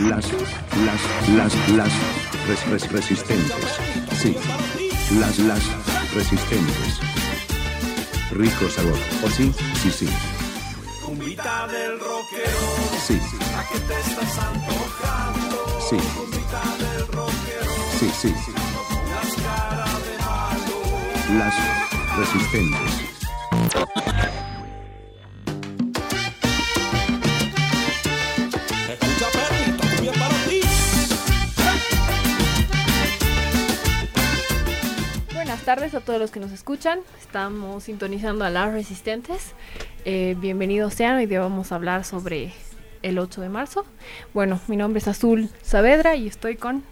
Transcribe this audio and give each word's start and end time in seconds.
las, 0.00 0.24
las, 0.84 1.00
las, 1.36 1.68
las 1.76 1.92
res- 2.48 2.66
res- 2.68 2.92
resistentes. 2.92 3.56
Sí, 4.20 4.36
las, 5.18 5.38
las 5.38 5.62
resistentes. 6.14 6.98
Rico 8.32 8.68
sabor. 8.70 8.98
¿O 9.24 9.30
sí? 9.30 9.52
Sí, 9.82 9.90
sí. 9.90 10.08
Cumbita 11.04 11.66
del 11.68 11.98
rockero, 11.98 12.58
Sí, 13.06 13.18
¿a 13.56 13.64
qué 13.72 13.78
te 13.80 14.00
estás 14.00 14.38
antojando? 14.38 15.80
sí, 15.90 15.96
Cumbita 16.16 16.62
del 16.78 17.06
rockero, 17.08 17.72
sí, 17.98 18.10
sí. 18.22 18.34
las 19.10 19.34
caras 19.42 20.04
de 20.06 20.18
malo. 20.24 21.38
Las 21.38 21.54
resistentes. 22.16 23.10
Tardes 35.70 35.94
a 35.94 36.00
todos 36.00 36.18
los 36.18 36.32
que 36.32 36.40
nos 36.40 36.50
escuchan. 36.50 36.98
Estamos 37.20 37.84
sintonizando 37.84 38.44
a 38.44 38.50
las 38.50 38.72
resistentes. 38.72 39.52
Eh, 40.04 40.34
bienvenidos 40.40 40.94
sean. 40.94 41.18
Hoy 41.18 41.26
día 41.26 41.38
vamos 41.38 41.70
a 41.70 41.76
hablar 41.76 42.02
sobre 42.02 42.52
el 43.02 43.20
8 43.20 43.40
de 43.40 43.50
marzo. 43.50 43.86
Bueno, 44.34 44.58
mi 44.66 44.76
nombre 44.76 44.98
es 44.98 45.06
Azul 45.06 45.48
Saavedra 45.62 46.16
y 46.16 46.26
estoy 46.26 46.56
con 46.56 46.82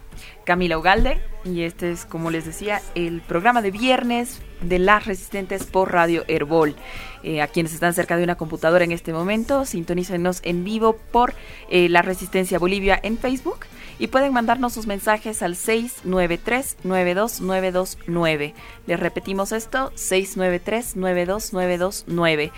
Camila 0.43 0.77
Ugalde 0.77 1.21
y 1.45 1.61
este 1.61 1.91
es, 1.91 2.05
como 2.05 2.31
les 2.31 2.45
decía, 2.45 2.81
el 2.95 3.21
programa 3.21 3.61
de 3.61 3.71
viernes 3.71 4.41
de 4.61 4.79
las 4.79 5.05
resistentes 5.05 5.65
por 5.65 5.91
Radio 5.91 6.23
Herbol. 6.27 6.75
Eh, 7.23 7.41
a 7.41 7.47
quienes 7.47 7.73
están 7.73 7.93
cerca 7.93 8.17
de 8.17 8.23
una 8.23 8.35
computadora 8.35 8.85
en 8.85 8.93
este 8.93 9.11
momento, 9.11 9.65
sintonícenos 9.65 10.39
en 10.43 10.63
vivo 10.63 10.97
por 11.11 11.33
eh, 11.69 11.89
La 11.89 12.01
Resistencia 12.01 12.59
Bolivia 12.59 12.97
en 13.01 13.17
Facebook 13.17 13.65
y 13.99 14.07
pueden 14.07 14.33
mandarnos 14.33 14.73
sus 14.73 14.87
mensajes 14.87 15.43
al 15.43 15.55
693-92929. 15.55 18.53
Les 18.87 18.99
repetimos 18.99 19.51
esto, 19.51 19.91
693-92929. 19.95 22.51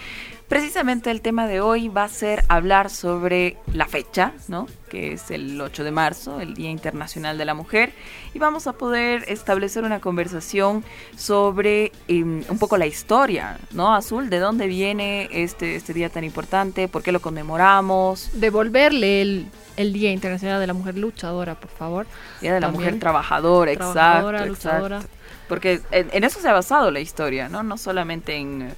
Precisamente 0.51 1.11
el 1.11 1.21
tema 1.21 1.47
de 1.47 1.61
hoy 1.61 1.87
va 1.87 2.03
a 2.03 2.09
ser 2.09 2.43
hablar 2.49 2.89
sobre 2.89 3.55
la 3.73 3.85
fecha, 3.85 4.33
¿no? 4.49 4.67
Que 4.89 5.13
es 5.13 5.31
el 5.31 5.61
8 5.61 5.85
de 5.85 5.91
marzo, 5.91 6.41
el 6.41 6.55
Día 6.55 6.69
Internacional 6.69 7.37
de 7.37 7.45
la 7.45 7.53
Mujer, 7.53 7.93
y 8.33 8.39
vamos 8.39 8.67
a 8.67 8.73
poder 8.73 9.23
establecer 9.29 9.85
una 9.85 10.01
conversación 10.01 10.83
sobre 11.15 11.93
eh, 12.09 12.21
un 12.25 12.59
poco 12.59 12.75
la 12.75 12.85
historia, 12.85 13.59
¿no? 13.71 13.95
Azul, 13.95 14.29
¿de 14.29 14.39
dónde 14.39 14.67
viene 14.67 15.29
este, 15.31 15.77
este 15.77 15.93
día 15.93 16.09
tan 16.09 16.25
importante? 16.25 16.89
¿Por 16.89 17.01
qué 17.01 17.13
lo 17.13 17.21
conmemoramos? 17.21 18.31
devolverle 18.33 19.21
el, 19.21 19.45
el 19.77 19.93
Día 19.93 20.11
Internacional 20.11 20.59
de 20.59 20.67
la 20.67 20.73
Mujer 20.73 20.97
Luchadora, 20.97 21.55
por 21.55 21.71
favor. 21.71 22.07
Día 22.41 22.53
de 22.53 22.59
la 22.59 22.67
También. 22.67 22.83
Mujer 22.87 22.99
Trabajadora, 22.99 23.73
Trabajadora, 23.73 24.39
exacto, 24.39 24.53
luchadora. 24.53 24.95
exacto. 24.97 25.17
Porque 25.47 25.79
en, 25.91 26.09
en 26.11 26.23
eso 26.25 26.41
se 26.41 26.49
ha 26.49 26.53
basado 26.53 26.91
la 26.91 26.99
historia, 26.99 27.47
¿no? 27.47 27.63
No 27.63 27.77
solamente 27.77 28.35
en 28.35 28.73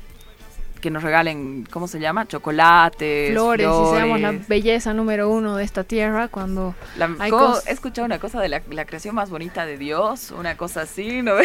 que 0.84 0.92
nos 0.92 1.02
regalen, 1.02 1.66
¿cómo 1.72 1.88
se 1.88 1.98
llama? 2.02 2.28
Chocolates, 2.28 3.31
Flores, 3.31 3.66
y 3.66 3.95
seamos 3.95 4.20
la 4.20 4.30
flores. 4.31 4.48
belleza 4.50 4.94
número 4.94 5.30
uno 5.30 5.56
de 5.56 5.64
esta 5.64 5.86
tierra 5.86 6.28
cuando 6.28 6.76
He 7.66 7.72
escuchado 7.72 8.06
una 8.06 8.20
cosa 8.20 8.42
de 8.42 8.50
la, 8.50 8.62
la 8.70 8.84
creación 8.84 9.16
más 9.16 9.30
bonita 9.30 9.66
de 9.66 9.78
Dios, 9.78 10.31
una 10.31 10.58
cosa 10.58 10.81
así, 10.81 11.22
¿no? 11.22 11.36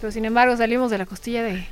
Pero 0.00 0.10
sin 0.10 0.24
embargo 0.24 0.56
salimos 0.56 0.90
de 0.90 0.98
la 0.98 1.06
costilla 1.06 1.44
de, 1.44 1.64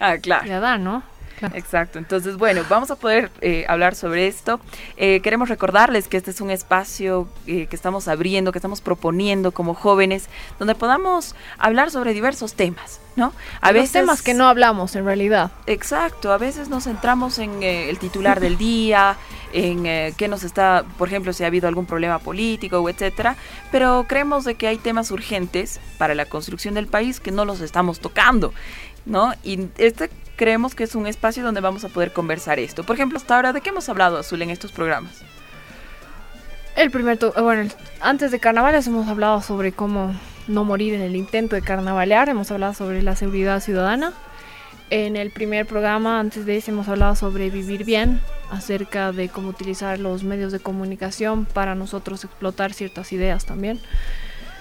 ah, 0.00 0.16
claro. 0.20 0.44
de 0.44 0.54
Adán, 0.54 0.82
¿no? 0.82 1.04
Claro. 1.38 1.56
Exacto, 1.56 1.98
entonces 1.98 2.36
bueno, 2.36 2.62
vamos 2.68 2.90
a 2.90 2.96
poder 2.96 3.30
eh, 3.40 3.64
hablar 3.68 3.94
sobre 3.94 4.26
esto. 4.26 4.60
Eh, 4.96 5.20
queremos 5.22 5.48
recordarles 5.48 6.08
que 6.08 6.16
este 6.16 6.30
es 6.30 6.40
un 6.40 6.50
espacio 6.50 7.28
eh, 7.46 7.66
que 7.66 7.76
estamos 7.76 8.08
abriendo, 8.08 8.52
que 8.52 8.58
estamos 8.58 8.80
proponiendo 8.80 9.52
como 9.52 9.74
jóvenes, 9.74 10.28
donde 10.58 10.74
podamos 10.74 11.34
hablar 11.58 11.90
sobre 11.90 12.14
diversos 12.14 12.54
temas, 12.54 13.00
¿no? 13.16 13.32
A 13.60 13.72
veces 13.72 13.92
temas 13.92 14.22
que 14.22 14.34
no 14.34 14.46
hablamos 14.46 14.94
en 14.96 15.04
realidad. 15.04 15.50
Exacto, 15.66 16.32
a 16.32 16.38
veces 16.38 16.68
nos 16.68 16.84
centramos 16.84 17.38
en 17.38 17.62
el 17.62 17.98
titular 17.98 18.40
del 18.40 18.56
día, 18.56 19.16
en 19.52 19.86
eh, 19.86 20.14
qué 20.16 20.28
nos 20.28 20.44
está, 20.44 20.84
por 20.98 21.08
ejemplo, 21.08 21.32
si 21.32 21.44
ha 21.44 21.46
habido 21.46 21.68
algún 21.68 21.86
problema 21.86 22.18
político 22.18 22.78
o 22.78 22.88
etcétera, 22.88 23.36
pero 23.70 24.06
creemos 24.08 24.44
de 24.44 24.54
que 24.54 24.66
hay 24.66 24.78
temas 24.78 25.10
urgentes 25.10 25.80
para 25.98 26.14
la 26.14 26.24
construcción 26.26 26.74
del 26.74 26.86
país 26.86 27.20
que 27.20 27.30
no 27.30 27.44
los 27.44 27.60
estamos 27.60 28.00
tocando, 28.00 28.52
¿no? 29.04 29.32
Y 29.42 29.68
este 29.78 30.10
creemos 30.42 30.74
que 30.74 30.82
es 30.82 30.96
un 30.96 31.06
espacio 31.06 31.44
donde 31.44 31.60
vamos 31.60 31.84
a 31.84 31.88
poder 31.88 32.12
conversar 32.12 32.58
esto. 32.58 32.82
Por 32.82 32.96
ejemplo, 32.96 33.16
hasta 33.16 33.36
ahora, 33.36 33.52
¿de 33.52 33.60
qué 33.60 33.68
hemos 33.68 33.88
hablado, 33.88 34.18
Azul, 34.18 34.42
en 34.42 34.50
estos 34.50 34.72
programas? 34.72 35.22
El 36.74 36.90
primer, 36.90 37.16
eh, 37.22 37.40
bueno, 37.40 37.70
antes 38.00 38.32
de 38.32 38.40
carnavales 38.40 38.88
hemos 38.88 39.06
hablado 39.06 39.40
sobre 39.40 39.70
cómo 39.70 40.12
no 40.48 40.64
morir 40.64 40.94
en 40.94 41.00
el 41.00 41.14
intento 41.14 41.54
de 41.54 41.62
carnavalear, 41.62 42.28
hemos 42.28 42.50
hablado 42.50 42.74
sobre 42.74 43.02
la 43.02 43.14
seguridad 43.14 43.60
ciudadana. 43.60 44.14
En 44.90 45.14
el 45.14 45.30
primer 45.30 45.64
programa, 45.64 46.18
antes 46.18 46.44
de 46.44 46.56
ese, 46.56 46.72
hemos 46.72 46.88
hablado 46.88 47.14
sobre 47.14 47.48
vivir 47.48 47.84
bien, 47.84 48.20
acerca 48.50 49.12
de 49.12 49.28
cómo 49.28 49.48
utilizar 49.48 50.00
los 50.00 50.24
medios 50.24 50.50
de 50.50 50.58
comunicación 50.58 51.44
para 51.44 51.76
nosotros 51.76 52.24
explotar 52.24 52.72
ciertas 52.72 53.12
ideas 53.12 53.46
también. 53.46 53.78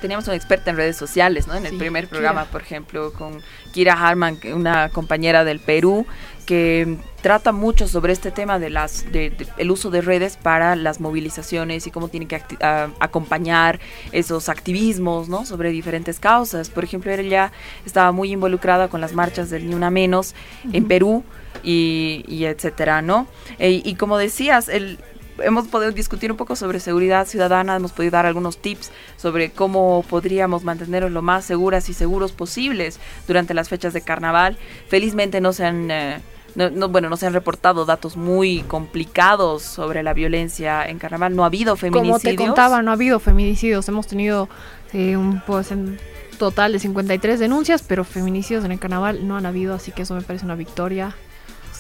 Teníamos 0.02 0.26
una 0.28 0.36
experta 0.36 0.72
en 0.72 0.78
redes 0.78 0.98
sociales, 0.98 1.48
¿no? 1.48 1.54
En 1.56 1.66
el 1.66 1.72
Sí, 1.74 1.78
primer 1.78 2.06
Kira. 2.06 2.10
programa, 2.10 2.46
por 2.46 2.62
ejemplo, 2.62 3.14
con 3.14 3.42
Kira 3.72 3.94
Harman, 3.94 4.40
una 4.54 4.90
compañera 4.90 5.44
del 5.44 5.60
Perú, 5.60 6.06
que 6.46 6.98
trata 7.22 7.52
mucho 7.52 7.88
sobre 7.88 8.12
este 8.14 8.32
tema 8.32 8.58
de 8.58 8.72
las 8.72 9.06
de, 9.12 9.30
de- 9.30 9.48
el 9.58 9.70
uso 9.72 9.92
de 9.92 10.02
redes 10.02 10.38
para 10.38 10.76
las 10.76 11.00
movilizaciones 11.00 11.86
y 11.86 11.92
cómo 11.92 12.08
tiene 12.10 12.26
que 12.28 12.42
a- 12.62 12.90
acompañar 13.00 13.80
esos 14.12 14.50
activismos, 14.50 15.30
¿no? 15.30 15.46
Sobre 15.46 15.70
diferentes 15.70 16.20
causas. 16.20 16.70
Por 16.70 16.84
ejemplo, 16.84 17.12
ella 17.12 17.52
estaba 17.86 18.12
muy 18.12 18.32
involucrada 18.32 18.88
con 18.88 19.02
las 19.02 19.14
marchas 19.14 19.50
del 19.52 19.70
Ni 19.70 19.76
Una 19.76 19.92
Menos 19.92 20.34
en 20.74 20.88
Perú 20.88 21.24
y, 21.64 22.26
y 22.28 22.46
etcétera, 22.46 23.02
¿no? 23.04 23.28
E- 23.60 23.82
y 23.86 23.96
como 23.96 24.18
decías, 24.18 24.68
el 24.68 24.98
hemos 25.44 25.68
podido 25.68 25.92
discutir 25.92 26.32
un 26.32 26.38
poco 26.38 26.56
sobre 26.56 26.80
seguridad 26.80 27.26
ciudadana, 27.28 27.76
hemos 27.76 27.92
podido 27.92 28.12
dar 28.12 28.26
algunos 28.26 28.58
tips 28.58 28.92
sobre 29.18 29.52
cómo 29.52 30.04
podríamos 30.10 30.64
mantenernos 30.64 31.12
lo 31.12 31.22
más 31.22 31.46
seguras 31.46 31.90
y 31.90 31.94
seguros 31.94 32.32
posibles 32.32 33.00
durante 33.28 33.54
las 33.54 33.70
fechas 33.70 33.94
de 33.94 34.02
carnaval. 34.02 34.58
Felizmente 34.88 35.42
no 35.42 35.54
se 35.54 35.66
han, 35.66 35.90
eh, 35.92 36.22
no, 36.56 36.70
no- 36.70 36.90
bueno, 36.90 37.10
no 37.10 37.18
se 37.18 37.26
han 37.28 37.34
reportado 37.34 37.86
datos 37.86 38.18
muy 38.18 38.62
complicados 38.64 39.62
sobre 39.64 40.04
la 40.04 40.14
violencia 40.14 40.86
en 40.86 41.00
carnaval. 41.00 41.36
No 41.36 41.44
ha 41.44 41.48
habido 41.48 41.76
Como 41.76 41.80
feminicidios. 41.94 42.22
te 42.22 42.36
contaba, 42.36 42.82
no 42.82 42.92
ha 42.92 42.96
habido 42.96 43.20
feminicidios, 43.20 43.88
hemos 43.88 44.08
tenido 44.08 44.50
eh, 44.94 45.16
un 45.18 45.42
pues, 45.48 45.72
en 45.72 45.98
total 46.38 46.74
de 46.74 46.80
53 46.80 47.40
denuncias, 47.40 47.84
pero 47.88 48.04
feminicidios 48.04 48.66
en 48.66 48.72
el 48.72 48.80
carnaval 48.80 49.28
no 49.28 49.38
han 49.38 49.46
habido, 49.46 49.74
así 49.76 49.92
que 49.92 50.02
eso 50.02 50.16
me 50.16 50.22
parece 50.22 50.44
una 50.46 50.56
victoria 50.56 51.16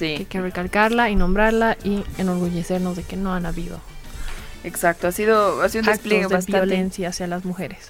que 0.07 0.15
hay 0.17 0.25
que 0.25 0.41
recalcarla 0.41 1.09
y 1.09 1.15
nombrarla 1.15 1.77
y 1.83 2.03
enorgullecernos 2.17 2.95
de 2.95 3.03
que 3.03 3.15
no 3.15 3.33
han 3.33 3.45
habido 3.45 3.79
exacto. 4.63 5.07
Ha 5.07 5.11
sido, 5.11 5.61
ha 5.61 5.69
sido 5.69 5.83
un 5.83 5.89
actos 5.89 6.03
despliegue 6.03 6.27
de 6.27 6.33
bastante 6.33 6.65
violencia 6.65 7.09
hacia 7.09 7.27
las 7.27 7.45
mujeres. 7.45 7.89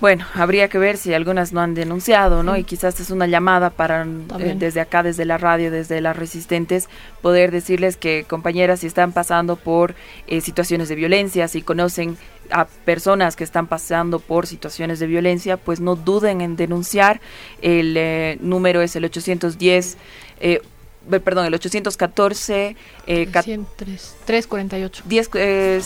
Bueno, 0.00 0.24
habría 0.34 0.68
que 0.68 0.78
ver 0.78 0.96
si 0.96 1.12
algunas 1.12 1.52
no 1.52 1.60
han 1.60 1.74
denunciado, 1.74 2.44
¿no? 2.44 2.54
Sí. 2.54 2.60
Y 2.60 2.64
quizás 2.64 3.00
es 3.00 3.10
una 3.10 3.26
llamada 3.26 3.70
para 3.70 4.04
eh, 4.04 4.54
desde 4.56 4.80
acá, 4.80 5.02
desde 5.02 5.24
la 5.24 5.38
radio, 5.38 5.72
desde 5.72 6.00
las 6.00 6.16
resistentes, 6.16 6.88
poder 7.20 7.50
decirles 7.50 7.96
que 7.96 8.24
compañeras, 8.28 8.80
si 8.80 8.86
están 8.86 9.10
pasando 9.10 9.56
por 9.56 9.96
eh, 10.28 10.40
situaciones 10.40 10.88
de 10.88 10.94
violencia, 10.94 11.48
si 11.48 11.62
conocen 11.62 12.16
a 12.50 12.66
personas 12.66 13.36
que 13.36 13.44
están 13.44 13.66
pasando 13.66 14.20
por 14.20 14.46
situaciones 14.46 14.98
de 14.98 15.06
violencia, 15.06 15.56
pues 15.56 15.80
no 15.80 15.96
duden 15.96 16.40
en 16.40 16.56
denunciar. 16.56 17.20
El 17.60 17.96
eh, 17.96 18.38
número 18.40 18.80
es 18.82 18.96
el 18.96 19.04
810, 19.04 19.94
eh, 19.94 19.98
eh, 20.40 20.62
perdón, 21.08 21.46
el 21.46 21.54
814 21.54 22.76
eh, 23.06 23.26
cat- 23.30 23.44
303, 23.44 24.16
348. 24.24 25.02
10, 25.06 25.30
eh. 25.34 25.80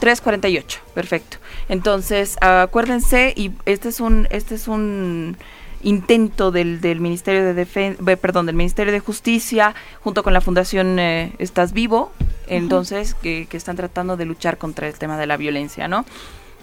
348, 0.00 0.80
perfecto. 0.94 1.38
Entonces, 1.68 2.36
acuérdense, 2.40 3.32
y 3.36 3.52
este 3.66 3.88
es 3.88 4.00
un, 4.00 4.26
este 4.30 4.54
es 4.54 4.68
un 4.68 5.36
intento 5.82 6.50
del, 6.50 6.80
del 6.80 7.00
Ministerio 7.00 7.44
de 7.44 7.66
Defen- 7.66 8.16
perdón, 8.18 8.46
del 8.46 8.56
Ministerio 8.56 8.92
de 8.92 9.00
Justicia, 9.00 9.74
junto 10.02 10.22
con 10.22 10.32
la 10.32 10.40
Fundación 10.40 10.98
eh, 10.98 11.32
Estás 11.38 11.72
Vivo, 11.72 12.12
entonces, 12.46 13.14
que, 13.14 13.46
que 13.48 13.56
están 13.56 13.76
tratando 13.76 14.16
de 14.16 14.24
luchar 14.24 14.58
contra 14.58 14.88
el 14.88 14.94
tema 14.94 15.18
de 15.18 15.26
la 15.26 15.36
violencia, 15.36 15.86
¿no? 15.86 16.04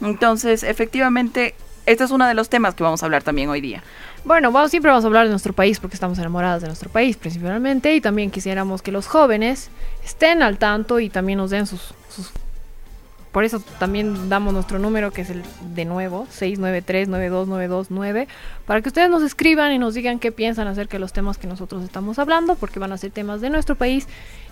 Entonces, 0.01 0.63
efectivamente, 0.63 1.55
este 1.85 2.03
es 2.03 2.11
uno 2.11 2.27
de 2.27 2.33
los 2.33 2.49
temas 2.49 2.75
que 2.75 2.83
vamos 2.83 3.03
a 3.03 3.05
hablar 3.05 3.23
también 3.23 3.49
hoy 3.49 3.61
día. 3.61 3.83
Bueno, 4.23 4.51
vamos, 4.51 4.71
siempre 4.71 4.89
vamos 4.89 5.03
a 5.03 5.07
hablar 5.07 5.25
de 5.25 5.31
nuestro 5.31 5.53
país 5.53 5.79
porque 5.79 5.95
estamos 5.95 6.17
enamoradas 6.17 6.61
de 6.61 6.67
nuestro 6.67 6.89
país 6.89 7.17
principalmente 7.17 7.95
y 7.95 8.01
también 8.01 8.31
quisiéramos 8.31 8.81
que 8.81 8.91
los 8.91 9.07
jóvenes 9.07 9.69
estén 10.03 10.41
al 10.41 10.57
tanto 10.57 10.99
y 10.99 11.09
también 11.09 11.37
nos 11.37 11.51
den 11.51 11.67
sus... 11.67 11.93
sus 12.09 12.31
por 13.31 13.43
eso 13.43 13.59
también 13.79 14.29
damos 14.29 14.53
nuestro 14.53 14.79
número 14.79 15.11
que 15.11 15.23
es 15.23 15.29
el 15.29 15.43
de 15.73 15.83
nuevo, 15.83 16.25
693-92929, 16.27 18.27
para 18.65 18.81
que 18.81 18.87
ustedes 18.87 19.09
nos 19.09 19.23
escriban 19.23 19.73
y 19.73 19.77
nos 19.77 19.93
digan 19.93 20.19
qué 20.19 20.31
piensan 20.31 20.69
acerca 20.69 20.93
de 20.93 20.99
los 20.99 21.11
temas 21.11 21.37
que 21.37 21.45
nosotros 21.45 21.83
estamos 21.83 22.17
hablando, 22.17 22.55
porque 22.55 22.79
van 22.79 22.93
a 22.93 22.97
ser 22.97 23.11
temas 23.11 23.41
de 23.41 23.49
nuestro 23.49 23.75
país 23.75 24.07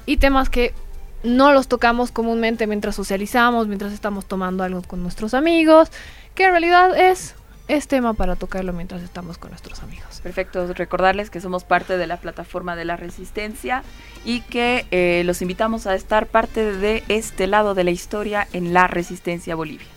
y 0.06 0.18
temas 0.18 0.50
que 0.50 0.74
no 1.24 1.54
los 1.54 1.68
tocamos 1.68 2.12
comúnmente 2.12 2.68
mientras 2.68 2.96
socializamos, 2.96 3.68
mientras 3.68 3.94
estamos 3.94 4.26
tomando 4.26 4.64
algo 4.64 4.82
con 4.82 5.02
nuestros 5.02 5.34
amigos, 5.34 5.90
que 6.36 6.46
en 6.46 6.52
realidad 6.52 6.98
es, 6.98 7.36
es 7.68 7.88
tema 7.88 8.14
para 8.14 8.36
tocarlo 8.36 8.74
mientras 8.74 9.02
estamos 9.02 9.38
con 9.38 9.52
nuestros 9.52 9.82
amigos. 9.82 10.20
Perfecto, 10.22 10.72
recordarles 10.74 11.30
que 11.30 11.40
somos 11.42 11.64
parte 11.64 11.98
de 11.98 12.08
la 12.08 12.18
plataforma 12.18 12.76
de 12.76 12.86
la 12.86 12.98
resistencia 12.98 13.84
y 14.26 14.42
que 14.42 14.86
eh, 14.92 15.24
los 15.26 15.42
invitamos 15.42 15.88
a 15.88 15.96
estar 15.96 16.28
parte 16.28 16.74
de 16.74 17.04
este 17.08 17.48
lado 17.48 17.74
de 17.74 17.84
la 17.84 17.92
historia 17.92 18.48
en 18.54 18.74
la 18.74 18.88
resistencia 18.88 19.56
Bolivia. 19.56 19.93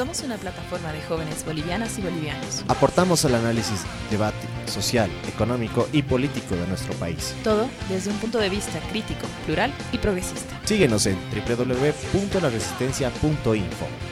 Somos 0.00 0.22
una 0.22 0.38
plataforma 0.38 0.94
de 0.94 1.02
jóvenes 1.02 1.44
bolivianas 1.44 1.98
y 1.98 2.00
bolivianos. 2.00 2.64
Aportamos 2.68 3.22
al 3.26 3.34
análisis, 3.34 3.82
debate 4.10 4.38
social, 4.64 5.10
económico 5.28 5.86
y 5.92 6.00
político 6.00 6.56
de 6.56 6.66
nuestro 6.68 6.94
país. 6.94 7.34
Todo 7.44 7.68
desde 7.90 8.08
un 8.08 8.16
punto 8.16 8.38
de 8.38 8.48
vista 8.48 8.80
crítico, 8.88 9.26
plural 9.44 9.70
y 9.92 9.98
progresista. 9.98 10.58
Síguenos 10.64 11.04
en 11.04 11.18
www.laresistencia.info. 11.34 14.09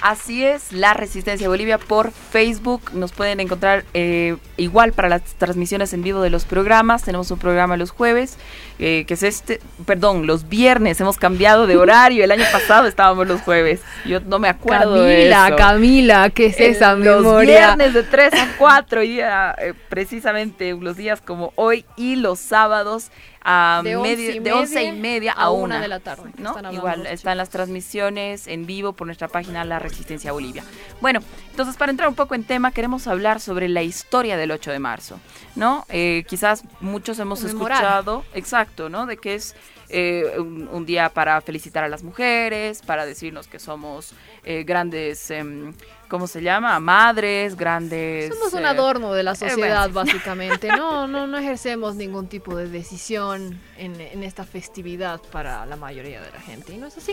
Así 0.00 0.44
es, 0.44 0.72
la 0.72 0.94
Resistencia 0.94 1.48
Bolivia 1.48 1.78
por 1.78 2.12
Facebook. 2.12 2.92
Nos 2.94 3.12
pueden 3.12 3.40
encontrar 3.40 3.84
eh, 3.94 4.36
igual 4.56 4.92
para 4.92 5.08
las 5.08 5.22
transmisiones 5.38 5.92
en 5.92 6.02
vivo 6.02 6.20
de 6.20 6.30
los 6.30 6.44
programas. 6.44 7.02
Tenemos 7.02 7.30
un 7.32 7.38
programa 7.38 7.76
los 7.76 7.90
jueves, 7.90 8.38
eh, 8.78 9.04
que 9.08 9.14
es 9.14 9.24
este, 9.24 9.60
perdón, 9.86 10.26
los 10.28 10.48
viernes. 10.48 11.00
Hemos 11.00 11.16
cambiado 11.16 11.66
de 11.66 11.76
horario. 11.76 12.22
El 12.22 12.30
año 12.30 12.44
pasado 12.52 12.86
estábamos 12.86 13.26
los 13.26 13.40
jueves. 13.40 13.80
Yo 14.04 14.20
no 14.20 14.38
me 14.38 14.48
acuerdo 14.48 15.02
de 15.02 15.14
Camila, 15.30 15.46
eso. 15.48 15.56
Camila, 15.56 16.30
¿qué 16.30 16.46
es 16.46 16.60
esa 16.60 16.94
los 16.94 17.22
memoria? 17.24 17.74
viernes 17.74 17.94
de 17.94 18.02
3 18.04 18.34
a 18.34 18.48
4 18.56 19.02
y 19.02 19.20
eh, 19.20 19.74
precisamente 19.88 20.76
los 20.80 20.96
días 20.96 21.20
como 21.20 21.52
hoy 21.56 21.84
y 21.96 22.14
los 22.14 22.38
sábados 22.38 23.10
a 23.42 23.80
De 23.84 23.96
once 23.96 24.40
de 24.40 24.52
11 24.52 24.84
y 24.84 24.92
media 24.92 25.32
a 25.32 25.44
a 25.44 25.50
una 25.50 25.76
1 25.76 25.82
de 25.82 25.88
la 25.88 26.00
tarde, 26.00 26.30
¿no? 26.38 26.56
están 26.56 26.72
Igual 26.72 27.06
están 27.06 27.38
las 27.38 27.50
transmisiones 27.50 28.46
en 28.46 28.66
vivo 28.66 28.92
por 28.92 29.06
nuestra 29.06 29.28
página 29.28 29.64
La 29.64 29.78
Resistencia 29.78 30.32
Bolivia. 30.32 30.64
Bueno, 31.00 31.20
entonces 31.50 31.76
para 31.76 31.90
entrar 31.90 32.08
un 32.08 32.14
poco 32.14 32.34
en 32.34 32.44
tema 32.44 32.72
queremos 32.72 33.06
hablar 33.06 33.40
sobre 33.40 33.68
la 33.68 33.82
historia 33.82 34.36
del 34.36 34.50
8 34.50 34.72
de 34.72 34.78
marzo, 34.78 35.20
¿no? 35.56 35.84
Eh, 35.88 36.24
quizás 36.28 36.64
muchos 36.80 37.18
hemos 37.18 37.42
escuchado, 37.44 38.24
exacto, 38.34 38.88
¿no? 38.88 39.06
De 39.06 39.16
que 39.16 39.34
es 39.34 39.54
eh, 39.90 40.34
un, 40.38 40.68
un 40.70 40.86
día 40.86 41.08
para 41.08 41.40
felicitar 41.40 41.84
a 41.84 41.88
las 41.88 42.02
mujeres, 42.02 42.82
para 42.82 43.06
decirnos 43.06 43.46
que 43.48 43.58
somos 43.58 44.12
eh, 44.44 44.64
grandes, 44.64 45.30
em, 45.30 45.72
¿cómo 46.08 46.26
se 46.26 46.42
llama? 46.42 46.78
Madres, 46.80 47.56
grandes... 47.56 48.34
Somos 48.34 48.52
un 48.52 48.64
eh, 48.64 48.68
adorno 48.68 49.12
de 49.12 49.22
la 49.22 49.34
sociedad, 49.34 49.90
bueno. 49.90 49.94
básicamente. 50.12 50.68
No, 50.68 51.06
no, 51.06 51.26
no 51.26 51.38
ejercemos 51.38 51.94
ningún 51.96 52.26
tipo 52.28 52.56
de 52.56 52.68
decisión 52.68 53.60
en, 53.78 54.00
en 54.00 54.22
esta 54.22 54.44
festividad 54.44 55.20
para 55.32 55.64
la 55.66 55.76
mayoría 55.76 56.20
de 56.20 56.30
la 56.30 56.40
gente. 56.40 56.72
Y 56.74 56.78
no 56.78 56.86
es 56.86 56.96
así. 56.98 57.12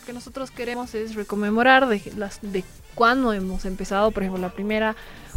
Lo 0.00 0.06
que 0.06 0.12
nosotros 0.12 0.50
queremos 0.50 0.94
es 0.94 1.14
reconmemorar 1.14 1.88
de, 1.88 2.00
las, 2.16 2.38
de 2.42 2.62
cuándo 2.94 3.32
hemos 3.32 3.64
empezado. 3.64 4.10
Por 4.10 4.22
ejemplo, 4.22 4.40
la 4.40 4.52
primera 4.52 4.94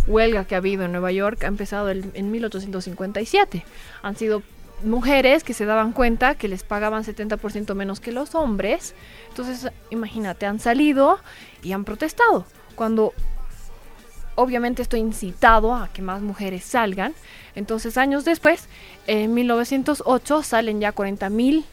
huelga 0.07 0.45
que 0.45 0.55
ha 0.55 0.59
habido 0.59 0.83
en 0.85 0.91
Nueva 0.91 1.11
York 1.11 1.43
ha 1.43 1.47
empezado 1.47 1.89
el- 1.89 2.11
en 2.13 2.31
1857. 2.31 3.65
Han 4.03 4.15
sido 4.15 4.41
mujeres 4.83 5.43
que 5.43 5.53
se 5.53 5.65
daban 5.65 5.91
cuenta 5.91 6.35
que 6.35 6.47
les 6.47 6.63
pagaban 6.63 7.03
70% 7.03 7.73
menos 7.73 7.99
que 7.99 8.11
los 8.11 8.35
hombres. 8.35 8.93
Entonces, 9.29 9.71
imagínate, 9.89 10.45
han 10.45 10.59
salido 10.59 11.19
y 11.63 11.71
han 11.71 11.83
protestado. 11.83 12.45
Cuando 12.75 13.13
obviamente 14.35 14.83
esto 14.83 14.95
ha 14.95 14.99
incitado 14.99 15.73
a 15.73 15.87
que 15.89 16.01
más 16.01 16.21
mujeres 16.21 16.63
salgan. 16.63 17.13
Entonces, 17.55 17.97
años 17.97 18.23
después, 18.23 18.67
en 19.07 19.33
1908 19.33 20.43
salen 20.43 20.79
ya 20.79 20.91
40 20.91 21.29
mil 21.29 21.65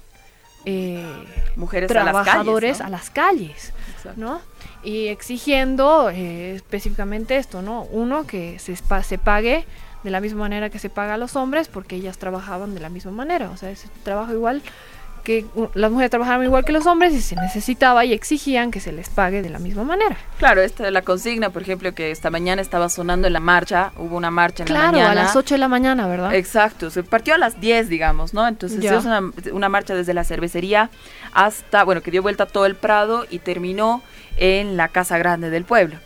mujeres 1.56 1.90
a 1.90 1.94
las 1.94 2.04
trabajadores 2.04 2.78
calles, 2.78 2.80
¿no? 2.80 2.86
a 2.86 2.90
las 2.90 3.10
calles. 3.10 3.72
¿no? 4.16 4.40
Y 4.82 5.08
exigiendo 5.08 6.10
eh, 6.10 6.54
específicamente 6.54 7.36
esto, 7.36 7.62
¿no? 7.62 7.82
Uno, 7.84 8.26
que 8.26 8.58
se, 8.58 8.76
se 8.76 9.18
pague 9.18 9.64
de 10.04 10.10
la 10.10 10.20
misma 10.20 10.40
manera 10.40 10.70
que 10.70 10.78
se 10.78 10.90
paga 10.90 11.14
a 11.14 11.18
los 11.18 11.34
hombres, 11.34 11.66
porque 11.68 11.96
ellas 11.96 12.18
trabajaban 12.18 12.74
de 12.74 12.80
la 12.80 12.88
misma 12.90 13.10
manera, 13.10 13.50
o 13.50 13.56
sea, 13.56 13.70
ese 13.70 13.88
trabajo 14.04 14.32
igual 14.32 14.62
que 15.24 15.46
las 15.72 15.90
mujeres 15.90 16.10
trabajaban 16.10 16.44
igual 16.44 16.66
que 16.66 16.72
los 16.72 16.84
hombres 16.84 17.14
y 17.14 17.22
se 17.22 17.34
necesitaba 17.34 18.04
y 18.04 18.12
exigían 18.12 18.70
que 18.70 18.78
se 18.78 18.92
les 18.92 19.08
pague 19.08 19.40
de 19.40 19.48
la 19.48 19.58
misma 19.58 19.82
manera. 19.82 20.18
Claro, 20.38 20.60
esta 20.60 20.84
de 20.84 20.90
la 20.90 21.00
consigna, 21.00 21.48
por 21.48 21.62
ejemplo, 21.62 21.94
que 21.94 22.10
esta 22.10 22.28
mañana 22.28 22.60
estaba 22.60 22.90
sonando 22.90 23.26
en 23.26 23.32
la 23.32 23.40
marcha, 23.40 23.92
hubo 23.96 24.18
una 24.18 24.30
marcha 24.30 24.64
en 24.64 24.68
la 24.68 24.74
Claro, 24.74 24.92
mañana. 24.98 25.10
a 25.12 25.14
las 25.24 25.34
8 25.34 25.54
de 25.54 25.58
la 25.60 25.68
mañana, 25.68 26.06
¿verdad? 26.06 26.34
Exacto, 26.34 26.90
se 26.90 27.02
partió 27.04 27.32
a 27.34 27.38
las 27.38 27.58
10, 27.58 27.88
digamos, 27.88 28.34
¿no? 28.34 28.46
Entonces 28.46 28.80
Ya. 28.80 28.96
es 28.98 29.06
una, 29.06 29.22
una 29.52 29.68
marcha 29.70 29.94
desde 29.94 30.12
la 30.12 30.24
cervecería 30.24 30.90
hasta, 31.32 31.84
bueno, 31.84 32.02
que 32.02 32.10
dio 32.10 32.20
vuelta 32.20 32.44
todo 32.44 32.66
el 32.66 32.74
Prado 32.74 33.24
y 33.30 33.38
terminó 33.38 34.02
en 34.36 34.76
la 34.76 34.88
Casa 34.88 35.16
Grande 35.16 35.48
del 35.48 35.64
Pueblo. 35.64 35.96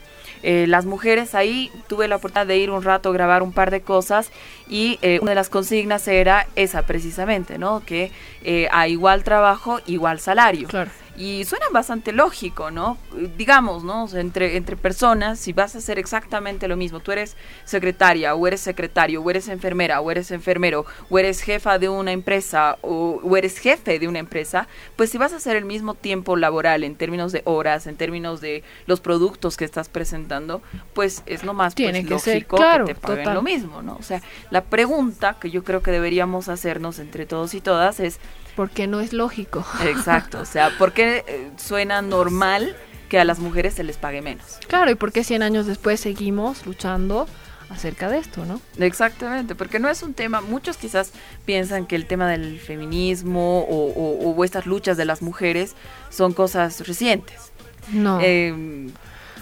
Eh, 0.43 0.67
las 0.69 0.87
mujeres 0.87 1.35
ahí 1.35 1.71
tuve 1.89 2.09
la 2.09 2.17
oportunidad 2.17 2.47
de 2.47 2.59
ir 2.59 2.71
un 2.71 2.83
rato, 2.83 3.13
grabar 3.13 3.43
un 3.43 3.53
par 3.53 3.71
de 3.71 3.81
cosas 3.81 4.31
y 4.69 4.99
eh, 5.03 5.19
una 5.21 5.33
de 5.33 5.37
las 5.37 5.49
consignas 5.49 6.07
era 6.09 6.47
esa 6.57 6.83
precisamente, 6.83 7.59
¿no? 7.59 7.83
Que 7.85 8.11
eh, 8.43 8.69
a 8.71 8.89
igual 8.89 9.25
trabajo, 9.25 9.81
igual 9.87 10.21
salario. 10.21 10.69
Claro. 10.69 10.91
Y 11.19 11.45
suena 11.45 11.67
bastante 11.73 12.13
lógico, 12.13 12.71
¿no? 12.71 12.97
Digamos, 13.37 13.83
¿no? 13.83 14.09
Entre, 14.15 14.57
entre 14.57 14.77
personas, 14.77 15.41
si 15.41 15.53
vas 15.53 15.75
a 15.75 15.79
hacer 15.79 15.99
exactamente 15.99 16.69
lo 16.69 16.77
mismo, 16.77 17.01
tú 17.01 17.11
eres 17.11 17.37
secretaria, 17.65 18.37
o 18.37 18.47
eres 18.47 18.61
secretario, 18.61 19.21
o 19.21 19.29
eres 19.29 19.49
enfermera, 19.49 20.01
o 20.01 20.11
eres 20.13 20.31
enfermero, 20.31 20.87
o 21.11 21.19
eres 21.19 21.43
jefa 21.43 21.81
de 21.81 21.89
una 21.89 22.13
empresa, 22.13 22.79
o, 22.83 23.21
o 23.23 23.37
eres 23.37 23.59
jefe 23.59 23.99
de 23.99 24.07
una 24.07 24.21
empresa, 24.21 24.69
pues 24.95 25.11
si 25.11 25.19
vas 25.19 25.33
a 25.33 25.37
hacer 25.37 25.57
el 25.57 25.65
mismo 25.65 25.95
tiempo 25.95 26.37
laboral 26.37 26.85
en 26.85 26.95
términos 26.95 27.33
de 27.33 27.43
horas, 27.47 27.89
en 27.89 27.97
términos 27.97 28.41
de 28.41 28.63
los 28.87 29.01
productos 29.01 29.57
que 29.57 29.65
estás 29.65 29.89
presentando, 29.89 30.63
pues 30.95 31.25
es 31.27 31.43
nomás 31.43 31.75
pues, 31.75 31.93
Tiene 31.93 32.07
que 32.07 32.19
ser, 32.21 32.35
lógico 32.35 32.57
claro, 32.59 32.87
que 32.87 32.95
te 32.95 33.01
paguen 33.01 33.25
total. 33.25 33.35
lo 33.35 33.43
mismo, 33.43 33.83
¿no? 33.83 33.97
O 33.97 34.03
sea, 34.03 34.23
la 34.51 34.63
pregunta 34.63 35.37
que 35.41 35.51
yo 35.51 35.65
creo 35.65 35.83
que 35.83 35.91
deberíamos 35.91 36.49
hacernos 36.49 37.01
entre 37.01 37.27
todos 37.27 37.55
y 37.55 37.61
todas 37.61 37.99
es, 37.99 38.21
Porque 38.59 38.89
no 38.89 38.99
es 39.01 39.13
lógico. 39.13 39.65
Exacto, 39.85 40.41
o 40.41 40.45
sea, 40.45 40.77
¿por 40.79 40.93
qué 40.93 41.25
eh, 41.29 41.51
suena 41.59 42.03
normal 42.03 42.75
que 43.09 43.21
a 43.21 43.25
las 43.25 43.39
mujeres 43.39 43.75
se 43.75 43.85
les 43.85 43.97
pague 43.99 44.21
menos? 44.21 44.59
Claro, 44.67 44.91
y 44.91 44.97
porque 44.97 45.23
100 45.23 45.45
años 45.45 45.67
después 45.67 46.01
seguimos 46.01 46.67
luchando 46.67 47.29
acerca 47.71 48.09
de 48.11 48.19
esto, 48.19 48.45
¿no? 48.47 48.61
Exactamente, 48.85 49.55
porque 49.55 49.79
no 49.79 49.89
es 49.89 50.03
un 50.03 50.13
tema, 50.13 50.41
muchos 50.41 50.77
quizás 50.77 51.13
piensan 51.47 51.87
que 51.87 51.95
el 51.95 52.07
tema 52.07 52.29
del 52.29 52.59
feminismo 52.59 53.61
o, 53.61 53.93
o- 53.93 54.35
o 54.35 54.45
estas 54.45 54.67
luchas 54.67 54.97
de 54.97 55.05
las 55.05 55.23
mujeres 55.23 55.77
son 56.11 56.33
cosas 56.33 56.85
recientes. 56.89 57.53
No. 57.93 58.19
Eh, 58.21 58.89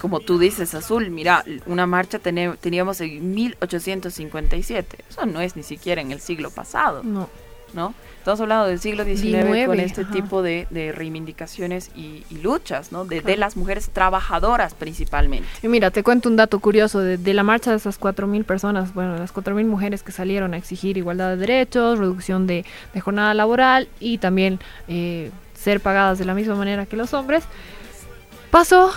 como 0.01 0.21
tú 0.21 0.39
dices, 0.39 0.75
Azul, 0.75 1.09
mira, 1.11 1.43
una 1.65 1.87
marcha 1.87 2.19
teníamos 2.19 3.01
en 3.01 3.35
1857, 3.35 4.99
eso 5.09 5.25
no 5.25 5.41
es 5.41 5.57
ni 5.57 5.63
siquiera 5.63 6.03
en 6.03 6.13
el 6.13 6.21
siglo 6.21 6.51
pasado. 6.51 7.03
no. 7.03 7.31
¿No? 7.75 7.95
Estamos 8.19 8.41
hablando 8.41 8.67
del 8.67 8.81
siglo 8.81 9.05
XIX 9.05 9.67
con 9.67 9.79
este 9.79 10.01
ajá. 10.01 10.13
tipo 10.13 10.43
de, 10.43 10.67
de 10.71 10.91
reivindicaciones 10.91 11.91
y, 11.95 12.25
y 12.29 12.39
luchas, 12.39 12.91
¿no? 12.91 13.05
De, 13.05 13.21
de 13.21 13.37
las 13.37 13.57
mujeres 13.57 13.89
trabajadoras 13.91 14.75
principalmente. 14.75 15.47
Y 15.63 15.69
mira, 15.69 15.93
te 15.93 16.03
cuento 16.03 16.29
un 16.29 16.35
dato 16.35 16.59
curioso 16.59 16.99
de, 16.99 17.19
de 17.19 17.35
la 17.35 17.45
marcha 17.45 17.71
de 17.71 17.77
esas 17.77 18.01
4.000 18.01 18.43
personas, 18.45 18.93
bueno, 18.95 19.17
las 19.17 19.33
4.000 19.33 19.65
mujeres 19.67 20.03
que 20.03 20.11
salieron 20.11 20.55
a 20.55 20.57
exigir 20.57 20.97
igualdad 20.97 21.31
de 21.31 21.37
derechos, 21.37 22.01
reducción 22.01 22.49
de, 22.49 22.65
de 22.93 23.01
jornada 23.01 23.33
laboral 23.35 23.89
y 24.01 24.19
también 24.19 24.59
eh, 24.89 25.31
ser 25.55 25.81
pagadas 25.81 26.19
de 26.19 26.25
la 26.25 26.35
misma 26.35 26.57
manera 26.57 26.85
que 26.87 26.97
los 26.97 27.15
hombres. 27.15 27.45
Pasó 28.51 28.91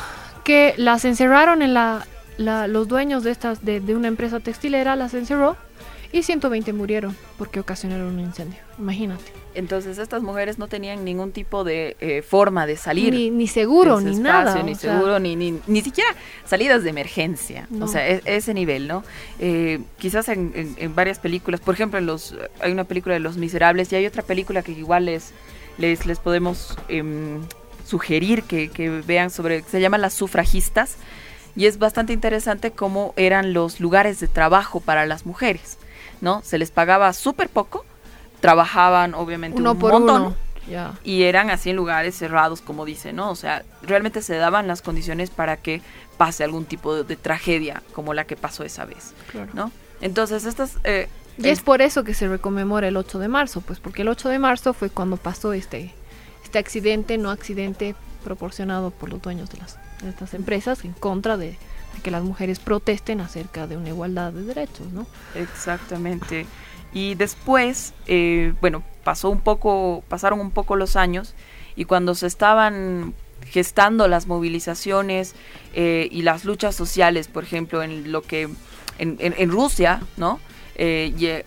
que 0.44 0.74
las 0.78 1.06
encerraron 1.06 1.62
en 1.62 1.74
la, 1.76 2.06
la- 2.38 2.68
los 2.68 2.88
dueños 2.88 3.24
de 3.24 3.32
estas 3.32 3.64
de, 3.64 3.80
de 3.80 3.96
una 3.96 4.08
empresa 4.08 4.40
textilera 4.40 4.96
las 4.96 5.14
encerró 5.14 5.56
y 6.12 6.24
120 6.24 6.74
murieron 6.74 7.16
porque 7.38 7.60
ocasionaron 7.60 8.08
un 8.08 8.20
incendio. 8.20 8.60
Imagínate. 8.78 9.24
Entonces 9.56 9.98
estas 9.98 10.22
mujeres 10.24 10.58
no 10.60 10.68
tenían 10.68 11.04
ningún 11.04 11.32
tipo 11.32 11.64
de 11.64 11.98
eh, 12.00 12.22
forma 12.22 12.66
de 12.66 12.78
salir. 12.78 13.14
Ni, 13.14 13.30
ni 13.30 13.48
seguro, 13.48 14.00
ni 14.00 14.12
ese 14.12 14.22
nada. 14.22 14.42
espacio, 14.52 14.64
Ni 14.64 14.72
o 14.74 14.76
sea, 14.76 14.94
seguro, 14.94 15.20
ni, 15.20 15.36
ni, 15.36 15.60
ni 15.68 15.82
siquiera 15.82 16.10
salidas 16.46 16.84
de 16.84 16.90
emergencia. 16.92 17.68
No. 17.70 17.86
O 17.86 17.88
sea, 17.88 18.08
e- 18.08 18.22
ese 18.26 18.54
nivel, 18.54 18.88
¿no? 18.88 19.04
Eh, 19.40 19.80
quizás 19.98 20.30
en, 20.30 20.52
en- 20.56 20.76
en 20.78 20.96
varias 20.96 21.20
películas, 21.20 21.60
por 21.60 21.74
ejemplo, 21.74 22.00
en 22.00 22.06
los 22.06 22.36
hay 22.62 22.72
una 22.72 22.84
película 22.86 23.14
de 23.14 23.20
Los 23.20 23.38
Miserables 23.38 23.92
y 23.92 23.96
hay 23.96 24.06
otra 24.06 24.24
película 24.24 24.62
que 24.62 24.72
igual 24.72 25.06
les, 25.06 25.32
les, 25.78 26.06
les 26.06 26.20
podemos 26.20 26.78
em, 26.88 27.42
sugerir 27.86 28.44
que, 28.44 28.70
que 28.70 28.90
vean 28.90 29.30
sobre, 29.32 29.64
se 29.64 29.82
llama 29.82 29.98
Las 29.98 30.14
Sufragistas. 30.14 30.96
Y 31.56 31.66
es 31.66 31.80
bastante 31.80 32.14
interesante 32.14 32.72
cómo 32.72 33.14
eran 33.18 33.54
los 33.54 33.80
lugares 33.80 34.20
de 34.20 34.28
trabajo 34.28 34.80
para 34.80 35.06
las 35.08 35.26
mujeres, 35.26 35.78
¿no? 36.22 36.42
Se 36.44 36.58
les 36.58 36.72
pagaba 36.72 37.12
súper 37.14 37.50
poco, 37.50 37.86
trabajaban 38.40 39.14
obviamente 39.14 39.60
Uno 39.60 39.74
un 39.74 39.80
por 39.80 39.92
montón. 39.94 40.22
uno. 40.22 40.36
Y 41.04 41.24
eran 41.24 41.50
así 41.50 41.72
en 41.72 41.76
lugares 41.78 42.16
cerrados, 42.16 42.62
como 42.62 42.86
dice, 42.86 43.12
¿no? 43.12 43.32
O 43.32 43.36
sea, 43.36 43.64
realmente 43.82 44.22
se 44.22 44.36
daban 44.38 44.68
las 44.68 44.84
condiciones 44.84 45.32
para 45.32 45.58
que 45.58 45.82
pase 46.18 46.44
algún 46.44 46.66
tipo 46.66 46.94
de, 46.94 47.04
de 47.04 47.16
tragedia 47.16 47.82
como 47.94 48.14
la 48.14 48.26
que 48.26 48.36
pasó 48.36 48.64
esa 48.64 48.86
vez, 48.86 49.14
Claro. 49.32 49.50
¿no? 49.56 49.72
Entonces, 50.00 50.46
estas... 50.46 50.78
eh, 50.84 51.10
Y 51.40 51.48
es 51.50 51.62
por 51.62 51.82
eso 51.82 52.04
que 52.04 52.14
se 52.14 52.28
reconmemora 52.28 52.88
el 52.88 52.98
8 52.98 53.18
de 53.18 53.28
marzo, 53.30 53.62
pues 53.62 53.80
porque 53.80 54.04
el 54.04 54.10
8 54.10 54.30
de 54.30 54.38
marzo 54.38 54.74
fue 54.74 54.92
cuando 54.92 55.18
pasó 55.18 55.54
este, 55.54 55.92
este 56.44 56.60
accidente, 56.60 57.18
no 57.18 57.32
accidente 57.32 57.96
proporcionado 58.24 58.92
por 58.92 59.10
los 59.10 59.22
dueños 59.24 59.50
de, 59.50 59.58
las, 59.58 59.80
de 60.04 60.10
estas 60.10 60.36
empresas 60.36 60.86
en 60.86 60.94
contra 60.94 61.36
de, 61.36 61.58
que 62.00 62.12
las 62.12 62.24
mujeres 62.24 62.60
protesten 62.60 63.22
acerca 63.22 63.68
de 63.68 63.78
una 63.78 63.90
igualdad 63.90 64.32
de 64.32 64.44
derechos, 64.44 64.88
¿no? 64.92 65.08
Exactamente. 65.36 66.46
Y 66.94 67.16
después, 67.16 67.94
eh, 68.08 68.54
bueno, 68.62 68.84
pasó 69.04 69.30
un 69.30 69.42
poco, 69.42 70.04
pasaron 70.08 70.40
un 70.40 70.52
poco 70.52 70.76
los 70.76 70.96
años 70.96 71.36
y 71.76 71.86
cuando 71.86 72.16
se 72.16 72.28
estaban 72.28 73.14
gestando 73.46 74.08
las 74.08 74.28
movilizaciones 74.28 75.36
eh, 75.74 76.08
y 76.12 76.24
las 76.24 76.46
luchas 76.46 76.76
sociales, 76.76 77.28
por 77.28 77.44
ejemplo, 77.44 77.84
en 77.84 78.12
lo 78.12 78.22
que 78.22 78.50
en, 78.98 79.52
Rusia, 79.52 80.02
¿no? 80.18 80.40
Eh, 80.76 81.44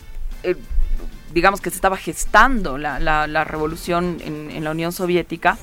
digamos 1.34 1.60
que 1.60 1.70
se 1.70 1.76
estaba 1.76 1.96
gestando 1.96 2.78
la 2.78 3.44
revolución 3.44 4.18
en, 4.24 4.50
en 4.50 4.64
la 4.64 4.70
Unión 4.70 4.92
Soviética, 4.92 5.58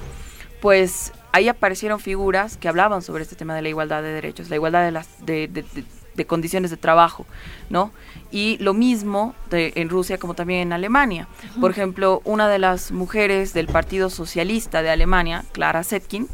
pues 0.62 1.14
ahí 1.32 1.48
aparecieron 1.48 2.00
figuras 2.00 2.58
que 2.58 2.68
hablaban 2.68 3.02
sobre 3.02 3.24
este 3.24 3.36
tema 3.36 3.56
de 3.56 3.62
la 3.62 3.70
igualdad 3.70 4.02
de 4.02 4.10
derechos, 4.14 4.50
la 4.50 4.56
igualdad 4.56 4.84
de 4.84 4.92
las 4.92 5.26
de, 5.26 5.48
de- 5.48 5.64
de- 5.64 5.84
de 6.16 6.26
condiciones 6.26 6.70
de 6.70 6.76
trabajo, 6.76 7.26
¿no? 7.70 7.92
Y 8.30 8.58
lo 8.60 8.74
mismo 8.74 9.36
en 9.52 9.88
Rusia 9.88 10.18
como 10.18 10.34
también 10.34 10.60
en 10.62 10.74
Alemania. 10.74 11.30
Por 11.62 11.72
ejemplo, 11.72 12.22
una 12.26 12.50
de 12.50 12.60
las 12.60 12.92
mujeres 12.92 13.54
del 13.54 13.68
Partido 13.68 14.10
Socialista 14.10 14.82
de 14.82 14.90
Alemania, 14.90 15.46
Clara 15.54 15.82
Zetkin, 15.84 16.28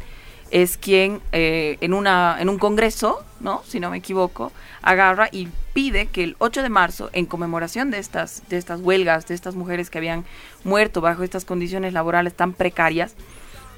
es 0.50 0.76
quien 0.76 1.20
eh, 1.32 1.76
en, 1.80 1.92
una, 1.94 2.36
en 2.40 2.48
un 2.48 2.58
congreso, 2.58 3.22
¿no? 3.40 3.62
si 3.64 3.78
no 3.78 3.90
me 3.90 3.98
equivoco, 3.98 4.50
agarra 4.82 5.28
y 5.30 5.48
pide 5.72 6.06
que 6.06 6.24
el 6.24 6.36
8 6.38 6.62
de 6.62 6.68
marzo, 6.68 7.10
en 7.12 7.26
conmemoración 7.26 7.90
de 7.92 7.98
estas, 7.98 8.42
de 8.48 8.56
estas 8.56 8.80
huelgas, 8.80 9.26
de 9.26 9.34
estas 9.34 9.54
mujeres 9.54 9.90
que 9.90 9.98
habían 9.98 10.24
muerto 10.64 11.00
bajo 11.00 11.22
estas 11.22 11.44
condiciones 11.44 11.92
laborales 11.92 12.34
tan 12.34 12.52
precarias, 12.54 13.14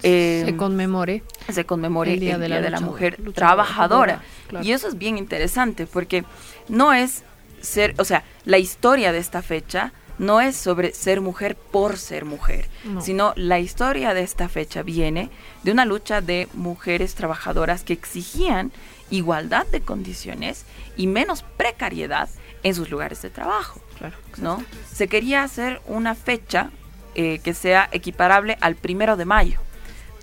eh, 0.03 0.43
se 0.47 0.57
conmemore. 0.57 1.23
se 1.51 1.65
conmemore 1.65 2.15
el 2.15 2.21
Día 2.21 2.39
de 2.39 2.49
la 2.49 2.61
lucha- 2.61 2.81
Mujer 2.81 3.19
lucha 3.21 3.37
Trabajadora. 3.37 4.23
claro. 4.49 4.65
Y 4.65 4.73
eso 4.73 4.89
es 4.89 4.99
bien 4.99 5.19
interesante 5.19 5.87
porque 5.87 6.25
no 6.69 6.93
es 6.93 7.23
ser, 7.61 7.95
o 7.99 8.05
sea, 8.05 8.25
la 8.45 8.59
historia 8.59 9.13
de 9.13 9.19
esta 9.19 9.43
fecha 9.43 9.93
no 10.19 10.41
es 10.41 10.57
sobre 10.57 10.93
ser 10.95 11.21
mujer 11.21 11.55
por 11.57 11.97
ser 11.97 12.25
mujer, 12.25 12.69
No. 12.85 13.01
sino 13.01 13.33
la 13.37 13.61
historia 13.61 14.15
de 14.15 14.23
esta 14.23 14.49
fecha 14.49 14.83
viene 14.83 15.31
de 15.63 15.71
una 15.73 15.85
lucha 15.85 16.21
de 16.21 16.49
mujeres 16.55 17.15
trabajadoras 17.15 17.85
que 17.85 17.93
exigían 17.93 18.73
igualdad 19.11 19.67
de 19.69 19.81
condiciones 19.81 20.65
y 20.97 21.07
menos 21.07 21.45
precariedad 21.57 22.29
en 22.65 22.75
sus 22.75 22.91
lugares 22.91 23.23
de 23.23 23.31
trabajo. 23.31 23.81
Claro. 23.99 24.17
¿no? 24.39 24.63
Se 24.93 25.07
quería 25.09 25.43
hacer 25.45 25.81
una 25.87 26.15
fecha 26.17 26.71
eh, 27.15 27.41
que 27.43 27.55
sea 27.55 27.89
equiparable 27.93 28.59
al 28.61 28.75
primero 28.77 29.17
de 29.17 29.25
mayo. 29.25 29.61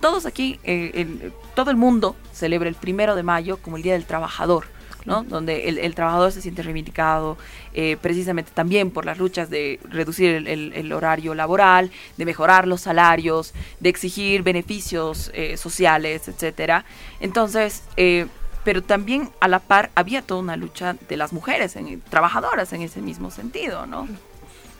Todos 0.06 0.24
aquí, 0.24 0.60
eh, 0.62 0.92
el- 0.94 1.32
todo 1.56 1.72
el 1.72 1.76
mundo 1.76 2.14
celebra 2.32 2.68
el 2.68 2.76
primero 2.76 3.16
de 3.16 3.24
mayo 3.24 3.56
como 3.56 3.76
el 3.76 3.82
Día 3.82 3.94
del 3.94 4.04
Trabajador, 4.04 4.66
¿no? 5.04 5.24
Donde 5.24 5.68
el, 5.68 5.78
el 5.78 5.96
trabajador 5.96 6.30
se 6.30 6.40
siente 6.40 6.62
reivindicado 6.62 7.36
eh, 7.74 7.96
precisamente 8.00 8.52
también 8.54 8.92
por 8.92 9.04
las 9.04 9.18
luchas 9.18 9.50
de 9.50 9.80
reducir 9.90 10.30
el, 10.32 10.46
el- 10.46 10.72
el 10.74 10.92
horario 10.92 11.34
laboral, 11.34 11.90
de 12.16 12.24
mejorar 12.24 12.68
los 12.68 12.82
salarios, 12.82 13.52
de 13.80 13.88
exigir 13.88 14.44
beneficios 14.44 15.32
eh, 15.34 15.56
sociales, 15.56 16.28
etcétera. 16.28 16.84
Entonces, 17.18 17.82
eh, 17.96 18.26
pero 18.62 18.84
también 18.84 19.30
a 19.40 19.48
la 19.48 19.58
par 19.58 19.90
había 19.96 20.22
toda 20.22 20.40
una 20.40 20.54
lucha 20.56 20.94
de 21.08 21.16
las 21.16 21.32
mujeres, 21.32 21.74
en- 21.74 22.00
trabajadoras 22.02 22.72
en 22.72 22.82
ese 22.82 23.00
mismo 23.00 23.32
sentido, 23.32 23.86
¿no? 23.86 24.06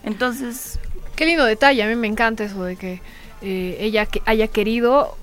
Entonces, 0.04 0.78
Qué 1.16 1.25
lindo 1.26 1.45
detalle, 1.47 1.83
a 1.83 1.87
mí 1.88 1.97
me 1.97 2.06
encanta 2.09 2.45
eso 2.45 2.62
de 2.62 2.76
que 2.76 3.00
eh, 3.43 3.76
ella 3.81 4.07
que 4.07 4.23
haya 4.25 4.49
querido 4.49 5.16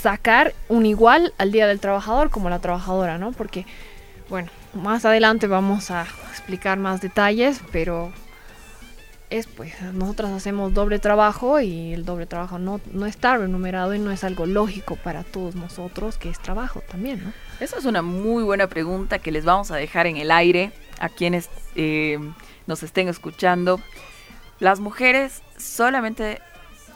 sacar 0.00 0.54
un 0.68 0.86
igual 0.86 1.32
al 1.38 1.52
Día 1.52 1.66
del 1.66 1.80
Trabajador 1.80 2.30
como 2.30 2.50
la 2.50 2.60
trabajadora, 2.60 3.18
¿no? 3.18 3.32
Porque, 3.32 3.66
bueno, 4.28 4.50
más 4.74 5.04
adelante 5.04 5.46
vamos 5.46 5.90
a 5.90 6.06
explicar 6.30 6.78
más 6.78 7.00
detalles, 7.00 7.60
pero 7.72 8.12
es 9.30 9.46
pues, 9.46 9.80
nosotras 9.92 10.30
hacemos 10.30 10.72
doble 10.72 10.98
trabajo 10.98 11.60
y 11.60 11.92
el 11.92 12.04
doble 12.04 12.26
trabajo 12.26 12.58
no, 12.58 12.80
no 12.92 13.06
está 13.06 13.36
remunerado 13.36 13.94
y 13.94 13.98
no 13.98 14.10
es 14.10 14.24
algo 14.24 14.46
lógico 14.46 14.96
para 14.96 15.22
todos 15.22 15.54
nosotros, 15.54 16.16
que 16.16 16.30
es 16.30 16.38
trabajo 16.38 16.82
también, 16.88 17.24
¿no? 17.24 17.32
Esa 17.60 17.78
es 17.78 17.84
una 17.84 18.02
muy 18.02 18.42
buena 18.42 18.68
pregunta 18.68 19.18
que 19.18 19.32
les 19.32 19.44
vamos 19.44 19.70
a 19.70 19.76
dejar 19.76 20.06
en 20.06 20.16
el 20.16 20.30
aire 20.30 20.72
a 21.00 21.08
quienes 21.08 21.50
eh, 21.74 22.18
nos 22.66 22.82
estén 22.82 23.08
escuchando. 23.08 23.80
Las 24.60 24.80
mujeres 24.80 25.42
solamente 25.56 26.40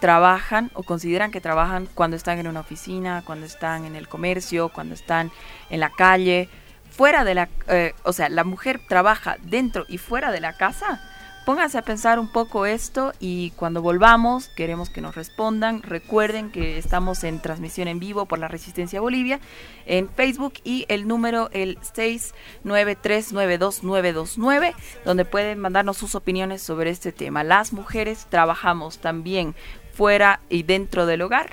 trabajan 0.02 0.71
o 0.75 0.82
consideran 0.82 1.30
que 1.30 1.40
trabajan 1.40 1.88
cuando 1.94 2.16
están 2.16 2.40
en 2.40 2.49
una 2.49 2.59
oficina, 2.59 3.23
cuando 3.25 3.47
están 3.47 3.85
en 3.85 3.94
el 3.94 4.09
comercio, 4.09 4.68
cuando 4.68 4.94
están 4.94 5.30
en 5.71 5.78
la 5.78 5.90
calle, 5.90 6.49
fuera 6.90 7.23
de 7.23 7.37
la, 7.37 7.49
eh, 7.68 7.94
o 8.02 8.12
sea, 8.12 8.28
la 8.28 8.42
mujer 8.42 8.80
trabaja 8.88 9.37
dentro 9.44 9.85
y 9.88 9.99
fuera 9.99 10.32
de 10.32 10.40
la 10.40 10.54
casa. 10.54 11.00
Pónganse 11.47 11.78
a 11.78 11.82
pensar 11.82 12.18
un 12.18 12.32
poco 12.32 12.66
esto 12.66 13.12
y 13.21 13.52
cuando 13.52 13.80
volvamos 13.80 14.49
queremos 14.49 14.90
que 14.90 15.00
nos 15.00 15.14
respondan. 15.14 15.82
Recuerden 15.82 16.50
que 16.50 16.78
estamos 16.78 17.23
en 17.23 17.40
transmisión 17.40 17.87
en 17.87 18.00
vivo 18.00 18.26
por 18.26 18.40
la 18.40 18.49
Resistencia 18.49 19.00
Bolivia 19.00 19.38
en 19.87 20.09
Facebook 20.09 20.54
y 20.64 20.85
el 20.88 21.06
número 21.06 21.49
el 21.52 21.78
693929929 21.80 24.75
donde 25.04 25.25
pueden 25.25 25.61
mandarnos 25.61 25.97
sus 25.97 26.16
opiniones 26.16 26.61
sobre 26.62 26.90
este 26.90 27.12
tema. 27.12 27.44
Las 27.44 27.73
mujeres 27.73 28.26
trabajamos 28.30 28.99
también 28.99 29.54
fuera 29.92 30.40
y 30.49 30.62
dentro 30.62 31.06
del 31.06 31.22
hogar. 31.22 31.50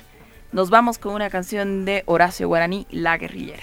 Nos 0.52 0.70
vamos 0.70 0.98
con 0.98 1.14
una 1.14 1.30
canción 1.30 1.84
de 1.84 2.02
Horacio 2.06 2.48
Guaraní, 2.48 2.86
La 2.90 3.16
Guerrillera. 3.16 3.62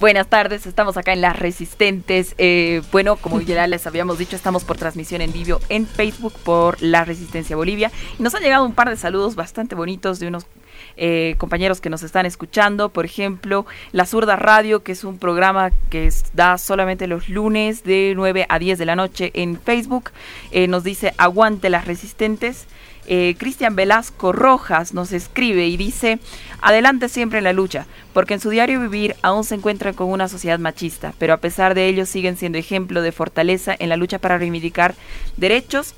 Buenas 0.00 0.26
tardes, 0.26 0.66
estamos 0.66 0.96
acá 0.96 1.12
en 1.12 1.20
Las 1.20 1.38
Resistentes. 1.38 2.34
Eh, 2.36 2.82
bueno, 2.90 3.16
como 3.16 3.40
ya 3.40 3.66
les 3.68 3.86
habíamos 3.86 4.18
dicho, 4.18 4.34
estamos 4.34 4.64
por 4.64 4.76
transmisión 4.76 5.20
en 5.20 5.32
vivo 5.32 5.60
en 5.68 5.86
Facebook 5.86 6.34
por 6.42 6.82
La 6.82 7.04
Resistencia 7.04 7.54
Bolivia. 7.54 7.92
Y 8.18 8.22
nos 8.22 8.34
han 8.34 8.42
llegado 8.42 8.64
un 8.64 8.74
par 8.74 8.90
de 8.90 8.96
saludos 8.96 9.36
bastante 9.36 9.76
bonitos 9.76 10.18
de 10.18 10.26
unos 10.26 10.46
eh, 10.96 11.34
compañeros 11.38 11.80
que 11.80 11.90
nos 11.90 12.02
están 12.02 12.26
escuchando. 12.26 12.88
Por 12.88 13.04
ejemplo, 13.04 13.66
La 13.92 14.06
Zurda 14.06 14.36
Radio, 14.36 14.82
que 14.82 14.92
es 14.92 15.04
un 15.04 15.18
programa 15.18 15.70
que 15.90 16.12
da 16.34 16.58
solamente 16.58 17.06
los 17.06 17.28
lunes 17.28 17.84
de 17.84 18.12
9 18.14 18.46
a 18.48 18.58
10 18.58 18.78
de 18.78 18.84
la 18.84 18.96
noche 18.96 19.30
en 19.34 19.58
Facebook. 19.58 20.10
Eh, 20.50 20.68
nos 20.68 20.84
dice, 20.84 21.14
aguante 21.18 21.70
las 21.70 21.86
resistentes. 21.86 22.66
Eh, 23.06 23.34
Cristian 23.38 23.76
Velasco 23.76 24.32
Rojas 24.32 24.94
nos 24.94 25.12
escribe 25.12 25.66
y 25.66 25.76
dice, 25.76 26.18
adelante 26.62 27.10
siempre 27.10 27.38
en 27.38 27.44
la 27.44 27.52
lucha, 27.52 27.86
porque 28.14 28.34
en 28.34 28.40
su 28.40 28.48
diario 28.48 28.80
vivir 28.80 29.14
aún 29.20 29.44
se 29.44 29.56
encuentran 29.56 29.94
con 29.94 30.08
una 30.08 30.28
sociedad 30.28 30.58
machista, 30.58 31.12
pero 31.18 31.34
a 31.34 31.38
pesar 31.38 31.74
de 31.74 31.86
ello 31.86 32.06
siguen 32.06 32.38
siendo 32.38 32.56
ejemplo 32.56 33.02
de 33.02 33.12
fortaleza 33.12 33.76
en 33.78 33.90
la 33.90 33.98
lucha 33.98 34.18
para 34.18 34.38
reivindicar 34.38 34.94
derechos 35.36 35.94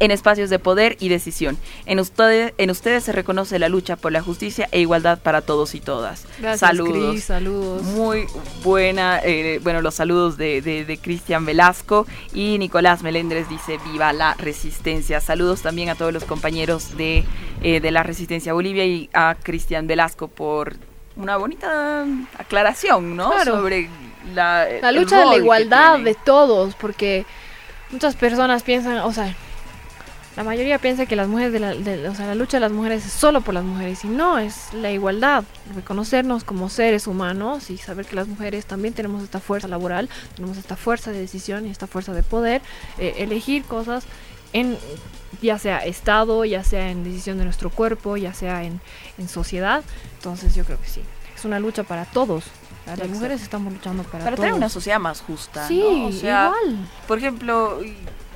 en 0.00 0.10
espacios 0.10 0.50
de 0.50 0.58
poder 0.58 0.96
y 1.00 1.08
decisión. 1.08 1.56
En 1.86 2.00
ustedes, 2.00 2.54
en 2.58 2.70
ustedes 2.70 3.04
se 3.04 3.12
reconoce 3.12 3.58
la 3.58 3.68
lucha 3.68 3.96
por 3.96 4.12
la 4.12 4.20
justicia 4.20 4.68
e 4.72 4.80
igualdad 4.80 5.20
para 5.20 5.42
todos 5.42 5.74
y 5.74 5.80
todas. 5.80 6.26
Gracias, 6.38 6.60
saludos. 6.60 7.20
Saludos. 7.20 7.82
Muy 7.82 8.26
buena, 8.64 9.20
eh, 9.22 9.60
bueno, 9.62 9.80
los 9.80 9.94
saludos 9.94 10.36
de, 10.36 10.62
de, 10.62 10.84
de 10.84 10.98
Cristian 10.98 11.44
Velasco 11.44 12.06
y 12.34 12.58
Nicolás 12.58 13.02
Melendres 13.02 13.48
dice 13.48 13.78
viva 13.90 14.12
la 14.12 14.34
resistencia. 14.34 15.20
Saludos 15.20 15.62
también 15.62 15.88
a 15.88 15.94
todos 15.94 16.12
los 16.12 16.24
compañeros 16.24 16.96
de, 16.96 17.24
eh, 17.62 17.80
de 17.80 17.90
la 17.90 18.02
Resistencia 18.02 18.52
Bolivia 18.52 18.84
y 18.84 19.08
a 19.12 19.36
Cristian 19.40 19.86
Velasco 19.86 20.28
por 20.28 20.76
una 21.16 21.36
bonita 21.36 22.04
aclaración, 22.38 23.16
¿no? 23.16 23.30
Claro. 23.30 23.56
Sobre 23.56 23.88
la, 24.34 24.92
lucha 24.92 25.20
de 25.20 25.26
la 25.26 25.36
igualdad 25.36 25.98
de 26.00 26.14
todos, 26.14 26.74
porque 26.74 27.26
muchas 27.90 28.16
personas 28.16 28.62
piensan, 28.62 28.98
o 28.98 29.12
sea, 29.12 29.34
la 30.36 30.44
mayoría 30.44 30.78
piensa 30.78 31.04
que 31.06 31.14
las 31.16 31.28
mujeres 31.28 31.52
de 31.52 31.60
la, 31.60 31.74
de- 31.74 32.08
o 32.08 32.14
sea, 32.14 32.26
la 32.26 32.34
lucha 32.34 32.56
de 32.56 32.60
las 32.62 32.72
mujeres 32.72 33.04
es 33.04 33.12
solo 33.12 33.40
por 33.42 33.52
las 33.54 33.64
mujeres 33.64 34.04
y 34.04 34.08
no, 34.08 34.38
es 34.38 34.72
la 34.72 34.90
igualdad, 34.90 35.44
reconocernos 35.74 36.42
como 36.44 36.68
seres 36.70 37.06
humanos 37.06 37.68
y 37.70 37.76
saber 37.76 38.06
que 38.06 38.16
las 38.16 38.28
mujeres 38.28 38.64
también 38.64 38.94
tenemos 38.94 39.22
esta 39.22 39.40
fuerza 39.40 39.68
laboral, 39.68 40.08
tenemos 40.34 40.56
esta 40.56 40.76
fuerza 40.76 41.10
de 41.10 41.20
decisión 41.20 41.66
y 41.66 41.70
esta 41.70 41.86
fuerza 41.86 42.14
de 42.14 42.22
poder, 42.22 42.62
eh, 42.98 43.14
elegir 43.18 43.64
cosas 43.64 44.04
en 44.54 44.78
ya 45.40 45.58
sea 45.58 45.78
estado, 45.84 46.44
ya 46.44 46.62
sea 46.64 46.90
en 46.90 47.04
decisión 47.04 47.36
de 47.38 47.44
nuestro 47.44 47.68
cuerpo, 47.70 48.16
ya 48.16 48.32
sea 48.32 48.64
en, 48.64 48.80
en 49.18 49.28
sociedad, 49.28 49.82
entonces 50.16 50.54
yo 50.54 50.64
creo 50.64 50.80
que 50.80 50.88
sí, 50.88 51.00
es 51.36 51.44
una 51.44 51.58
lucha 51.58 51.82
para 51.84 52.04
todos. 52.04 52.44
Las 52.86 52.94
Exacto. 52.96 53.14
mujeres 53.14 53.42
estamos 53.42 53.72
luchando 53.72 54.02
para, 54.02 54.24
Para 54.24 54.36
tener 54.36 54.54
una 54.54 54.68
sociedad 54.68 54.98
más 54.98 55.20
justa. 55.20 55.68
Sí, 55.68 55.78
¿no? 55.80 56.06
O 56.08 56.12
sea, 56.12 56.52
igual. 56.64 56.88
Por 57.06 57.18
ejemplo, 57.18 57.78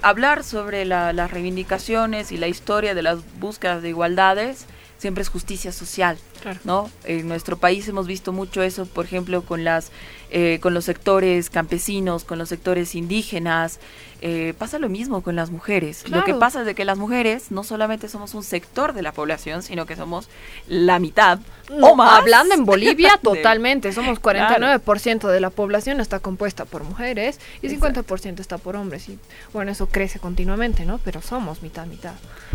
hablar 0.09 0.45
sobre 0.45 0.85
la- 0.85 1.13
las 1.13 1.31
reivindicaciones 1.31 2.31
y 2.33 2.37
la 2.37 2.49
historia 2.49 2.95
de 2.95 3.03
las 3.03 3.19
búsquedas 3.41 3.83
de 3.83 3.89
igualdades 3.89 4.67
siempre 4.99 5.23
es 5.23 5.29
justicia 5.29 5.73
social. 5.73 6.17
Claro. 6.43 6.61
¿no? 6.65 6.91
En 7.05 7.27
nuestro 7.29 7.57
país 7.57 7.87
hemos 7.89 8.07
visto 8.07 8.33
mucho 8.33 8.63
eso, 8.63 8.87
por 8.87 9.05
ejemplo, 9.05 9.43
con 9.43 9.65
las 9.65 9.91
eh, 10.31 10.59
con 10.61 10.75
los 10.75 10.85
sectores 10.85 11.51
campesinos, 11.51 12.25
con 12.25 12.39
los 12.39 12.49
sectores 12.49 12.95
indígenas. 12.95 13.79
Eh, 14.23 14.55
pasa 14.59 14.79
lo 14.79 14.89
mismo 14.89 15.21
con 15.23 15.37
las 15.37 15.51
mujeres. 15.51 16.09
Lo 16.09 16.21
que 16.21 16.25
Claro. 16.33 16.39
pasa 16.39 16.61
es 16.61 16.67
de 16.67 16.75
que 16.75 16.87
las 16.87 16.97
mujeres 16.97 17.51
no 17.51 17.63
solamente 17.65 18.09
somos 18.09 18.33
un 18.33 18.43
sector 18.43 18.95
de 18.95 19.03
la 19.03 19.13
población, 19.13 19.63
sino 19.63 19.85
que 19.85 19.95
somos 19.95 20.31
la 20.69 20.99
mitad 20.99 21.39
No, 21.71 21.89
o 21.89 21.97
más. 21.97 22.19
Hablando 22.21 22.55
en 22.55 22.65
Bolivia, 22.65 23.19
totalmente. 23.23 23.93
Somos 23.93 24.19
49% 24.19 25.29
de 25.29 25.41
la 25.41 25.51
población 25.51 26.01
está 26.01 26.19
compuesta 26.21 26.65
por 26.65 26.83
mujeres 26.83 27.39
y 27.61 27.69
50% 27.69 28.41
está 28.41 28.57
por 28.57 28.75
hombres. 28.77 29.07
Y 29.11 29.19
bueno, 29.53 29.71
eso 29.71 29.87
crece 29.87 30.19
continuamente, 30.19 30.87
¿no? 30.87 30.99
Pero 31.05 31.21
somos 31.21 31.61
mitad, 31.63 31.87
mitad. 31.87 32.15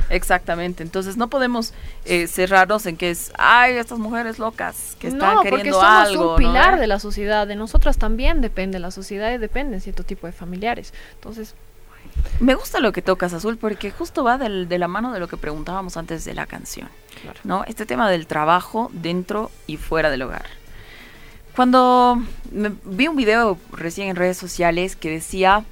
Exactamente. 0.10 0.82
Entonces 0.84 1.16
no 1.18 1.28
podemos 1.30 1.74
eh, 2.06 2.28
cerrarnos 2.28 2.86
en 2.88 2.98
que 2.98 3.12
es, 3.12 3.32
ay, 3.38 3.76
estas 3.76 4.00
mujeres 4.00 4.40
locas 4.40 4.96
que 5.00 5.08
están 5.10 5.30
no, 5.36 5.42
porque 5.42 5.50
queriendo 5.52 5.80
somos 5.80 6.08
algo. 6.08 6.32
un 6.32 6.38
pilar 6.38 6.76
¿no? 6.76 6.82
de 6.82 6.88
la 6.88 7.00
sociedad. 7.00 7.50
Nosotras 7.62 7.98
también 7.98 8.42
depende 8.42 8.80
la 8.80 8.92
sociedad 8.92 9.32
y 9.32 9.38
dependen 9.38 9.80
cierto 9.82 10.04
tipo 10.04 10.28
de 10.28 10.34
familiares. 10.34 10.94
Entonces, 11.16 11.56
Me 12.40 12.56
gusta 12.56 12.80
lo 12.80 12.92
que 12.92 13.02
tocas, 13.04 13.32
Azul, 13.34 13.58
porque 13.58 13.92
justo 13.92 14.24
va 14.24 14.38
del- 14.40 14.68
de 14.68 14.78
la 14.80 14.88
mano 14.88 15.14
de 15.14 15.20
lo 15.20 15.28
que 15.28 15.38
preguntábamos 15.38 15.96
antes 15.98 16.26
de 16.26 16.34
la 16.34 16.46
canción. 16.48 16.90
Claro. 17.22 17.40
¿no? 17.44 17.64
Este 17.68 17.86
tema 17.86 18.10
del 18.10 18.26
trabajo 18.28 18.90
dentro 18.92 19.52
y 19.68 19.78
fuera 19.78 20.10
del 20.10 20.24
hogar. 20.24 20.46
Cuando 21.56 22.22
me- 22.52 22.74
vi 22.86 23.08
un 23.08 23.16
video 23.16 23.58
recién 23.72 24.10
en 24.10 24.16
redes 24.16 24.38
sociales 24.38 24.96
que 24.96 25.10
decía, 25.12 25.64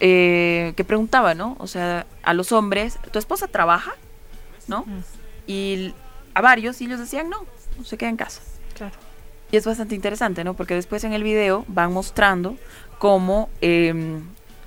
eh, 0.00 0.72
que 0.76 0.84
preguntaba, 0.84 1.34
¿no? 1.34 1.56
O 1.60 1.66
sea, 1.66 2.04
a 2.22 2.34
los 2.34 2.52
hombres, 2.52 2.98
¿tu 3.12 3.18
esposa 3.18 3.46
trabaja? 3.46 3.92
¿No? 4.66 4.80
Mm. 4.86 5.00
Y 5.46 5.94
a 6.34 6.40
varios, 6.40 6.80
y 6.80 6.86
ellos 6.86 6.98
decían, 7.00 7.28
no, 7.30 7.44
se 7.84 7.96
queda 7.96 8.10
en 8.10 8.16
casa. 8.16 8.40
claro. 8.76 8.94
Y 9.50 9.56
es 9.56 9.66
bastante 9.66 9.94
interesante, 9.94 10.44
¿no? 10.44 10.54
Porque 10.54 10.74
después 10.74 11.04
en 11.04 11.12
el 11.12 11.22
video 11.22 11.64
van 11.68 11.92
mostrando 11.92 12.56
cómo 12.98 13.48
em, 13.60 14.22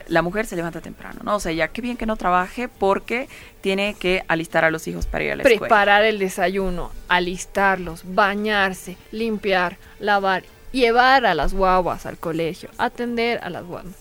la 0.08 0.22
mujer 0.22 0.46
se 0.46 0.56
levanta 0.56 0.82
temprano, 0.82 1.22
¿no? 1.24 1.36
O 1.36 1.40
sea, 1.40 1.52
ya 1.52 1.70
qué 1.70 1.82
bien 1.82 1.98
que 1.98 2.06
no 2.06 2.18
trabaje 2.18 2.68
porque 2.68 3.30
tiene 3.62 3.96
que 3.96 4.24
alistar 4.28 4.66
a 4.66 4.72
los 4.72 4.88
hijos 4.88 5.06
para 5.06 5.24
ir 5.24 5.32
a 5.32 5.36
la 5.38 5.44
escuela. 5.44 5.60
Preparar 5.60 6.04
el 6.04 6.20
desayuno, 6.20 6.92
alistarlos, 7.08 8.02
bañarse, 8.06 8.98
limpiar, 9.12 9.78
lavar, 10.00 10.44
llevar 10.72 11.26
a 11.26 11.34
las 11.34 11.54
guaguas 11.54 12.06
al 12.06 12.18
colegio, 12.18 12.70
atender 12.78 13.40
a 13.44 13.50
las 13.50 13.64
guaguas. 13.64 13.96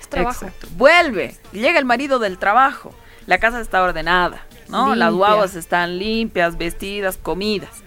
Es 0.00 0.08
trabajo. 0.08 0.46
Exacto. 0.46 0.68
Vuelve, 0.76 1.36
llega 1.52 1.78
el 1.78 1.84
marido 1.84 2.18
del 2.18 2.38
trabajo, 2.38 2.94
la 3.26 3.38
casa 3.38 3.60
está 3.60 3.82
ordenada, 3.82 4.46
¿no? 4.68 4.94
Las 4.94 5.12
guaguas 5.12 5.54
están 5.54 5.98
limpias, 5.98 6.56
vestidas, 6.56 7.18
comidas. 7.18 7.82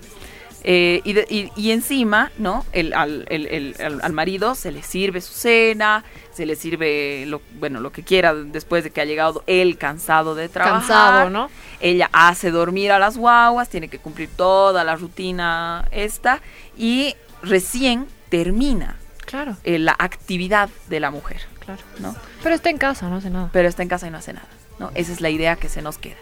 Eh, 0.71 1.01
y, 1.03 1.13
de- 1.13 1.25
y- 1.31 1.51
y 1.55 1.71
encima, 1.71 2.31
¿no? 2.37 2.63
El, 2.73 2.93
al, 2.93 3.25
el- 3.29 3.47
el- 3.47 4.01
al- 4.03 4.13
marido 4.13 4.53
se 4.53 4.71
le 4.71 4.83
sirve 4.83 5.19
su 5.19 5.33
cena, 5.33 6.03
se 6.31 6.45
le 6.45 6.55
sirve 6.55 7.25
lo, 7.25 7.41
bueno, 7.59 7.79
lo 7.79 7.91
que 7.91 8.03
quiera 8.03 8.35
después 8.35 8.83
de 8.83 8.91
que 8.91 9.01
ha 9.01 9.05
llegado 9.05 9.43
él 9.47 9.79
cansado 9.79 10.35
de 10.35 10.47
trabajar. 10.47 10.79
Cansado, 10.81 11.29
¿no? 11.31 11.49
Ella 11.79 12.07
hace 12.13 12.51
dormir 12.51 12.91
a 12.91 12.99
las 12.99 13.17
guaguas, 13.17 13.67
tiene 13.69 13.87
que 13.87 13.97
cumplir 13.97 14.29
toda 14.35 14.83
la 14.83 14.95
rutina 14.95 15.87
esta 15.89 16.39
y 16.77 17.15
recién 17.41 18.05
termina 18.29 18.97
Claro, 19.25 19.57
eh, 19.63 19.79
la 19.79 19.95
actividad 19.97 20.69
de 20.87 20.99
la 20.99 21.09
mujer, 21.09 21.41
claro. 21.65 21.81
¿no? 21.97 22.15
Pero 22.43 22.53
está 22.53 22.69
en 22.69 22.77
casa, 22.77 23.09
no 23.09 23.15
hace 23.15 23.31
nada. 23.31 23.49
pero 23.51 23.67
está 23.67 23.81
en 23.81 23.89
casa 23.89 24.05
y 24.05 24.11
no 24.11 24.17
hace 24.19 24.33
nada, 24.33 24.47
¿no? 24.77 24.91
Esa 24.93 25.11
es 25.13 25.19
la 25.21 25.31
idea 25.31 25.55
que 25.55 25.67
se 25.67 25.81
nos 25.81 25.97
queda. 25.97 26.17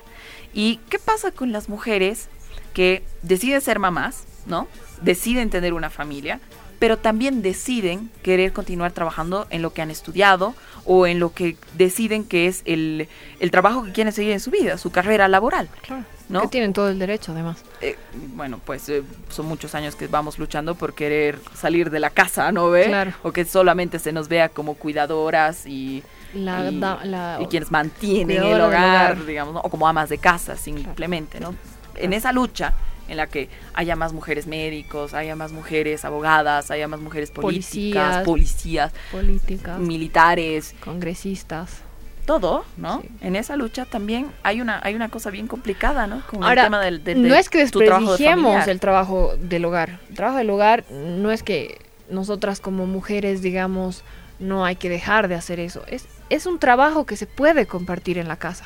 ¿Y 0.53 0.77
qué 0.89 0.99
pasa 0.99 1.31
con 1.31 1.51
las 1.51 1.67
mujeres 1.67 2.29
que 2.73 3.03
deciden 3.23 3.59
ser 3.59 3.79
mamás, 3.79 4.23
¿no? 4.47 4.67
Deciden 5.01 5.49
tener 5.49 5.73
una 5.73 5.89
familia, 5.89 6.39
pero 6.79 6.97
también 6.97 7.41
deciden 7.41 8.09
querer 8.23 8.53
continuar 8.53 8.91
trabajando 8.91 9.47
en 9.49 9.61
lo 9.61 9.73
que 9.73 9.81
han 9.81 9.89
estudiado 9.91 10.53
o 10.85 11.07
en 11.07 11.19
lo 11.19 11.33
que 11.33 11.57
deciden 11.75 12.23
que 12.23 12.47
es 12.47 12.61
el, 12.65 13.07
el 13.39 13.51
trabajo 13.51 13.83
que 13.83 13.91
quieren 13.91 14.13
seguir 14.13 14.31
en 14.33 14.39
su 14.39 14.51
vida, 14.51 14.77
su 14.77 14.91
carrera 14.91 15.27
laboral, 15.27 15.69
Claro. 15.81 16.03
¿no? 16.29 16.41
Que 16.41 16.47
tienen 16.49 16.73
todo 16.73 16.89
el 16.89 16.99
derecho, 16.99 17.31
además. 17.31 17.63
Eh, 17.81 17.95
bueno, 18.35 18.59
pues 18.63 18.87
eh, 18.89 19.01
son 19.29 19.47
muchos 19.47 19.73
años 19.75 19.95
que 19.95 20.07
vamos 20.07 20.37
luchando 20.37 20.75
por 20.75 20.93
querer 20.93 21.39
salir 21.55 21.89
de 21.89 21.99
la 21.99 22.09
casa, 22.11 22.51
¿no 22.51 22.69
ve? 22.69 22.85
Claro. 22.85 23.11
O 23.23 23.31
que 23.31 23.43
solamente 23.45 23.97
se 23.97 24.11
nos 24.11 24.27
vea 24.27 24.49
como 24.49 24.75
cuidadoras 24.75 25.65
y, 25.65 26.03
La, 26.35 26.69
y, 26.69 26.79
da- 26.79 26.99
la- 27.05 27.37
y 27.41 27.47
quienes 27.47 27.71
mantienen 27.71 28.43
el 28.43 28.61
hogar. 28.61 29.25
digamos, 29.25 29.53
¿no? 29.55 29.61
o 29.61 29.69
como 29.69 29.87
amas 29.87 30.09
de 30.09 30.19
casa 30.19 30.55
simplemente, 30.57 31.39
¿no? 31.39 31.55
En 31.95 32.13
esa 32.13 32.31
lucha 32.31 32.73
en 33.07 33.17
la 33.17 33.27
que 33.27 33.49
haya 33.73 33.95
más 33.95 34.13
mujeres 34.13 34.47
médicos, 34.47 35.13
haya 35.13 35.35
más 35.35 35.51
mujeres 35.51 36.03
abogadas, 36.05 36.71
haya 36.71 36.87
más 36.87 36.99
mujeres 36.99 37.31
políticas, 37.31 38.23
Policías. 38.23 38.25
policías, 38.25 38.91
políticas, 39.11 39.79
militares, 39.79 40.75
congresistas. 40.83 41.81
todo, 42.25 42.65
¿no? 42.75 43.01
Sí. 43.01 43.09
En 43.21 43.37
esa 43.37 43.55
lucha 43.55 43.85
también 43.85 44.27
hay 44.43 44.59
una 44.59 44.81
hay 44.83 44.95
una 44.95 45.07
cosa 45.07 45.29
bien 45.29 45.47
complicada, 45.47 46.07
¿no? 46.07 46.21
Con 46.27 46.43
Ahora, 46.43 46.63
el 46.63 46.65
tema 46.65 46.81
del, 46.81 47.03
del- 47.03 47.25
no 47.25 47.35
es 47.35 47.47
que 47.49 47.65
trabajo 47.65 47.79
desprestigiemos 48.11 48.67
el 48.67 48.79
trabajo 48.81 49.33
del 49.39 49.63
hogar. 49.63 49.99
El 50.09 50.15
trabajo 50.17 50.37
del 50.37 50.49
hogar 50.49 50.83
no 50.91 51.31
es 51.31 51.41
que 51.41 51.79
nosotras 52.09 52.59
como 52.59 52.85
mujeres 52.85 53.41
digamos 53.41 54.03
no 54.39 54.65
hay 54.65 54.75
que 54.75 54.89
dejar 54.89 55.29
de 55.29 55.35
hacer 55.35 55.59
eso. 55.61 55.83
Es, 55.87 56.05
es 56.29 56.45
un 56.45 56.59
trabajo 56.59 57.05
que 57.05 57.15
se 57.15 57.27
puede 57.27 57.65
compartir 57.65 58.17
en 58.17 58.27
la 58.27 58.35
casa. 58.35 58.65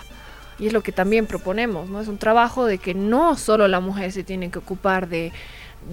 Y 0.61 0.67
es 0.67 0.73
lo 0.73 0.81
que 0.81 0.93
también 0.93 1.25
proponemos, 1.25 1.89
¿no? 1.89 1.99
Es 1.99 2.07
un 2.07 2.17
trabajo 2.17 2.65
de 2.65 2.77
que 2.77 2.93
no 2.93 3.35
solo 3.35 3.67
la 3.67 3.79
mujer 3.81 4.13
se 4.13 4.23
tiene 4.23 4.49
que 4.51 4.59
ocupar 4.59 5.09
de 5.09 5.33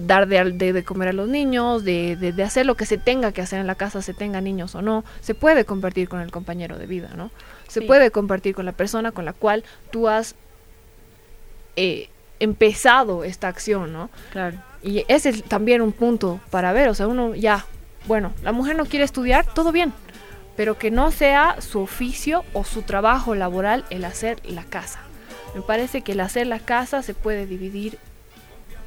dar 0.05 0.27
de, 0.27 0.37
al- 0.37 0.57
de- 0.59 0.71
de 0.71 0.83
comer 0.83 1.07
a 1.09 1.13
los 1.13 1.27
niños, 1.27 1.83
de, 1.83 2.15
de- 2.15 2.31
de 2.31 2.43
hacer 2.43 2.65
lo 2.67 2.75
que 2.75 2.85
se 2.85 2.99
tenga 2.99 3.31
que 3.31 3.41
hacer 3.41 3.59
en 3.59 3.65
la 3.67 3.73
casa, 3.75 4.01
se 4.03 4.13
tenga 4.13 4.39
niños 4.39 4.75
o 4.75 4.81
no, 4.83 5.03
se 5.21 5.33
puede 5.33 5.65
compartir 5.65 6.07
con 6.07 6.21
el 6.21 6.29
compañero 6.31 6.77
de 6.77 6.85
vida, 6.85 7.09
¿no? 7.17 7.31
Se 7.67 7.79
Sí. 7.81 7.87
puede 7.87 8.11
compartir 8.11 8.53
con 8.55 8.65
la 8.65 8.71
persona 8.71 9.11
con 9.11 9.25
la 9.25 9.33
cual 9.33 9.63
tú 9.91 10.07
has 10.07 10.35
eh, 11.75 12.09
empezado 12.39 13.23
esta 13.23 13.47
acción, 13.47 13.91
¿no? 13.93 14.09
Claro. 14.31 14.57
Y 14.83 15.03
ese 15.07 15.29
es 15.29 15.43
también 15.43 15.81
un 15.81 15.91
punto 15.91 16.39
para 16.51 16.71
ver, 16.71 16.89
o 16.89 16.93
sea, 16.93 17.07
uno 17.07 17.35
ya, 17.35 17.65
bueno, 18.07 18.31
la 18.43 18.51
mujer 18.51 18.75
no 18.77 18.85
quiere 18.85 19.05
estudiar, 19.05 19.45
todo 19.53 19.71
bien, 19.71 19.91
pero 20.59 20.77
que 20.77 20.91
no 20.91 21.09
sea 21.11 21.55
su 21.61 21.79
oficio 21.79 22.43
o 22.51 22.65
su 22.65 22.81
trabajo 22.81 23.33
laboral 23.33 23.85
el 23.91 24.03
hacer 24.03 24.41
la 24.43 24.65
casa. 24.65 24.99
Me 25.55 25.61
parece 25.61 26.01
que 26.01 26.11
el 26.11 26.19
hacer 26.19 26.47
la 26.47 26.59
casa 26.59 27.01
se 27.01 27.13
puede 27.13 27.45
dividir 27.45 27.97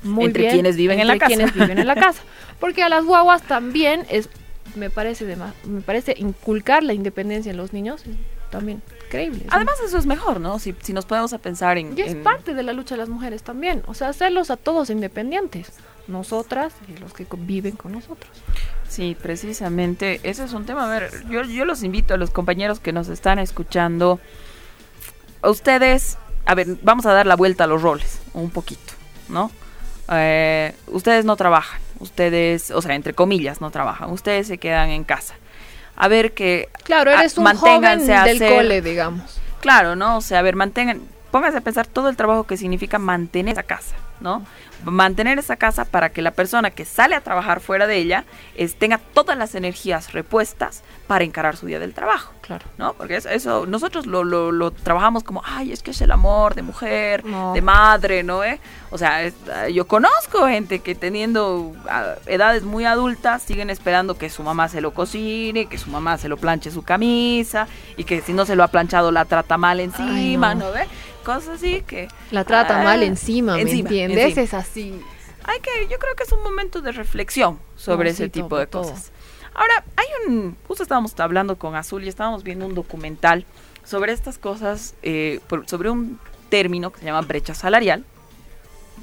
muy 0.03 0.27
Entre 0.27 0.43
bien 0.43 0.53
quienes 0.53 0.77
viven 0.77 1.01
en 1.01 1.07
la 1.07 1.15
entre 1.15 1.29
casa. 1.29 1.35
quienes 1.37 1.55
viven 1.55 1.79
en 1.79 1.87
la 1.87 1.95
casa, 1.95 2.21
porque 2.61 2.83
a 2.83 2.91
las 2.91 3.05
guaguas 3.07 3.41
también 3.45 4.05
es, 4.11 4.29
me 4.75 4.91
parece 4.91 5.25
dema- 5.27 5.55
me 5.65 5.81
parece 5.81 6.15
inculcar 6.19 6.83
la 6.83 6.93
independencia 6.93 7.49
en 7.51 7.57
los 7.57 7.73
niños 7.73 8.03
también 8.51 8.83
increíble. 9.07 9.47
Además 9.49 9.77
eso 9.83 9.97
es 9.97 10.05
mejor, 10.05 10.41
¿no? 10.41 10.59
Si, 10.59 10.75
si 10.83 10.93
nos 10.93 11.07
podemos 11.07 11.33
a 11.33 11.39
pensar 11.39 11.79
en... 11.79 11.97
y 11.97 12.03
es 12.03 12.13
en- 12.13 12.23
parte 12.23 12.53
de 12.53 12.63
la 12.65 12.75
lucha 12.75 12.97
de 12.97 12.99
las 12.99 13.09
mujeres 13.09 13.43
también. 13.45 13.83
O 13.87 13.95
sea, 13.95 14.09
hacerlos 14.11 14.51
a 14.51 14.59
todos 14.59 14.91
independientes. 14.91 15.73
Nosotras 16.07 16.75
y 16.95 16.99
los 17.01 17.15
que 17.15 17.25
conviven 17.25 17.77
con 17.77 17.93
nosotros. 17.93 18.31
Sí, 18.93 19.17
precisamente, 19.21 20.21
ese 20.23 20.45
es 20.45 20.53
un 20.53 20.67
tema. 20.67 20.85
A 20.85 20.91
ver, 21.01 21.11
yo, 21.31 21.43
yo 21.45 21.65
los 21.65 21.83
invito 21.83 22.13
a 22.13 22.19
los 22.19 22.29
compañeros 22.31 22.79
que 22.79 22.93
nos 22.93 23.09
están 23.09 23.39
escuchando. 23.39 24.21
A 25.41 25.49
ustedes, 25.49 26.19
a 26.45 26.55
ver, 26.55 26.67
vamos 26.83 27.07
a 27.07 27.15
dar 27.15 27.25
la 27.27 27.35
vuelta 27.35 27.65
a 27.65 27.67
los 27.67 27.81
roles, 27.81 28.21
un 28.35 28.51
poquito, 28.51 28.93
¿no? 29.31 29.51
Eh, 30.11 30.75
ustedes 30.89 31.25
no 31.25 31.37
trabajan, 31.37 31.81
ustedes, 32.01 32.71
o 32.71 32.83
sea, 32.83 32.95
entre 32.95 33.15
comillas, 33.15 33.63
no 33.63 33.71
trabajan, 33.71 34.11
ustedes 34.11 34.47
se 34.47 34.59
quedan 34.59 34.91
en 34.91 35.05
casa. 35.05 35.37
A 35.97 36.09
ver 36.09 36.33
que... 36.33 36.69
Claro, 36.85 37.13
ah, 37.13 37.21
eres 37.21 37.39
un 37.39 37.45
joven 37.47 37.61
manténganse 37.81 38.15
a 38.15 38.25
del 38.25 38.37
hacer- 38.43 38.55
cole, 38.55 38.83
digamos. 38.83 39.41
Claro, 39.63 39.97
¿no? 39.97 40.19
O 40.19 40.21
sea, 40.21 40.41
a 40.41 40.43
ver, 40.43 40.55
mantengan, 40.55 41.01
pónganse 41.31 41.57
a 41.57 41.61
pensar 41.63 41.87
todo 41.87 42.11
el 42.11 42.17
trabajo 42.17 42.45
que 42.45 42.59
significa 42.59 42.99
mantener 42.99 43.55
esa 43.55 43.63
casa, 43.63 43.95
¿no? 44.23 44.45
Mantener 44.85 45.39
esa 45.39 45.57
casa 45.57 45.85
para 45.85 46.09
que 46.11 46.23
la 46.23 46.33
persona 46.33 46.71
que 46.71 46.85
sale 46.85 47.15
a 47.15 47.21
trabajar 47.21 47.61
fuera 47.61 47.87
de 47.87 47.99
ella 47.99 48.25
es- 48.57 48.75
tenga 48.77 48.99
todas 48.99 49.37
las 49.39 49.55
energías 49.55 50.13
repuestas 50.13 50.83
para 51.07 51.25
encarar 51.25 51.57
su 51.57 51.67
día 51.67 51.79
del 51.79 51.93
trabajo, 51.95 52.33
Claro. 52.41 52.65
¿no? 52.79 52.95
Porque 52.95 53.17
eso, 53.17 53.29
eso 53.29 53.67
nosotros 53.67 54.07
lo, 54.07 54.25
lo, 54.25 54.51
lo 54.51 54.71
trabajamos 54.71 55.23
como, 55.25 55.43
ay, 55.45 55.71
es 55.73 55.83
que 55.83 55.91
es 55.93 56.01
el 56.01 56.11
amor 56.11 56.55
de 56.55 56.63
mujer, 56.63 57.25
No. 57.25 57.53
de 57.53 57.61
madre, 57.63 58.23
¿no? 58.23 58.43
¿Eh? 58.43 58.59
O 58.91 58.99
sea, 58.99 59.23
es- 59.23 59.35
yo 59.73 59.87
conozco 59.87 60.47
gente 60.49 60.81
que 60.81 60.95
teniendo 60.95 61.73
ah, 61.89 62.15
edades 62.27 62.63
muy 62.65 62.85
adultas 62.85 63.43
siguen 63.43 63.71
esperando 63.71 64.17
que 64.19 64.31
su 64.31 64.43
mamá 64.43 64.69
se 64.69 64.81
lo 64.81 64.93
cocine, 64.95 65.67
que 65.67 65.79
su 65.79 65.91
mamá 65.91 66.19
se 66.19 66.29
lo 66.29 66.37
planche 66.39 66.71
su 66.71 66.83
camisa 66.83 67.67
y 67.97 68.05
que 68.05 68.21
si 68.23 68.33
no 68.33 68.45
se 68.47 68.57
lo 68.57 68.65
ha 68.65 68.69
planchado 68.69 69.13
la 69.13 69.25
trata 69.27 69.59
mal 69.59 69.79
encima, 69.81 70.55
no. 70.55 70.67
¿no 70.67 70.73
ve? 70.73 70.87
Cosas 71.25 71.57
así 71.57 71.83
que... 71.87 72.09
La 72.31 72.45
trata 72.45 72.81
ah, 72.81 72.85
mal 72.85 73.03
encima, 73.03 73.55
¿me 73.55 73.63
encima, 73.63 73.89
entiendes? 73.89 74.25
encima. 74.37 74.43
Es 74.43 74.55
así. 74.55 75.01
hay 75.45 75.61
que, 75.61 75.71
yo 75.91 75.99
creo 75.99 76.15
que 76.17 76.23
es 76.25 76.33
un 76.33 76.43
momento 76.43 76.81
de 76.81 76.93
reflexión 76.93 77.59
sobre 77.77 78.05
No, 78.11 78.11
ese 78.15 78.25
sí, 78.25 78.31
tipo 78.31 78.49
todo, 78.49 78.59
de 78.59 78.67
todo. 78.67 78.83
cosas. 78.83 79.13
Ahora, 79.55 79.85
hay 79.97 80.07
un, 80.29 80.57
justo 80.67 80.83
estábamos 80.83 81.19
hablando 81.21 81.57
con 81.59 81.75
Azul 81.77 82.05
y 82.05 82.09
estábamos 82.09 82.43
viendo 82.43 82.67
un 82.67 82.75
documental 82.75 83.45
sobre 83.85 84.13
estas 84.13 84.39
cosas, 84.39 84.95
eh, 85.03 85.41
por- 85.49 85.69
sobre 85.69 85.91
un 85.91 86.19
término 86.49 86.91
que 86.93 87.01
se 87.01 87.05
llama 87.07 87.21
brecha 87.23 87.55
salarial, 87.55 88.05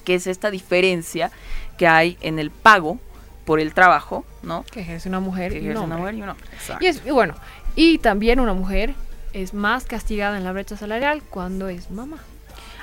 que 0.06 0.16
es 0.16 0.28
esta 0.28 0.50
diferencia 0.52 1.32
que 1.78 1.88
hay 1.88 2.18
en 2.22 2.40
el 2.40 2.52
pago 2.52 2.98
por 3.46 3.60
el 3.60 3.74
trabajo, 3.74 4.26
¿no? 4.44 4.64
Que 4.72 4.82
ejerce 4.82 5.08
una 5.10 5.20
mujer 5.20 5.52
Que 5.52 5.58
y 5.60 5.62
un 5.62 5.66
ejerce 5.68 5.84
una 5.86 5.98
mujer 5.98 6.14
y 6.16 6.22
un 6.22 6.30
hombre. 6.30 6.46
Exacto. 6.54 6.84
Y, 6.84 6.88
es, 6.88 7.02
y 7.06 7.12
bueno, 7.12 7.36
y 7.76 7.98
también 8.00 8.40
una 8.40 8.54
mujer 8.54 8.94
es 9.34 9.54
más 9.54 9.86
castigada 9.86 10.38
en 10.38 10.44
la 10.44 10.52
brecha 10.52 10.78
salarial 10.78 11.22
cuando 11.30 11.70
es 11.70 11.92
mamá. 11.92 12.18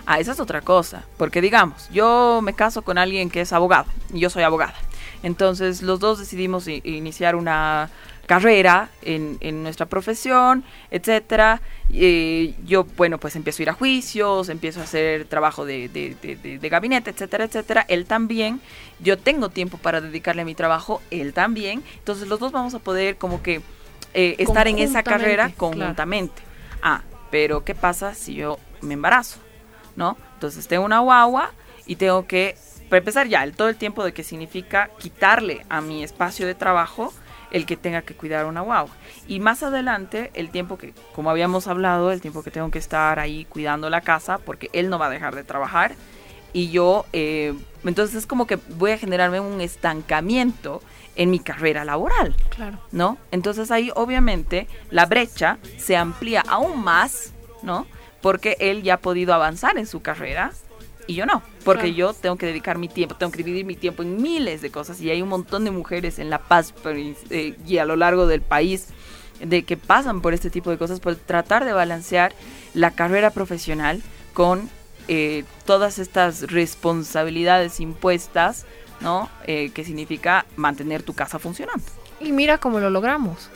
Ah, 0.07 0.21
esa 0.21 0.33
es 0.33 0.41
otra 0.41 0.61
cosa, 0.61 1.05
porque 1.17 1.41
digamos, 1.41 1.89
yo 1.91 2.41
me 2.43 2.55
caso 2.55 2.83
con 2.83 2.97
alguien 2.99 3.29
que 3.29 3.41
es 3.41 3.53
abogado 3.53 3.87
y 4.15 4.21
yo 4.21 4.31
soy 4.31 4.45
abogada. 4.45 4.75
Entonces 5.23 5.83
los 5.83 5.99
dos 5.99 6.19
decidimos 6.21 6.69
iniciar 6.69 7.35
una 7.35 7.91
carrera 8.27 8.89
en, 9.03 9.37
en 9.41 9.63
nuestra 9.65 9.87
profesión, 9.87 10.65
etcétera. 10.91 11.61
Yo, 12.65 12.85
bueno, 12.97 13.19
pues 13.19 13.35
empiezo 13.37 13.61
a 13.61 13.65
ir 13.65 13.71
a 13.71 13.73
juicios, 13.73 14.49
empiezo 14.49 14.81
a 14.81 14.85
hacer 14.85 15.25
trabajo 15.25 15.65
de, 15.65 15.89
de- 15.89 16.17
de- 16.23 16.37
de- 16.37 16.59
de 16.59 16.69
gabinete, 16.69 17.11
etcétera, 17.11 17.45
etcétera. 17.45 17.85
Él 17.89 18.05
también. 18.07 18.61
Yo 19.01 19.17
tengo 19.19 19.49
tiempo 19.49 19.79
para 19.79 20.01
dedicarle 20.01 20.43
a 20.43 20.45
mi 20.45 20.55
trabajo, 20.55 21.01
él 21.11 21.33
también. 21.33 21.83
Entonces 21.99 22.29
los 22.29 22.39
dos 22.41 22.53
vamos 22.53 22.75
a 22.75 22.79
poder 22.79 23.17
como 23.17 23.43
que 23.43 23.61
eh, 24.17 24.35
estar 24.39 24.67
en 24.67 24.79
esa 24.79 25.03
carrera 25.03 25.53
Conjuntamente, 25.57 26.43
claro. 26.81 26.81
Ah, 26.83 27.03
pero 27.31 27.65
¿qué 27.65 27.75
pasa 27.75 28.15
si 28.15 28.35
yo 28.35 28.59
me 28.81 28.95
embarazo? 28.95 29.41
¿No? 29.95 30.17
Entonces 30.35 30.67
tengo 30.69 30.87
una 30.87 31.01
guagua 31.01 31.51
y 31.85 31.97
tengo 31.97 32.27
que, 32.27 32.57
para 32.89 32.99
empezar 32.99 33.29
ya, 33.29 33.45
el, 33.45 33.55
todo 33.55 33.69
el 33.69 33.77
tiempo 33.77 34.03
de 34.05 34.15
que 34.15 34.25
significa 34.25 34.89
quitarle 34.99 35.67
a 35.69 35.83
mi 35.83 36.03
espacio 36.03 36.47
de 36.47 36.55
trabajo 36.55 37.13
el 37.51 37.67
que 37.67 37.77
tenga 37.77 38.03
que 38.03 38.15
cuidar 38.15 38.47
una 38.47 38.63
guagua. 38.63 38.95
Y 39.29 39.39
más 39.41 39.63
adelante, 39.63 40.31
el 40.33 40.49
tiempo 40.49 40.79
que, 40.79 40.95
como 41.15 41.29
habíamos 41.29 41.67
hablado, 41.69 42.11
el 42.11 42.23
tiempo 42.23 42.43
que 42.43 42.51
tengo 42.51 42.71
que 42.71 42.79
estar 42.79 43.19
ahí 43.19 43.45
cuidando 43.45 43.91
la 43.91 44.01
casa, 44.01 44.39
porque 44.39 44.71
él 44.73 44.89
no 44.89 44.99
va 44.99 45.07
a 45.07 45.11
dejar 45.11 45.35
de 45.35 45.45
trabajar. 45.45 45.95
Y 46.55 46.71
yo, 46.71 47.05
eh, 47.13 47.55
entonces 47.85 48.17
es 48.17 48.27
como 48.27 48.47
que 48.47 48.57
voy 48.77 48.93
a 48.93 48.99
generarme 48.99 49.41
un 49.41 49.61
estancamiento 49.61 50.81
en 51.17 51.31
mi 51.31 51.39
carrera 51.39 51.85
laboral. 51.85 52.37
Claro. 52.51 52.79
¿no? 52.93 53.19
Entonces 53.31 53.71
ahí 53.71 53.91
obviamente 53.95 54.69
la 54.91 55.07
brecha 55.07 55.59
se 55.79 55.97
amplía 55.97 56.43
aún 56.49 56.83
más, 56.85 57.33
¿no? 57.63 57.87
Porque 58.21 58.57
él 58.61 58.83
ya 58.83 58.95
ha 58.95 59.01
podido 59.01 59.35
avanzar 59.35 59.79
en 59.79 59.87
su 59.87 60.03
carrera 60.03 60.53
y 61.07 61.15
yo 61.15 61.25
no, 61.27 61.43
porque 61.65 61.83
Claro. 61.93 61.97
yo 61.97 62.13
tengo 62.15 62.37
que 62.37 62.47
dedicar 62.47 62.79
mi 62.79 62.89
tiempo, 62.89 63.15
tengo 63.15 63.31
que 63.31 63.39
dividir 63.39 63.65
mi 63.65 63.77
tiempo 63.77 64.03
en 64.03 64.21
miles 64.21 64.61
de 64.61 64.71
cosas 64.71 65.01
y 65.01 65.09
hay 65.11 65.23
un 65.23 65.29
montón 65.29 65.65
de 65.65 65.71
mujeres 65.71 66.19
en 66.19 66.31
La 66.31 66.39
Paz 66.39 66.75
eh, 67.31 67.57
y 67.67 67.79
a 67.79 67.85
lo 67.85 67.95
largo 67.97 68.27
del 68.27 68.41
país 68.41 68.89
de 69.41 69.63
que 69.63 69.77
pasan 69.77 70.21
por 70.21 70.35
este 70.35 70.51
tipo 70.51 70.71
de 70.71 70.79
cosas 70.79 70.99
por 70.99 71.15
tratar 71.15 71.65
de 71.65 71.73
balancear 71.73 72.33
la 72.75 72.91
carrera 72.91 73.31
profesional 73.31 74.03
con 74.35 74.69
eh, 75.09 75.45
todas 75.65 75.99
estas 76.01 76.51
responsabilidades 76.51 77.79
impuestas, 77.81 78.67
¿no? 79.01 79.29
Eh, 79.45 79.71
que 79.71 79.85
significa 79.85 80.47
mantener 80.57 81.03
tu 81.03 81.15
casa 81.15 81.39
funcionando. 81.39 81.85
Y 82.21 82.33
mira 82.33 82.59
cómo 82.59 82.81
lo 82.81 82.91
logramos. 82.91 83.51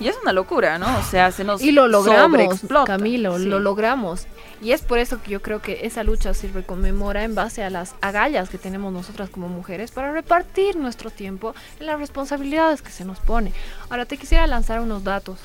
Y 0.00 0.06
es 0.06 0.16
una 0.22 0.32
locura, 0.32 0.78
¿no? 0.78 0.96
O 0.98 1.02
sea, 1.02 1.32
se 1.32 1.42
nos 1.42 1.60
Y 1.60 1.72
lo 1.72 1.88
logramos. 1.88 2.60
Camilo, 2.86 3.38
Sí. 3.38 3.46
lo 3.46 3.58
logramos. 3.58 4.26
Y 4.62 4.70
es 4.72 4.82
por 4.82 4.98
eso 4.98 5.20
que 5.22 5.30
yo 5.32 5.42
creo 5.42 5.60
que 5.60 5.86
esa 5.86 6.04
lucha 6.04 6.34
se 6.34 6.48
conmemora 6.64 7.24
en 7.24 7.34
base 7.34 7.62
a 7.64 7.70
las 7.70 7.94
agallas 8.00 8.48
que 8.48 8.58
tenemos 8.58 8.92
nosotras 8.92 9.28
como 9.28 9.48
mujeres 9.48 9.90
para 9.90 10.12
repartir 10.12 10.76
nuestro 10.76 11.10
tiempo 11.10 11.54
en 11.80 11.86
las 11.86 11.98
responsabilidades 11.98 12.80
que 12.80 12.90
se 12.90 13.04
nos 13.04 13.18
pone. 13.18 13.52
Ahora 13.90 14.04
te 14.04 14.16
quisiera 14.16 14.46
lanzar 14.46 14.80
unos 14.80 15.02
datos 15.04 15.38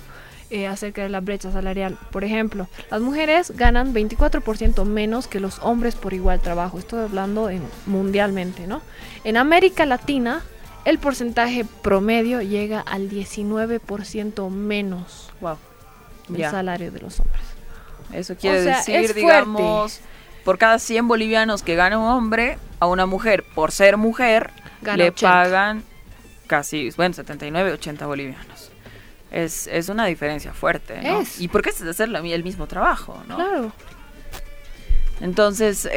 eh, 0.50 0.68
acerca 0.68 1.02
de 1.04 1.10
la 1.10 1.20
brecha 1.22 1.52
salarial. 1.52 1.98
Por 2.12 2.24
ejemplo, 2.24 2.68
las 2.92 3.02
mujeres 3.02 3.52
ganan 3.56 3.94
24% 3.94 4.86
menos 4.86 5.28
que 5.28 5.40
los 5.40 5.60
hombres 5.60 5.96
por 5.96 6.14
igual 6.14 6.40
trabajo. 6.42 6.78
Estoy 6.80 7.04
hablando 7.04 7.50
en, 7.50 7.64
mundialmente, 7.86 8.68
¿no? 8.68 8.82
En 9.24 9.38
América 9.38 9.86
Latina, 9.86 10.42
el 10.86 11.00
porcentaje 11.00 11.66
promedio 11.82 12.42
llega 12.42 12.82
al 12.82 13.10
19% 13.10 14.50
menos 14.50 15.32
Wow. 15.42 15.58
Ya. 16.30 16.52
salario 16.52 16.92
de 16.92 17.00
los 17.00 17.20
hombres. 17.20 17.42
Eso 18.14 18.36
quiere 18.36 18.60
O 18.60 18.64
sea, 18.64 18.78
decir, 18.78 19.14
digamos, 19.14 20.00
por 20.46 20.58
cada 20.58 20.80
100 20.80 21.08
bolivianos 21.08 21.64
que 21.64 21.76
gana 21.76 21.98
un 21.98 22.06
hombre, 22.06 22.58
a 22.80 22.86
una 22.88 23.06
mujer, 23.06 23.44
por 23.56 23.72
ser 23.72 23.98
mujer, 23.98 24.52
Gana 24.82 24.98
le 24.98 25.10
80. 25.10 25.32
pagan 25.32 25.84
casi, 26.48 26.90
bueno, 26.98 27.14
79, 27.14 27.72
80 27.74 28.06
bolivianos. 28.06 28.72
Es, 29.34 29.68
es 29.68 29.90
una 29.90 30.06
diferencia 30.06 30.54
fuerte, 30.54 31.02
¿no? 31.02 31.22
Es. 31.22 31.42
¿Y 31.42 31.48
por 31.50 31.62
qué 31.64 31.72
es 31.72 31.82
hacer 31.82 32.08
la- 32.10 32.20
el 32.20 32.44
mismo 32.44 32.68
trabajo, 32.68 33.22
no? 33.28 33.36
Claro. 33.36 33.72
Entonces, 35.22 35.88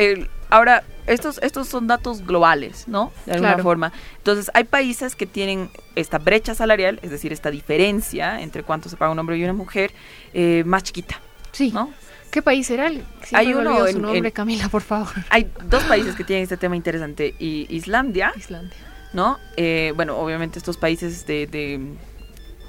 ahora, 0.51 0.85
estos, 1.07 1.39
estos 1.43 1.69
son 1.69 1.87
datos 1.87 2.25
globales, 2.27 2.87
¿no? 2.87 3.13
De 3.25 3.33
alguna 3.33 3.51
Claro. 3.53 3.63
forma. 3.63 3.93
Entonces, 4.19 4.51
hay 4.55 4.65
países 4.65 5.17
que 5.17 5.27
tienen 5.27 5.71
esta 5.97 6.19
brecha 6.19 6.55
salarial, 6.55 7.01
es 7.03 7.11
decir, 7.11 7.33
esta 7.33 7.51
diferencia 7.51 8.41
entre 8.41 8.63
cuánto 8.63 8.89
se 8.89 8.97
paga 8.97 9.13
un 9.13 9.19
hombre 9.19 9.37
y 9.37 9.45
una 9.45 9.53
mujer, 9.53 9.93
eh, 10.33 10.63
más 10.67 10.83
chiquita, 10.83 11.21
Sí. 11.53 11.71
¿no? 11.73 11.91
¿Qué 12.31 12.43
país 12.43 12.69
era 12.71 12.87
el? 12.89 13.03
Hay 13.33 13.55
uno 13.55 13.81
su 13.81 13.87
en- 13.87 14.03
nombre, 14.03 14.19
en- 14.29 14.31
Camila, 14.35 14.69
por 14.69 14.83
favor. 14.83 15.09
Hay 15.31 15.51
dos 15.65 15.83
países 15.85 16.15
que 16.15 16.23
tienen 16.25 16.43
este 16.43 16.57
tema 16.57 16.77
interesante. 16.77 17.35
Y 17.39 17.67
Islandia, 17.75 18.33
Islandia. 18.37 18.77
¿no? 19.13 19.39
Eh, 19.57 19.93
bueno, 19.97 20.19
obviamente 20.19 20.59
estos 20.59 20.77
países 20.77 21.25
de, 21.27 21.47
de- 21.47 21.95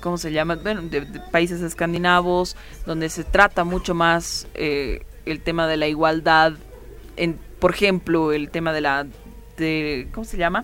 ¿cómo 0.08 0.18
se 0.18 0.32
llama? 0.32 0.56
Bueno, 0.56 0.82
de, 0.84 1.02
de 1.02 1.20
países 1.20 1.62
escandinavos, 1.62 2.56
donde 2.86 3.10
se 3.10 3.24
trata 3.26 3.66
mucho 3.66 3.94
más 3.94 4.48
eh, 4.54 5.02
el 5.26 5.42
tema 5.42 5.68
de 5.68 5.76
la 5.76 5.88
igualdad. 5.88 6.54
En, 7.18 7.38
por 7.60 7.72
ejemplo, 7.74 8.32
el 8.32 8.50
tema 8.50 8.72
de 8.72 8.80
la, 8.82 9.06
de, 9.58 10.08
¿cómo 10.14 10.24
se 10.24 10.38
llama? 10.38 10.64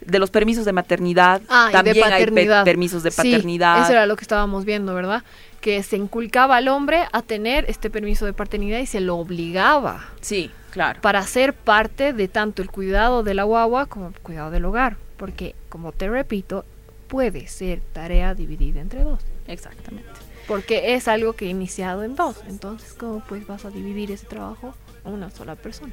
De 0.00 0.18
los 0.18 0.30
permisos 0.30 0.64
de 0.64 0.72
maternidad. 0.72 1.42
Ah, 1.48 1.68
También 1.70 1.96
de 1.96 2.02
hay 2.04 2.26
pe- 2.26 2.46
permisos 2.64 3.02
de 3.02 3.10
Sí, 3.10 3.16
paternidad. 3.18 3.82
eso 3.82 3.92
era 3.92 4.06
lo 4.06 4.16
que 4.16 4.22
estábamos 4.22 4.64
viendo, 4.64 4.94
¿verdad? 4.94 5.22
Que 5.60 5.82
se 5.82 5.96
inculcaba 5.96 6.56
al 6.56 6.68
hombre 6.68 7.04
a 7.12 7.20
tener 7.22 7.66
este 7.68 7.90
permiso 7.90 8.24
de 8.26 8.32
paternidad 8.32 8.78
y 8.80 8.86
se 8.86 9.00
lo 9.00 9.16
obligaba 9.16 10.06
Sí, 10.22 10.50
claro. 10.70 11.00
para 11.02 11.22
ser 11.26 11.52
parte 11.54 12.12
de 12.14 12.26
tanto 12.26 12.62
el 12.62 12.70
cuidado 12.70 13.22
de 13.22 13.34
la 13.34 13.44
guagua 13.44 13.86
como 13.86 14.08
el 14.08 14.18
cuidado 14.20 14.50
del 14.50 14.64
hogar. 14.64 14.96
Porque, 15.18 15.54
como 15.68 15.92
te 15.92 16.08
repito, 16.08 16.64
puede 17.12 17.46
ser 17.46 17.82
tarea 17.92 18.34
dividida 18.34 18.80
entre 18.80 19.04
dos. 19.04 19.20
Exactamente. 19.46 20.08
Porque 20.48 20.94
es 20.94 21.08
algo 21.08 21.34
que 21.34 21.44
he 21.44 21.50
iniciado 21.50 22.04
en 22.04 22.16
dos. 22.16 22.36
Entonces, 22.48 22.94
¿cómo 22.94 23.22
pues 23.28 23.46
vas 23.46 23.66
a 23.66 23.70
dividir 23.70 24.10
ese 24.10 24.24
trabajo 24.26 24.74
a 25.04 25.10
una 25.10 25.30
sola 25.30 25.54
persona? 25.54 25.92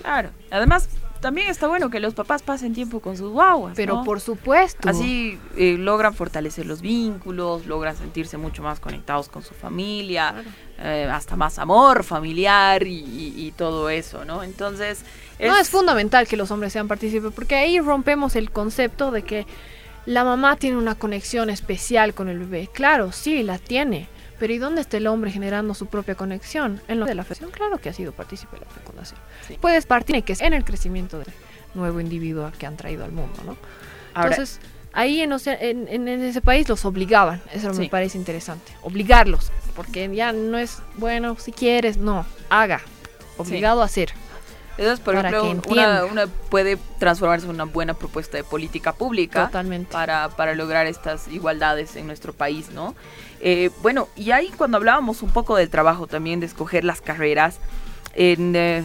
Claro. 0.00 0.30
Además, 0.52 0.88
también 1.20 1.48
está 1.48 1.66
bueno 1.66 1.90
que 1.90 1.98
los 1.98 2.14
papás 2.14 2.42
pasen 2.42 2.74
tiempo 2.74 3.00
con 3.00 3.16
sus 3.16 3.30
guaguas. 3.32 3.74
Pero 3.76 3.96
¿no? 3.96 4.04
por 4.04 4.20
supuesto. 4.20 4.88
Así 4.88 5.36
eh, 5.56 5.76
logran 5.78 6.14
fortalecer 6.14 6.64
los 6.64 6.80
vínculos, 6.80 7.66
logran 7.66 7.96
sentirse 7.96 8.36
mucho 8.38 8.62
más 8.62 8.78
conectados 8.78 9.28
con 9.28 9.42
su 9.42 9.54
familia, 9.54 10.30
Claro. 10.32 10.48
eh, 10.78 11.08
hasta 11.12 11.34
más 11.34 11.58
amor 11.58 12.04
familiar 12.04 12.86
y, 12.86 13.00
y- 13.00 13.34
y 13.48 13.50
todo 13.52 13.90
eso, 13.90 14.24
¿no? 14.24 14.44
Entonces, 14.44 15.00
No 15.40 15.56
es 15.56 15.68
fundamental 15.70 16.28
que 16.28 16.36
los 16.36 16.52
hombres 16.52 16.72
sean 16.72 16.86
partícipes, 16.86 17.32
porque 17.34 17.56
ahí 17.56 17.80
rompemos 17.80 18.36
el 18.36 18.52
concepto 18.52 19.10
de 19.10 19.22
que 19.22 19.44
la 20.06 20.24
mamá 20.24 20.56
tiene 20.56 20.76
una 20.76 20.94
conexión 20.94 21.50
especial 21.50 22.14
con 22.14 22.28
el 22.28 22.38
bebé. 22.38 22.68
Claro, 22.72 23.12
sí, 23.12 23.42
la 23.42 23.58
tiene. 23.58 24.08
Pero 24.38 24.52
¿y 24.52 24.58
dónde 24.58 24.80
está 24.80 24.96
el 24.96 25.06
hombre 25.06 25.30
generando 25.30 25.72
su 25.74 25.86
propia 25.86 26.16
conexión? 26.16 26.80
En 26.88 26.98
lo 26.98 27.06
de 27.06 27.14
la 27.14 27.22
fecundación, 27.22 27.50
claro 27.52 27.80
que 27.80 27.88
ha 27.88 27.92
sido 27.92 28.12
partícipe 28.12 28.56
de 28.56 28.64
la 28.64 28.70
fecundación. 28.70 29.20
Sí. 29.46 29.56
Puedes 29.60 29.86
partir 29.86 30.22
que 30.24 30.32
es 30.32 30.40
en 30.40 30.52
el 30.52 30.64
crecimiento 30.64 31.18
del 31.18 31.28
nuevo 31.74 32.00
individuo 32.00 32.50
que 32.58 32.66
han 32.66 32.76
traído 32.76 33.04
al 33.04 33.12
mundo, 33.12 33.40
¿no? 33.46 33.56
Ahora, 34.14 34.30
Entonces, 34.30 34.58
ahí 34.92 35.20
en, 35.20 35.32
en, 35.88 36.08
ese 36.08 36.40
país 36.40 36.68
los 36.68 36.84
obligaban. 36.84 37.40
Eso 37.52 37.72
me 37.72 37.88
parece 37.88 38.18
interesante. 38.18 38.72
Obligarlos. 38.82 39.52
Porque 39.76 40.12
ya 40.14 40.32
no 40.32 40.58
es, 40.58 40.78
bueno, 40.96 41.36
si 41.38 41.52
quieres, 41.52 41.96
no, 41.96 42.26
haga. 42.50 42.80
Obligado 43.38 43.80
a 43.80 43.84
hacer. 43.84 44.12
Entonces, 44.78 45.00
por 45.00 45.14
para 45.14 45.28
ejemplo, 45.28 46.06
una, 46.10 46.26
puede 46.48 46.78
transformarse 46.98 47.46
en 47.46 47.52
una 47.52 47.64
buena 47.64 47.94
propuesta 47.94 48.36
de 48.36 48.44
política 48.44 48.92
pública. 48.92 49.46
Totalmente. 49.46 49.92
para, 49.92 50.30
para 50.30 50.54
lograr 50.54 50.86
estas 50.86 51.28
igualdades 51.28 51.96
en 51.96 52.06
nuestro 52.06 52.32
país, 52.32 52.70
¿no? 52.70 52.94
Eh, 53.40 53.70
bueno, 53.82 54.08
y 54.16 54.30
ahí 54.30 54.50
cuando 54.56 54.76
hablábamos 54.76 55.22
un 55.22 55.30
poco 55.30 55.56
del 55.56 55.68
trabajo 55.68 56.06
también, 56.06 56.40
de 56.40 56.46
escoger 56.46 56.84
las 56.84 57.00
carreras, 57.00 57.58
en, 58.14 58.54
eh, 58.56 58.84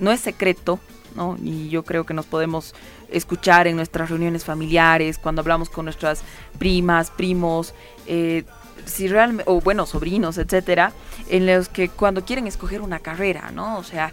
no 0.00 0.10
es 0.12 0.20
secreto, 0.20 0.80
¿no? 1.14 1.36
Y 1.42 1.68
yo 1.68 1.84
creo 1.84 2.04
que 2.04 2.14
nos 2.14 2.26
podemos 2.26 2.74
escuchar 3.10 3.66
en 3.66 3.76
nuestras 3.76 4.10
reuniones 4.10 4.44
familiares, 4.44 5.18
cuando 5.18 5.40
hablamos 5.40 5.70
con 5.70 5.84
nuestras 5.84 6.22
primas, 6.58 7.10
primos, 7.10 7.74
eh, 8.06 8.44
si 8.84 9.06
realmente, 9.08 9.44
o 9.46 9.60
bueno, 9.60 9.86
sobrinos, 9.86 10.38
etcétera, 10.38 10.92
en 11.28 11.46
los 11.46 11.68
que 11.68 11.88
cuando 11.88 12.24
quieren 12.24 12.46
escoger 12.46 12.80
una 12.80 12.98
carrera, 12.98 13.50
¿no? 13.52 13.78
O 13.78 13.84
sea, 13.84 14.10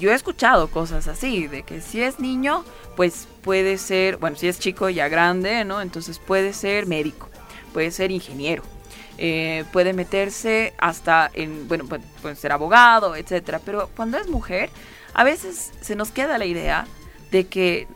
yo 0.00 0.10
he 0.10 0.14
escuchado 0.14 0.68
cosas 0.68 1.08
así, 1.08 1.46
de 1.46 1.62
que 1.62 1.80
si 1.80 2.02
es 2.02 2.18
niño, 2.20 2.64
pues 2.96 3.28
puede 3.42 3.78
ser, 3.78 4.16
bueno, 4.16 4.36
si 4.36 4.48
es 4.48 4.58
chico 4.58 4.88
ya 4.88 5.08
grande, 5.08 5.64
¿no? 5.64 5.80
Entonces 5.80 6.18
puede 6.18 6.52
ser 6.52 6.86
médico, 6.86 7.28
puede 7.72 7.90
ser 7.90 8.10
ingeniero, 8.10 8.62
eh, 9.18 9.64
puede 9.72 9.92
meterse 9.92 10.74
hasta 10.78 11.30
en, 11.34 11.68
bueno, 11.68 11.84
puede, 11.86 12.02
puede 12.22 12.36
ser 12.36 12.52
abogado, 12.52 13.16
etcétera. 13.16 13.60
Pero 13.64 13.90
cuando 13.96 14.18
es 14.18 14.28
mujer, 14.28 14.70
a 15.14 15.24
veces 15.24 15.72
se 15.80 15.94
nos 15.96 16.10
queda 16.10 16.36
la 16.38 16.44
idea 16.46 16.86
de 17.30 17.46
que 17.46 17.86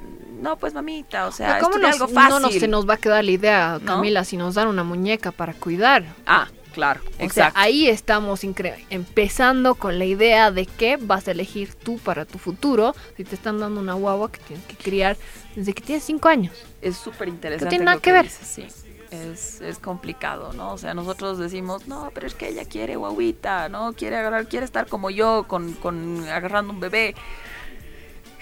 no, 0.40 0.56
pues 0.56 0.72
mamita, 0.72 1.26
o 1.26 1.32
sea, 1.32 1.58
¿Cómo 1.58 1.72
estudia 1.76 1.88
nos- 1.88 2.00
algo 2.00 2.08
fácil. 2.14 2.30
no 2.30 2.40
nos, 2.40 2.54
se 2.54 2.66
nos 2.68 2.88
va 2.88 2.94
a 2.94 2.96
quedar 2.96 3.22
la 3.24 3.30
idea, 3.30 3.78
¿No? 3.80 3.86
Camila, 3.96 4.24
si 4.24 4.38
nos 4.38 4.54
dan 4.54 4.68
una 4.68 4.84
muñeca 4.84 5.32
para 5.32 5.52
cuidar? 5.52 6.04
Ah, 6.26 6.48
claro, 6.72 7.00
O 7.04 7.08
exacto. 7.24 7.32
sea, 7.34 7.52
ahí 7.54 7.88
estamos 7.88 8.42
empezando 8.90 9.74
con 9.74 9.98
la 9.98 10.04
idea 10.04 10.50
de 10.50 10.66
que 10.66 10.96
vas 10.96 11.28
a 11.28 11.32
elegir 11.32 11.74
tú 11.74 11.98
para 11.98 12.24
tu 12.24 12.38
futuro 12.38 12.94
si 13.16 13.24
te 13.24 13.34
están 13.34 13.58
dando 13.60 13.80
una 13.80 13.94
guagua 13.94 14.30
que 14.32 14.38
tienes 14.40 14.64
que 14.66 14.76
criar 14.76 15.16
desde 15.56 15.72
que 15.74 15.82
tienes 15.82 16.04
cinco 16.04 16.28
años. 16.28 16.54
es 16.82 16.96
súper 16.96 17.28
interesante. 17.28 17.64
No 17.66 17.70
tiene 17.70 17.84
nada 17.84 18.00
que 18.00 18.12
ver. 18.12 18.24
dices, 18.24 18.46
sí. 18.48 18.66
Es, 19.10 19.60
es 19.60 19.80
complicado, 19.80 20.52
¿no? 20.52 20.72
O 20.72 20.78
sea, 20.78 20.94
nosotros 20.94 21.36
decimos, 21.36 21.88
no, 21.88 22.12
pero 22.14 22.28
es 22.28 22.34
que 22.34 22.48
ella 22.48 22.64
quiere 22.64 22.94
guaguita, 22.94 23.68
¿no? 23.68 23.92
Quiere 23.94 24.16
agarrar, 24.16 24.46
quiere 24.46 24.64
estar 24.64 24.86
como 24.86 25.10
yo, 25.10 25.46
con, 25.48 25.72
con 25.72 26.28
agarrando 26.28 26.72
un 26.72 26.78
bebé. 26.78 27.16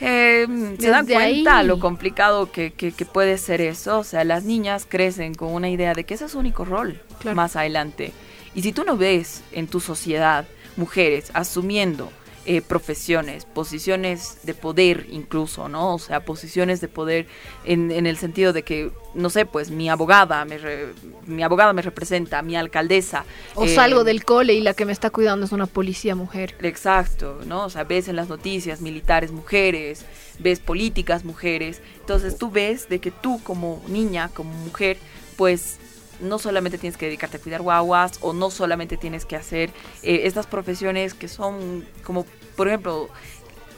Eh, 0.01 0.47
se 0.79 0.91
dan 0.91 1.07
cuenta 1.07 1.59
ahí. 1.59 1.67
lo 1.67 1.81
complicado 1.81 2.53
que, 2.53 2.71
que- 2.73 2.93
que 2.93 3.05
puede 3.05 3.37
ser 3.39 3.61
eso. 3.61 3.99
O 3.99 4.05
sea, 4.05 4.23
las 4.25 4.45
niñas 4.45 4.87
crecen 4.89 5.35
con 5.35 5.53
una 5.53 5.69
idea 5.71 5.93
de 5.95 6.05
que 6.05 6.15
ese 6.15 6.27
es 6.27 6.33
su 6.33 6.39
único 6.39 6.65
rol 6.65 7.01
Claro. 7.19 7.37
más 7.37 7.57
adelante. 7.57 8.13
Y 8.55 8.63
si 8.63 8.73
tú 8.73 8.85
no 8.85 8.97
ves 8.97 9.43
en 9.53 9.67
tu 9.67 9.81
sociedad 9.81 10.47
mujeres 10.77 11.31
asumiendo 11.35 12.11
eh, 12.47 12.63
profesiones, 12.63 13.45
posiciones 13.45 14.39
de 14.45 14.55
poder 14.55 15.07
incluso, 15.11 15.69
¿no? 15.69 15.95
O 15.97 15.99
sea, 15.99 16.21
posiciones 16.25 16.81
de 16.81 16.89
poder 16.89 17.27
en, 17.65 17.91
en 17.91 18.07
el 18.07 18.17
sentido 18.17 18.55
de 18.55 18.63
que, 18.63 18.91
no 19.13 19.29
sé, 19.29 19.45
pues 19.45 19.71
mi 19.71 19.91
abogada 19.91 20.43
me, 20.47 20.57
re- 20.57 20.95
mi 21.27 21.43
abogada 21.43 21.75
me 21.75 21.83
representa, 21.83 22.41
mi 22.41 22.57
alcaldesa. 22.57 23.27
O 23.55 23.65
eh, 23.65 23.75
salgo 23.75 24.03
del 24.03 24.25
cole 24.25 24.55
y 24.55 24.63
la 24.63 24.73
que 24.73 24.87
me 24.87 24.93
está 24.93 25.11
cuidando 25.11 25.45
es 25.45 25.53
una 25.53 25.67
policía 25.67 26.15
mujer. 26.15 26.55
Exacto, 26.63 27.39
¿no? 27.45 27.67
O 27.67 27.71
sea, 27.71 27.85
ves 27.85 28.09
en 28.09 28.17
las 28.17 28.31
noticias 28.31 28.81
militares 28.81 29.31
mujeres, 29.31 30.07
ves 30.39 30.59
políticas 30.59 31.27
mujeres, 31.27 31.83
entonces 32.01 32.39
tú 32.39 32.51
ves 32.51 32.89
de 32.89 32.99
que 32.99 33.11
tú 33.11 33.43
como 33.45 33.83
niña, 33.89 34.31
como 34.33 34.55
mujer, 34.55 34.97
pues 35.37 35.77
no 36.21 36.39
solamente 36.39 36.79
tienes 36.79 36.97
que 36.97 37.07
dedicarte 37.07 37.37
a 37.37 37.41
cuidar 37.41 37.63
guaguas 37.63 38.19
o 38.21 38.33
no 38.33 38.51
solamente 38.51 38.97
tienes 38.97 39.25
que 39.25 39.37
hacer 39.37 39.71
eh, 40.03 40.23
estas 40.25 40.47
profesiones 40.47 41.15
que 41.15 41.29
son 41.29 41.87
como, 42.05 42.27
por 42.57 42.69
ejemplo, 42.69 43.09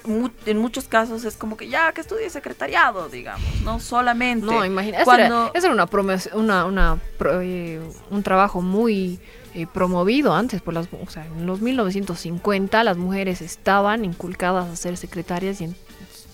mu- 0.05 0.31
en 0.47 0.59
muchos 0.59 0.89
casos 0.89 1.25
es 1.25 1.37
como 1.37 1.57
que 1.57 1.69
ya 1.69 1.93
que 1.93 2.01
estudie 2.01 2.31
secretariado, 2.31 3.09
digamos, 3.09 3.61
no 3.63 3.79
solamente. 3.81 4.47
No, 4.47 4.65
imagina, 4.65 4.97
ese 4.99 5.05
Cuando- 5.05 5.51
era, 5.55 5.71
una 5.71 5.87
promes- 5.87 6.33
una, 6.35 6.65
una 6.65 6.99
pro- 7.19 7.41
eh, 7.43 7.81
un 8.11 8.23
trabajo 8.23 8.63
muy 8.63 9.21
eh, 9.55 9.67
promovido 9.67 10.33
antes 10.33 10.63
por 10.63 10.73
las, 10.75 10.87
o 10.93 11.11
sea, 11.11 11.27
en 11.27 11.45
los 11.45 11.61
1950 11.61 12.85
las 12.85 12.97
mujeres 12.97 13.41
estaban 13.43 14.05
inculcadas 14.05 14.69
a 14.69 14.77
ser 14.77 14.97
secretarias 14.97 15.61
y 15.61 15.65
en- 15.65 15.77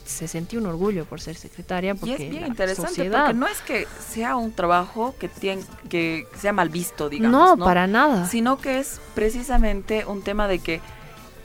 se 0.07 0.29
sentía 0.29 0.59
un 0.59 0.67
orgullo 0.67 1.05
por 1.05 1.21
ser 1.21 1.37
secretaria 1.37 1.93
Y 1.93 1.95
porque 1.97 2.15
es 2.15 2.31
bien 2.31 2.47
interesante 2.47 2.89
sociedad 2.89 3.27
porque 3.27 3.39
no 3.39 3.47
es 3.49 3.61
que 3.61 3.87
sea 4.11 4.37
un 4.37 4.53
trabajo 4.53 5.15
que, 5.19 5.31
tien- 5.31 5.65
que 5.89 6.27
sea 6.41 6.53
mal 6.53 6.69
visto, 6.69 7.09
digamos. 7.09 7.59
no, 7.59 7.65
para 7.65 7.87
nada. 7.87 8.27
sino 8.29 8.59
que 8.59 8.79
es 8.79 9.01
precisamente 9.15 10.05
un 10.07 10.23
tema 10.23 10.49
de 10.49 10.59
que 10.61 10.81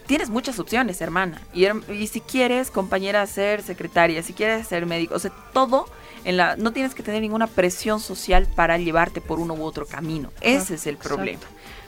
tienes 0.07 0.29
muchas 0.29 0.59
opciones, 0.59 0.99
hermana. 1.01 1.41
Y, 1.53 1.65
y 1.93 2.07
si 2.07 2.21
quieres, 2.21 2.69
compañera, 2.71 3.25
ser 3.27 3.61
secretaria, 3.63 4.21
si 4.23 4.33
quieres 4.33 4.67
ser 4.67 4.85
médico, 4.85 5.15
o 5.15 5.19
sea, 5.19 5.31
todo 5.53 5.85
en 6.23 6.37
la 6.37 6.55
no 6.55 6.71
tienes 6.73 6.93
que 6.93 7.01
tener 7.01 7.21
ninguna 7.21 7.47
presión 7.47 7.99
social 7.99 8.47
para 8.55 8.77
llevarte 8.77 9.21
por 9.21 9.39
uno 9.39 9.53
u 9.55 9.63
otro 9.63 9.85
camino. 9.85 10.29
Ese 10.41 10.75
es 10.75 10.85
el 10.85 10.95
exacto. 10.95 11.15
problema, 11.15 11.39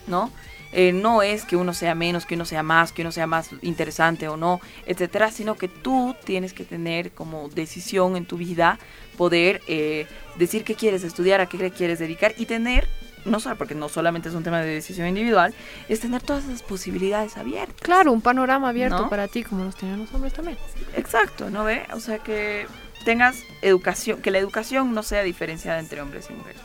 ¿no? 0.08 0.32
Eh, 0.74 0.92
no 0.92 1.22
es 1.22 1.46
que 1.46 1.56
uno 1.56 1.74
sea 1.74 1.94
menos, 1.94 2.26
que 2.26 2.36
uno 2.36 2.46
sea 2.46 2.64
más, 2.64 2.92
que 2.92 3.04
uno 3.04 3.12
sea 3.12 3.28
más 3.28 3.50
interesante 3.62 4.28
o 4.28 4.38
no, 4.38 4.60
etcétera, 4.86 5.32
sino 5.32 5.56
que 5.56 5.68
tú 5.68 6.16
tienes 6.24 6.54
que 6.54 6.66
tener 6.66 7.12
como 7.12 7.50
decisión 7.50 8.18
en 8.18 8.26
tu 8.26 8.38
vida 8.38 8.80
poder 9.18 9.62
eh, 9.68 10.08
decir 10.38 10.64
qué 10.64 10.76
quieres 10.76 11.04
estudiar, 11.04 11.42
a 11.42 11.46
qué 11.46 11.58
le 11.58 11.72
quieres 11.72 12.00
dedicar 12.00 12.34
y 12.38 12.48
tener, 12.48 12.88
no 13.26 13.40
solo 13.40 13.56
porque 13.56 13.76
no 13.76 13.88
solamente 13.88 14.30
es 14.30 14.36
un 14.36 14.44
tema 14.44 14.62
de 14.62 14.74
decisión 14.74 15.08
individual, 15.08 15.54
es 15.90 16.00
tener 16.00 16.24
todas 16.24 16.46
esas 16.46 16.64
posibilidades 16.64 17.38
abiertas. 17.38 17.80
Claro, 17.82 18.12
un 18.12 18.22
panorama 18.22 18.70
abierto 18.70 19.04
¿No? 19.04 19.10
para 19.10 19.28
ti 19.28 19.44
como 19.44 19.64
los 19.64 19.76
tienen 19.76 20.00
los 20.00 20.14
hombres 20.14 20.34
también. 20.34 20.58
Exacto, 20.96 21.50
¿no 21.52 21.64
ve? 21.64 21.86
O 21.94 22.00
sea 22.00 22.18
que 22.20 22.66
tengas 23.06 23.44
educación, 23.62 24.22
que 24.22 24.32
la 24.32 24.40
educación 24.40 24.94
no 24.94 25.04
sea 25.04 25.24
diferenciada 25.24 25.80
entre 25.80 26.02
hombres 26.02 26.28
y 26.30 26.34
mujeres, 26.34 26.62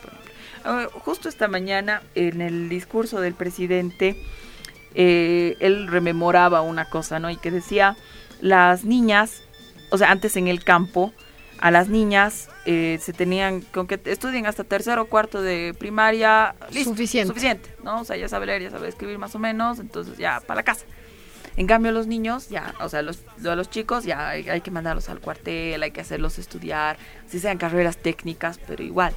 justo 1.03 1.29
esta 1.29 1.47
mañana, 1.47 2.01
en 2.15 2.41
el 2.41 2.69
discurso 2.69 3.21
del 3.21 3.33
presidente, 3.33 4.15
eh, 4.95 5.55
él 5.59 5.87
rememoraba 5.87 6.61
una 6.61 6.85
cosa, 6.89 7.19
¿no? 7.19 7.29
Y 7.29 7.37
que 7.37 7.51
decía, 7.51 7.95
las 8.41 8.85
niñas, 8.85 9.41
o 9.91 9.97
sea, 9.97 10.11
antes 10.11 10.35
en 10.35 10.47
el 10.47 10.63
campo, 10.63 11.13
a 11.59 11.71
las 11.71 11.89
niñas 11.89 12.49
eh, 12.65 12.99
se 13.01 13.13
tenían, 13.13 13.61
con 13.61 13.85
que 13.85 13.99
estudien 14.05 14.45
hasta 14.45 14.63
tercero 14.63 15.03
o 15.03 15.05
cuarto 15.05 15.41
de 15.41 15.75
primaria, 15.77 16.55
listo, 16.71 16.91
Suficiente. 16.91 17.27
suficiente, 17.27 17.69
¿no? 17.83 18.01
O 18.01 18.05
sea, 18.05 18.15
ya 18.15 18.29
sabe 18.29 18.45
leer, 18.45 18.63
ya 18.63 18.71
sabe 18.71 18.87
escribir 18.87 19.17
más 19.17 19.35
o 19.35 19.39
menos, 19.39 19.79
entonces 19.79 20.17
ya 20.17 20.39
para 20.41 20.59
la 20.59 20.63
casa. 20.63 20.85
En 21.57 21.67
cambio, 21.67 21.91
los 21.91 22.07
niños, 22.07 22.47
ya, 22.47 22.73
o 22.79 22.87
sea, 22.87 23.01
los, 23.01 23.23
a 23.45 23.55
los 23.55 23.69
chicos 23.69 24.05
ya 24.05 24.29
hay, 24.29 24.47
hay 24.47 24.61
que 24.61 24.71
mandarlos 24.71 25.09
al 25.09 25.19
cuartel, 25.19 25.83
hay 25.83 25.91
que 25.91 25.99
hacerlos 25.99 26.39
estudiar, 26.39 26.97
si 27.27 27.39
sean 27.39 27.57
carreras 27.57 27.97
técnicas, 27.97 28.59
pero 28.65 28.81
igual. 28.81 29.13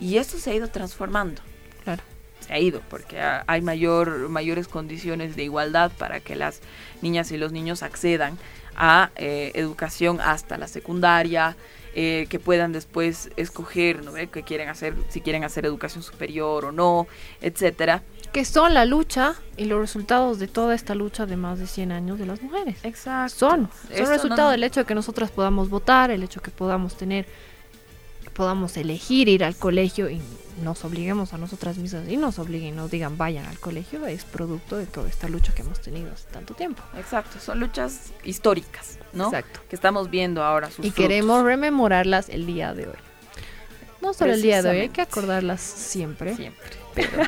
Y 0.00 0.16
esto 0.18 0.38
se 0.38 0.50
ha 0.50 0.54
ido 0.54 0.68
transformando. 0.68 1.40
Claro. 1.84 2.02
Se 2.46 2.52
ha 2.52 2.58
ido, 2.58 2.82
porque 2.90 3.20
ha- 3.20 3.44
hay 3.46 3.62
mayor, 3.62 4.28
mayores 4.28 4.68
condiciones 4.68 5.34
de 5.36 5.44
igualdad 5.44 5.92
para 5.98 6.20
que 6.20 6.36
las 6.36 6.60
niñas 7.02 7.30
y 7.32 7.36
los 7.38 7.52
niños 7.52 7.82
accedan 7.82 8.36
a 8.76 9.10
eh, 9.16 9.52
educación 9.54 10.20
hasta 10.20 10.58
la 10.58 10.66
secundaria, 10.68 11.56
eh, 11.94 12.26
que 12.28 12.40
puedan 12.40 12.72
después 12.72 13.30
escoger, 13.36 14.04
¿no? 14.04 14.12
quieren 14.44 14.68
hacer, 14.68 14.94
si 15.10 15.20
quieren 15.20 15.44
hacer 15.44 15.64
educación 15.64 16.02
superior 16.02 16.64
o 16.64 16.72
no, 16.72 17.06
etcétera. 17.40 18.02
Que 18.32 18.44
son 18.44 18.74
la 18.74 18.84
lucha 18.84 19.36
y 19.56 19.66
los 19.66 19.78
resultados 19.80 20.40
de 20.40 20.48
toda 20.48 20.74
esta 20.74 20.96
lucha 20.96 21.24
de 21.24 21.36
más 21.36 21.60
de 21.60 21.68
100 21.68 21.92
años 21.92 22.18
de 22.18 22.26
las 22.26 22.42
mujeres. 22.42 22.78
Exacto. 22.82 23.36
Son, 23.38 23.70
son 23.94 24.02
no- 24.04 24.10
resultado 24.10 24.50
del 24.50 24.64
hecho 24.64 24.80
de 24.80 24.86
que 24.86 24.94
nosotras 24.96 25.30
podamos 25.30 25.70
votar, 25.70 26.10
el 26.10 26.24
hecho 26.24 26.42
que 26.42 26.50
podamos 26.50 26.96
tener, 26.96 27.26
podamos 28.34 28.76
elegir 28.76 29.28
ir 29.28 29.44
al 29.44 29.56
colegio 29.56 30.10
y 30.10 30.20
nos 30.62 30.84
obliguemos 30.84 31.32
a 31.32 31.38
nosotras 31.38 31.78
mismas 31.78 32.08
y 32.08 32.16
nos 32.16 32.38
obliguen, 32.38 32.76
nos 32.76 32.90
digan 32.90 33.16
vayan 33.16 33.44
al 33.46 33.58
colegio, 33.58 34.06
es 34.06 34.24
producto 34.24 34.76
de 34.76 34.86
toda 34.86 35.08
esta 35.08 35.28
lucha 35.28 35.52
que 35.54 35.62
hemos 35.62 35.80
tenido 35.80 36.12
hace 36.12 36.26
tanto 36.30 36.54
tiempo. 36.54 36.82
Exacto, 36.96 37.38
son 37.40 37.60
luchas 37.60 38.12
históricas, 38.24 38.98
¿no? 39.12 39.26
Exacto. 39.26 39.60
Que 39.68 39.76
estamos 39.76 40.10
viendo 40.10 40.42
ahora 40.44 40.68
sus 40.68 40.84
Y 40.84 40.90
frutos. 40.90 40.96
queremos 40.96 41.44
rememorarlas 41.44 42.28
el 42.28 42.46
día 42.46 42.74
de 42.74 42.88
hoy. 42.88 42.96
No 44.00 44.12
solo 44.12 44.34
el 44.34 44.42
día 44.42 44.62
de 44.62 44.68
hoy, 44.70 44.78
hay 44.80 44.88
que 44.90 45.00
acordarlas 45.00 45.60
siempre. 45.62 46.36
Siempre. 46.36 46.76
Pero 46.94 47.22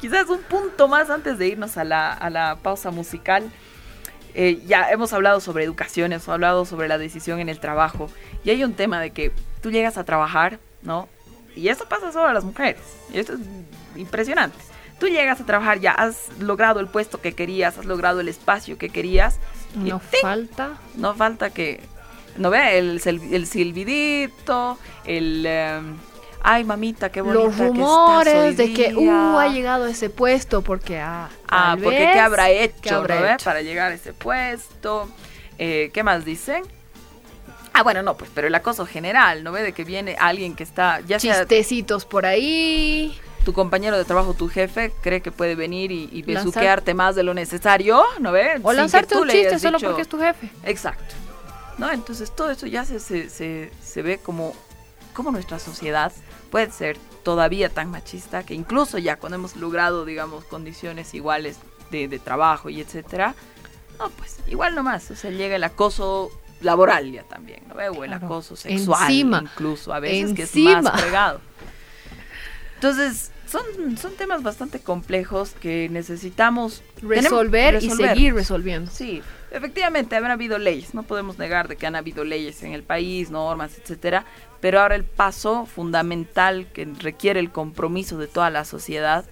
quizás 0.00 0.28
un 0.28 0.40
punto 0.42 0.88
más 0.88 1.10
antes 1.10 1.38
de 1.38 1.46
irnos 1.48 1.76
a 1.76 1.84
la, 1.84 2.12
a 2.12 2.30
la 2.30 2.56
pausa 2.62 2.90
musical. 2.90 3.50
Eh, 4.34 4.62
ya 4.66 4.90
hemos 4.90 5.12
hablado 5.12 5.40
sobre 5.40 5.64
educación, 5.64 6.12
hemos 6.12 6.28
hablado 6.28 6.64
sobre 6.64 6.88
la 6.88 6.98
decisión 6.98 7.40
en 7.40 7.48
el 7.48 7.60
trabajo. 7.60 8.08
Y 8.44 8.50
hay 8.50 8.62
un 8.64 8.74
tema 8.74 9.00
de 9.00 9.10
que 9.10 9.32
tú 9.62 9.70
llegas 9.70 9.98
a 9.98 10.04
trabajar, 10.04 10.58
¿no? 10.82 11.08
Y 11.56 11.68
esto 11.68 11.86
pasa 11.88 12.12
solo 12.12 12.26
a 12.28 12.32
las 12.32 12.44
mujeres. 12.44 12.80
Y 13.12 13.18
esto 13.18 13.34
es 13.34 13.40
impresionante. 13.96 14.56
Tú 14.98 15.08
llegas 15.08 15.40
a 15.40 15.46
trabajar, 15.46 15.80
ya 15.80 15.92
has 15.92 16.28
logrado 16.38 16.78
el 16.80 16.86
puesto 16.86 17.20
que 17.20 17.32
querías, 17.32 17.78
has 17.78 17.86
logrado 17.86 18.20
el 18.20 18.28
espacio 18.28 18.78
que 18.78 18.90
querías. 18.90 19.38
y 19.74 19.88
No 19.90 20.00
¡ting! 20.10 20.20
falta 20.20 20.78
No 20.96 21.14
falta 21.14 21.50
que. 21.50 21.80
¿No 22.36 22.50
ve? 22.50 22.78
El, 22.78 23.00
el 23.04 23.46
silbidito, 23.46 24.78
el. 25.04 25.44
em, 25.46 25.96
Ay, 26.42 26.64
mamita, 26.64 27.10
qué 27.12 27.20
bonita 27.20 27.44
los 27.44 27.54
que 27.54 27.62
estás 27.64 27.76
rumores 27.76 28.34
hoy 28.34 28.54
de 28.54 28.72
que 28.72 28.92
día". 28.92 28.98
uh, 28.98 29.38
ha 29.38 29.48
llegado 29.48 29.84
a 29.84 29.90
ese 29.90 30.08
puesto 30.10 30.62
porque 30.62 30.98
ah, 30.98 31.28
Ah, 31.48 31.76
porque 31.82 31.98
vez, 31.98 32.12
qué 32.14 32.18
habrá 32.20 32.50
hecho, 32.50 32.74
¿qué 32.80 32.90
habrá 32.90 33.14
¿no 33.16 33.22
ve? 33.22 33.32
hecho? 33.34 33.44
Para 33.44 33.62
llegar 33.62 33.92
a 33.92 33.94
ese 33.94 34.12
puesto. 34.12 35.08
Eh, 35.58 35.90
¿Qué 35.92 36.02
más 36.02 36.24
dicen? 36.24 36.62
Ah, 37.74 37.82
bueno, 37.82 38.02
no, 38.02 38.16
pues, 38.16 38.30
pero 38.34 38.46
el 38.46 38.54
acoso 38.54 38.86
general, 38.86 39.44
¿no 39.44 39.52
ve? 39.52 39.62
De 39.62 39.72
que 39.72 39.84
viene 39.84 40.16
alguien 40.18 40.56
que 40.56 40.62
está, 40.64 41.00
ya 41.00 41.20
sea 41.20 41.34
chistecitos 41.40 42.04
por 42.04 42.24
ahí. 42.26 43.16
tu 43.44 43.52
compañero 43.52 43.96
de 43.98 44.04
trabajo, 44.04 44.34
tu 44.34 44.48
jefe, 44.48 44.92
cree 45.02 45.20
que 45.20 45.30
puede 45.30 45.54
venir 45.54 45.92
y, 45.92 46.22
besuquearte 46.22 46.94
más 46.94 47.14
de 47.14 47.22
lo 47.22 47.32
necesario, 47.34 48.02
¿no 48.18 48.32
ve? 48.32 48.58
O 48.62 48.72
lanzarte 48.72 49.16
un 49.16 49.28
chiste 49.28 49.58
solo 49.58 49.78
dicho- 49.78 49.86
porque 49.88 50.02
es 50.02 50.08
tu 50.08 50.18
jefe. 50.18 50.50
Exacto. 50.64 51.14
¿No? 51.78 51.90
Entonces 51.90 52.34
todo 52.34 52.50
eso 52.50 52.66
ya 52.66 52.84
se, 52.84 52.98
se, 53.00 53.30
se, 53.30 53.70
se 53.82 54.02
ve 54.02 54.18
como, 54.18 54.54
como 55.14 55.30
nuestra 55.30 55.58
sociedad 55.58 56.12
puede 56.50 56.70
ser 56.70 56.96
todavía 57.22 57.68
tan 57.68 57.90
machista 57.90 58.44
que 58.44 58.54
incluso 58.54 58.98
ya 58.98 59.16
cuando 59.16 59.36
hemos 59.36 59.56
logrado, 59.56 60.04
digamos, 60.04 60.44
condiciones 60.44 61.12
iguales 61.14 61.58
de, 61.90 62.08
de 62.08 62.18
trabajo 62.18 62.70
y 62.70 62.80
etcétera, 62.80 63.34
No, 63.98 64.08
pues 64.10 64.38
igual 64.46 64.74
nomás, 64.74 65.10
o 65.10 65.16
sea, 65.16 65.30
llega 65.30 65.56
el 65.56 65.64
acoso 65.64 66.30
laboral 66.62 67.10
ya 67.12 67.22
también, 67.24 67.62
¿no? 67.68 67.74
O 67.74 68.04
el 68.04 68.12
acoso 68.12 68.56
sexual 68.56 69.02
Encima. 69.02 69.40
incluso, 69.42 69.92
a 69.92 70.00
veces 70.00 70.34
que 70.34 70.42
es 70.44 70.54
más 70.82 71.00
fregado. 71.00 71.40
Entonces, 72.76 73.30
son, 73.46 73.62
son 73.98 74.14
temas 74.16 74.42
bastante 74.42 74.80
complejos 74.80 75.50
que 75.60 75.88
necesitamos 75.90 76.82
tenemos- 76.96 77.08
Resolver, 77.24 77.74
y 77.74 77.88
resolver. 77.88 78.08
seguir 78.14 78.34
resolviendo. 78.34 78.90
Sí, 78.90 79.22
efectivamente, 79.50 80.16
habrán 80.16 80.32
habido 80.32 80.58
leyes, 80.58 80.94
no 80.94 81.02
podemos 81.02 81.38
negar 81.38 81.68
de 81.68 81.76
que 81.76 81.86
han 81.86 81.96
habido 81.96 82.24
leyes 82.24 82.62
en 82.62 82.72
el 82.72 82.82
país, 82.82 83.30
normas, 83.30 83.78
etcétera, 83.78 84.24
pero 84.60 84.80
ahora 84.80 84.94
el 84.94 85.04
paso 85.04 85.66
fundamental 85.66 86.66
que 86.72 86.86
requiere 86.98 87.40
el 87.40 87.50
compromiso 87.50 88.18
de 88.18 88.26
toda 88.26 88.50
la 88.50 88.64
sociedad 88.64 89.24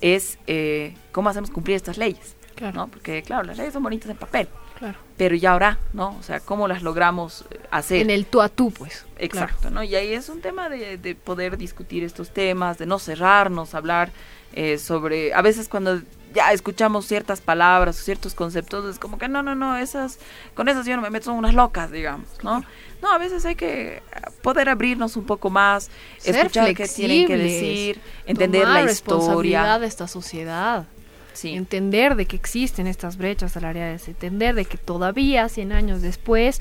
es 0.00 0.38
eh, 0.46 0.94
cómo 1.12 1.28
hacemos 1.30 1.50
cumplir 1.50 1.76
estas 1.76 1.98
leyes, 1.98 2.36
Claro, 2.54 2.76
¿no? 2.76 2.88
Porque, 2.88 3.22
claro, 3.22 3.42
las 3.44 3.56
leyes 3.56 3.72
son 3.72 3.82
bonitas 3.82 4.08
en 4.10 4.16
papel, 4.16 4.48
claro. 4.78 4.96
pero 5.16 5.34
ya 5.34 5.52
ahora, 5.52 5.78
¿no? 5.92 6.16
O 6.18 6.22
sea, 6.22 6.38
cómo 6.40 6.68
las 6.68 6.82
logramos 6.82 7.44
eh, 7.50 7.58
hacer. 7.70 8.00
En 8.02 8.10
el 8.10 8.26
tú 8.26 8.40
a 8.40 8.48
tú, 8.48 8.70
pues. 8.70 9.06
Exacto, 9.18 9.70
¿no? 9.70 9.82
Y 9.82 9.94
ahí 9.96 10.12
es 10.12 10.28
un 10.28 10.40
tema 10.40 10.68
de, 10.68 10.98
de 10.98 11.14
poder 11.16 11.56
discutir 11.56 12.04
estos 12.04 12.30
temas, 12.30 12.78
de 12.78 12.86
no 12.86 12.98
cerrarnos, 13.00 13.74
hablar 13.74 14.10
eh, 14.52 14.78
sobre, 14.78 15.34
a 15.34 15.42
veces 15.42 15.68
cuando 15.68 16.00
ya 16.34 16.52
escuchamos 16.52 17.06
ciertas 17.06 17.40
palabras 17.40 17.98
o 18.00 18.02
ciertos 18.02 18.34
conceptos, 18.34 18.84
es 18.86 18.98
como 18.98 19.18
que 19.18 19.28
no, 19.28 19.42
no, 19.42 19.54
no, 19.54 19.76
esas, 19.76 20.18
con 20.54 20.68
esas 20.68 20.84
yo 20.86 20.96
no 20.96 21.02
me 21.02 21.10
meto, 21.10 21.26
son 21.26 21.36
unas 21.36 21.54
locas, 21.54 21.90
digamos, 21.90 22.28
¿no? 22.42 22.64
No, 23.00 23.12
a 23.12 23.18
veces 23.18 23.44
hay 23.44 23.54
que 23.54 24.02
poder 24.42 24.68
abrirnos 24.68 25.16
un 25.16 25.24
poco 25.24 25.50
más, 25.50 25.90
Ser 26.18 26.36
escuchar 26.36 26.74
qué 26.74 26.88
tienen 26.88 27.26
que 27.26 27.36
decir, 27.36 28.00
entender 28.26 28.62
Tomar 28.62 28.84
la 28.84 28.92
historia. 28.92 29.78
de 29.78 29.86
esta 29.86 30.08
sociedad. 30.08 30.86
Sí, 31.32 31.54
Entender 31.54 32.14
de 32.14 32.26
que 32.26 32.36
existen 32.36 32.86
estas 32.86 33.16
brechas 33.16 33.52
salariales, 33.52 34.06
entender 34.06 34.54
de 34.54 34.64
que 34.64 34.78
todavía, 34.78 35.48
100 35.48 35.72
años 35.72 36.00
después, 36.00 36.60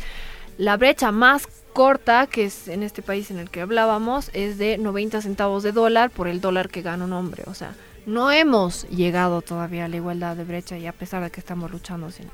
la 0.57 0.77
brecha 0.77 1.11
más 1.11 1.47
corta, 1.73 2.27
que 2.27 2.45
es 2.45 2.67
en 2.67 2.83
este 2.83 3.01
país 3.01 3.31
en 3.31 3.37
el 3.39 3.49
que 3.49 3.61
hablábamos, 3.61 4.29
es 4.33 4.57
de 4.57 4.77
90 4.77 5.21
centavos 5.21 5.63
de 5.63 5.71
dólar 5.71 6.09
por 6.09 6.27
el 6.27 6.41
dólar 6.41 6.69
que 6.69 6.81
gana 6.81 7.05
un 7.05 7.13
hombre. 7.13 7.43
O 7.47 7.53
sea, 7.53 7.75
no 8.05 8.31
hemos 8.31 8.87
llegado 8.89 9.41
todavía 9.41 9.85
a 9.85 9.87
la 9.87 9.95
igualdad 9.95 10.35
de 10.35 10.43
brecha 10.43 10.77
y 10.77 10.87
a 10.87 10.93
pesar 10.93 11.23
de 11.23 11.31
que 11.31 11.39
estamos 11.39 11.71
luchando 11.71 12.11
sin 12.11 12.25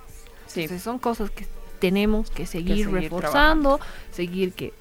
sí. 0.48 0.62
Entonces 0.62 0.84
son 0.84 1.00
cosas 1.00 1.30
que 1.30 1.48
tenemos 1.80 2.30
que 2.30 2.46
seguir, 2.46 2.86
seguir 2.86 2.92
reforzando, 2.92 3.80
seguir 4.12 4.54
que 4.54 4.74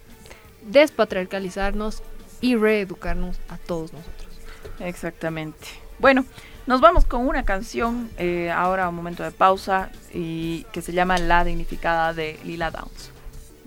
despatriarcalizarnos 0.63 2.03
y 2.41 2.57
reeducarnos 2.57 3.39
a 3.49 3.57
todos 3.59 3.93
nosotros. 3.93 4.29
Exactamente. 4.81 5.67
Bueno, 5.99 6.25
nos 6.67 6.81
vamos 6.81 7.05
con 7.05 7.27
una 7.27 7.45
canción, 7.45 8.11
eh, 8.19 8.51
ahora 8.51 8.89
un 8.89 8.95
momento 8.95 9.23
de 9.23 9.31
pausa, 9.31 9.91
y 10.13 10.65
que 10.73 10.83
se 10.83 10.93
llama 10.93 11.19
La 11.19 11.45
Dignificada 11.45 12.13
de 12.13 12.39
Lila 12.45 12.71
Downs. 12.71 13.11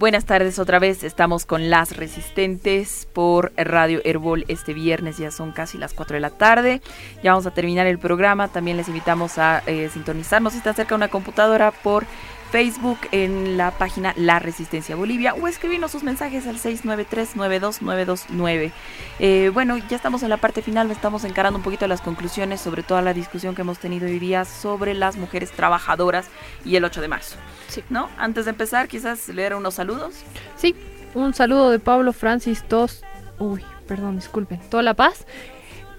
Buenas 0.02 0.26
tardes 0.26 0.58
otra 0.58 0.80
vez, 0.80 1.04
estamos 1.04 1.46
con 1.46 1.70
Las 1.70 1.96
Resistentes 1.96 3.08
por 3.14 3.54
Radio 3.56 4.02
Herbol 4.04 4.46
este 4.48 4.74
viernes, 4.74 5.20
ya 5.20 5.30
son 5.30 5.52
casi 5.52 5.78
las 5.78 5.94
4 5.94 6.16
de 6.16 6.20
la 6.20 6.32
tarde, 6.32 6.82
ya 7.22 7.34
vamos 7.34 7.46
a 7.46 7.52
terminar 7.52 7.86
el 7.86 8.00
programa, 8.00 8.48
también 8.48 8.78
les 8.78 8.88
invitamos 8.88 9.38
a 9.38 9.62
eh, 9.68 9.92
sintonizarnos 9.94 10.54
si 10.54 10.58
están 10.58 10.74
cerca 10.74 10.90
de 10.90 10.96
una 10.96 11.10
computadora 11.10 11.70
por 11.70 12.08
Facebook 12.52 12.98
en 13.12 13.58
la 13.58 13.70
página 13.70 14.16
La 14.18 14.40
Resistencia 14.40 14.96
Bolivia 14.96 15.36
o 15.36 15.48
escribirnos 15.48 15.92
sus 15.92 16.02
mensajes 16.02 16.48
al 16.48 16.58
693-92929. 16.58 18.72
Eh, 19.20 19.52
bueno, 19.54 19.78
ya 19.78 19.98
estamos 19.98 20.24
en 20.24 20.30
la 20.30 20.38
parte 20.38 20.64
final, 20.64 20.90
estamos 20.90 21.26
encarando 21.26 21.60
un 21.60 21.64
poquito 21.64 21.86
las 21.86 22.02
conclusiones 22.02 22.60
sobre 22.60 22.82
toda 22.82 23.04
la 23.04 23.14
discusión 23.14 23.54
que 23.54 23.62
hemos 23.62 23.78
tenido 23.78 24.08
hoy 24.08 24.18
día 24.18 24.46
sobre 24.46 24.96
las 24.96 25.16
mujeres 25.16 25.52
trabajadoras 25.52 26.26
y 26.66 26.76
el 26.76 26.86
8 26.86 27.02
de 27.02 27.08
marzo. 27.08 27.36
Sí. 27.72 27.84
¿No? 27.90 28.10
Antes 28.18 28.46
de 28.46 28.52
empezar, 28.52 28.88
quizás 28.90 29.30
leer 29.30 29.56
unos 29.56 29.76
saludos. 29.76 30.16
Sí, 30.58 30.76
un 31.14 31.34
saludo 31.34 31.72
de 31.72 31.80
Pablo 31.80 32.12
Francis 32.12 32.64
Tos. 32.64 33.02
Uy, 33.40 33.64
perdón, 33.88 34.18
disculpen. 34.18 34.60
Toda 34.70 34.84
la 34.84 34.94
paz. 34.94 35.26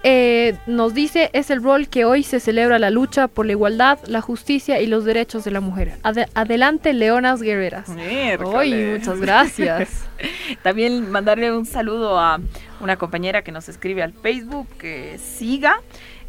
Eh, 0.05 0.57
nos 0.67 0.93
dice, 0.93 1.29
es 1.31 1.49
el 1.49 1.63
rol 1.63 1.87
que 1.87 2.03
hoy 2.03 2.23
se 2.23 2.41
celebra 2.41 2.77
la 2.77 2.89
lucha 2.89 3.29
por 3.29 3.45
la 3.45 3.53
igualdad, 3.53 3.99
la 4.05 4.19
justicia 4.19 4.81
y 4.81 4.85
los 4.87 5.05
derechos 5.05 5.45
de 5.45 5.51
la 5.51 5.61
mujer. 5.61 5.93
Ade- 6.03 6.27
adelante, 6.33 6.91
Leonas 6.93 7.41
Guerreras. 7.41 7.87
Uy, 7.87 8.73
muchas 8.99 9.19
gracias. 9.21 10.03
También 10.61 11.09
mandarle 11.09 11.53
un 11.55 11.65
saludo 11.65 12.19
a 12.19 12.39
una 12.81 12.97
compañera 12.97 13.43
que 13.43 13.53
nos 13.53 13.69
escribe 13.69 14.03
al 14.03 14.11
Facebook, 14.11 14.67
que 14.77 15.17
siga. 15.19 15.77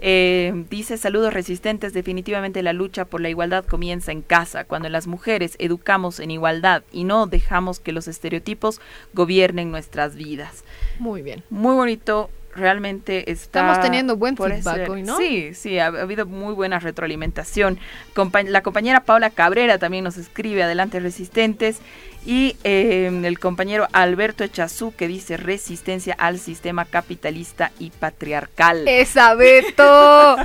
Eh, 0.07 0.67
dice 0.69 0.99
saludos 0.99 1.33
resistentes, 1.33 1.95
definitivamente 1.95 2.63
la 2.63 2.75
lucha 2.75 3.07
por 3.07 3.23
la 3.23 3.31
igualdad 3.31 3.65
comienza 3.65 4.13
en 4.13 4.21
casa, 4.21 4.65
cuando 4.65 4.91
las 4.91 5.07
mujeres 5.07 5.57
educamos 5.59 6.21
en 6.21 6.31
igualdad 6.31 6.83
y 6.93 7.05
no 7.05 7.27
dejamos 7.27 7.81
que 7.81 7.93
los 7.93 8.07
estereotipos 8.07 8.83
gobiernen 9.15 9.71
nuestras 9.71 10.15
vidas. 10.15 10.63
Muy 10.99 11.23
bien. 11.23 11.43
Muy 11.49 11.75
bonito, 11.75 12.29
realmente 12.55 13.31
está... 13.33 13.61
Estamos 13.61 13.81
teniendo 13.81 14.17
buen 14.17 14.37
feedback 14.37 14.77
ese- 14.83 14.91
hoy, 14.91 15.03
¿no? 15.03 15.17
Sí, 15.17 15.55
sí, 15.55 15.79
ha, 15.79 15.87
ha 15.87 16.03
habido 16.03 16.27
muy 16.27 16.53
buena 16.53 16.79
retroalimentación. 16.81 17.79
Compa- 18.15 18.45
la 18.47 18.63
compañera 18.63 19.05
Paula 19.05 19.31
Cabrera 19.31 19.79
también 19.79 20.05
nos 20.05 20.19
escribe, 20.19 20.63
adelante 20.63 21.01
resistentes. 21.01 21.81
Y 22.27 22.57
eh, 22.65 23.11
el 23.25 23.39
compañero 23.39 23.87
Alberto 23.93 24.45
Echazú 24.45 24.95
que 24.97 25.09
dice 25.09 25.37
resistencia 25.37 26.15
al 26.19 26.39
sistema 26.39 26.87
capitalista 26.87 27.71
y 27.79 27.91
patriarcal. 27.91 28.89
¡Esa 28.89 29.35
Beto! 29.35 30.37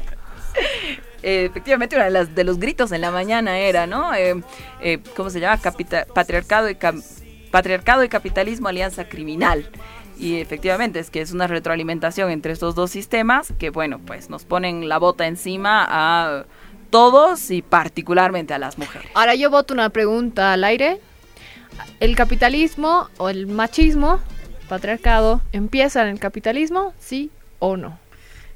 Eh, 1.24 1.46
efectivamente, 1.50 1.96
uno 1.96 2.06
de, 2.06 2.12
las, 2.12 2.36
de 2.36 2.44
los 2.44 2.60
gritos 2.60 2.92
en 2.92 3.00
la 3.02 3.12
mañana 3.12 3.58
era, 3.60 3.88
¿no? 3.88 4.14
Eh, 4.14 4.42
eh, 4.82 5.00
¿Cómo 5.16 5.30
se 5.30 5.40
llama? 5.40 5.58
Capita- 5.62 6.06
patriarcado, 6.14 6.70
y 6.70 6.78
patriarcado 7.50 8.04
y 8.04 8.10
capitalismo, 8.10 8.68
alianza 8.68 9.08
criminal. 9.08 9.70
Y 10.18 10.42
efectivamente 10.42 11.00
es 11.00 11.10
que 11.10 11.22
es 11.22 11.32
una 11.32 11.48
retroalimentación 11.48 12.30
entre 12.30 12.52
estos 12.52 12.76
dos 12.76 12.92
sistemas 12.92 13.54
que, 13.58 13.70
bueno, 13.70 14.00
pues 14.06 14.30
nos 14.30 14.44
ponen 14.44 14.90
la 14.90 14.98
bota 14.98 15.28
encima 15.28 15.86
a 15.90 16.46
todos 16.90 17.52
y 17.52 17.62
particularmente 17.62 18.54
a 18.54 18.60
las 18.60 18.78
mujeres. 18.78 19.10
Ahora 19.14 19.36
yo 19.36 19.50
voto 19.50 19.74
una 19.74 19.90
pregunta 19.92 20.52
al 20.52 20.66
aire. 20.66 21.00
¿El 22.00 22.16
capitalismo 22.16 23.10
o 23.18 23.30
el 23.30 23.48
machismo, 23.48 24.20
patriarcado, 24.68 25.42
empieza 25.52 26.02
en 26.04 26.10
el 26.10 26.20
capitalismo? 26.20 26.94
¿Sí 27.00 27.32
o 27.60 27.78
no? 27.78 27.98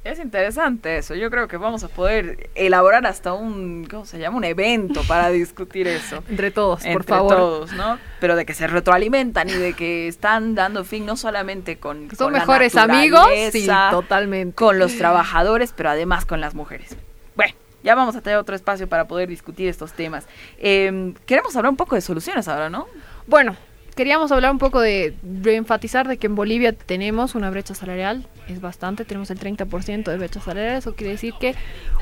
Es 0.04 0.20
interesante 0.20 0.98
eso. 0.98 1.16
Yo 1.16 1.30
creo 1.32 1.48
que 1.48 1.56
vamos 1.56 1.82
a 1.86 1.88
poder 1.88 2.50
elaborar 2.56 3.06
hasta 3.08 3.32
un, 3.32 3.88
¿cómo 3.90 4.06
se 4.06 4.20
llama? 4.20 4.36
Un 4.36 4.44
evento 4.44 5.02
para 5.08 5.30
discutir 5.32 5.88
eso. 5.88 6.22
Entre 6.28 6.52
todos, 6.52 6.82
por 6.82 6.92
entre 6.92 7.04
favor. 7.08 7.36
todos, 7.36 7.72
¿no? 7.72 7.98
Pero 8.20 8.36
de 8.36 8.46
que 8.46 8.54
se 8.54 8.68
retroalimentan 8.68 9.50
y 9.50 9.54
de 9.54 9.74
que 9.74 10.10
están 10.10 10.56
dando 10.56 10.84
fin 10.84 11.06
no 11.06 11.16
solamente 11.16 11.78
con, 11.78 12.10
Son 12.10 12.18
con 12.18 12.34
la 12.34 12.40
mejores 12.40 12.76
amigos, 12.76 13.28
sí, 13.54 13.66
totalmente. 13.92 14.54
con 14.56 14.78
los 14.78 14.98
trabajadores, 14.98 15.74
pero 15.76 15.90
además 15.92 16.26
con 16.26 16.42
las 16.42 16.54
mujeres. 16.54 16.98
Bueno, 17.38 17.54
ya 17.82 17.96
vamos 17.96 18.18
a 18.18 18.22
tener 18.22 18.38
otro 18.38 18.56
espacio 18.58 18.90
para 18.90 19.08
poder 19.08 19.30
discutir 19.30 19.70
estos 19.70 19.94
temas. 19.94 20.28
Eh, 20.58 21.14
queremos 21.26 21.56
hablar 21.56 21.70
un 21.70 21.78
poco 21.78 21.96
de 21.96 22.02
soluciones 22.02 22.50
ahora, 22.50 22.70
¿no? 22.70 22.88
Bueno, 23.28 23.56
queríamos 23.96 24.32
hablar 24.32 24.52
un 24.52 24.58
poco 24.58 24.82
de 24.82 25.16
reenfatizar 25.42 26.08
de 26.08 26.18
que 26.18 26.28
en 26.28 26.36
Bolivia 26.36 26.74
tenemos 26.74 27.36
una 27.36 27.50
brecha 27.50 27.76
salarial, 27.76 28.28
es 28.48 28.60
bastante, 28.60 29.06
tenemos 29.06 29.32
el 29.32 29.40
30% 29.40 30.04
de 30.04 30.18
brecha 30.18 30.42
salarial, 30.42 30.78
eso 30.78 30.96
quiere 30.96 31.14
decir 31.14 31.34
que 31.40 31.56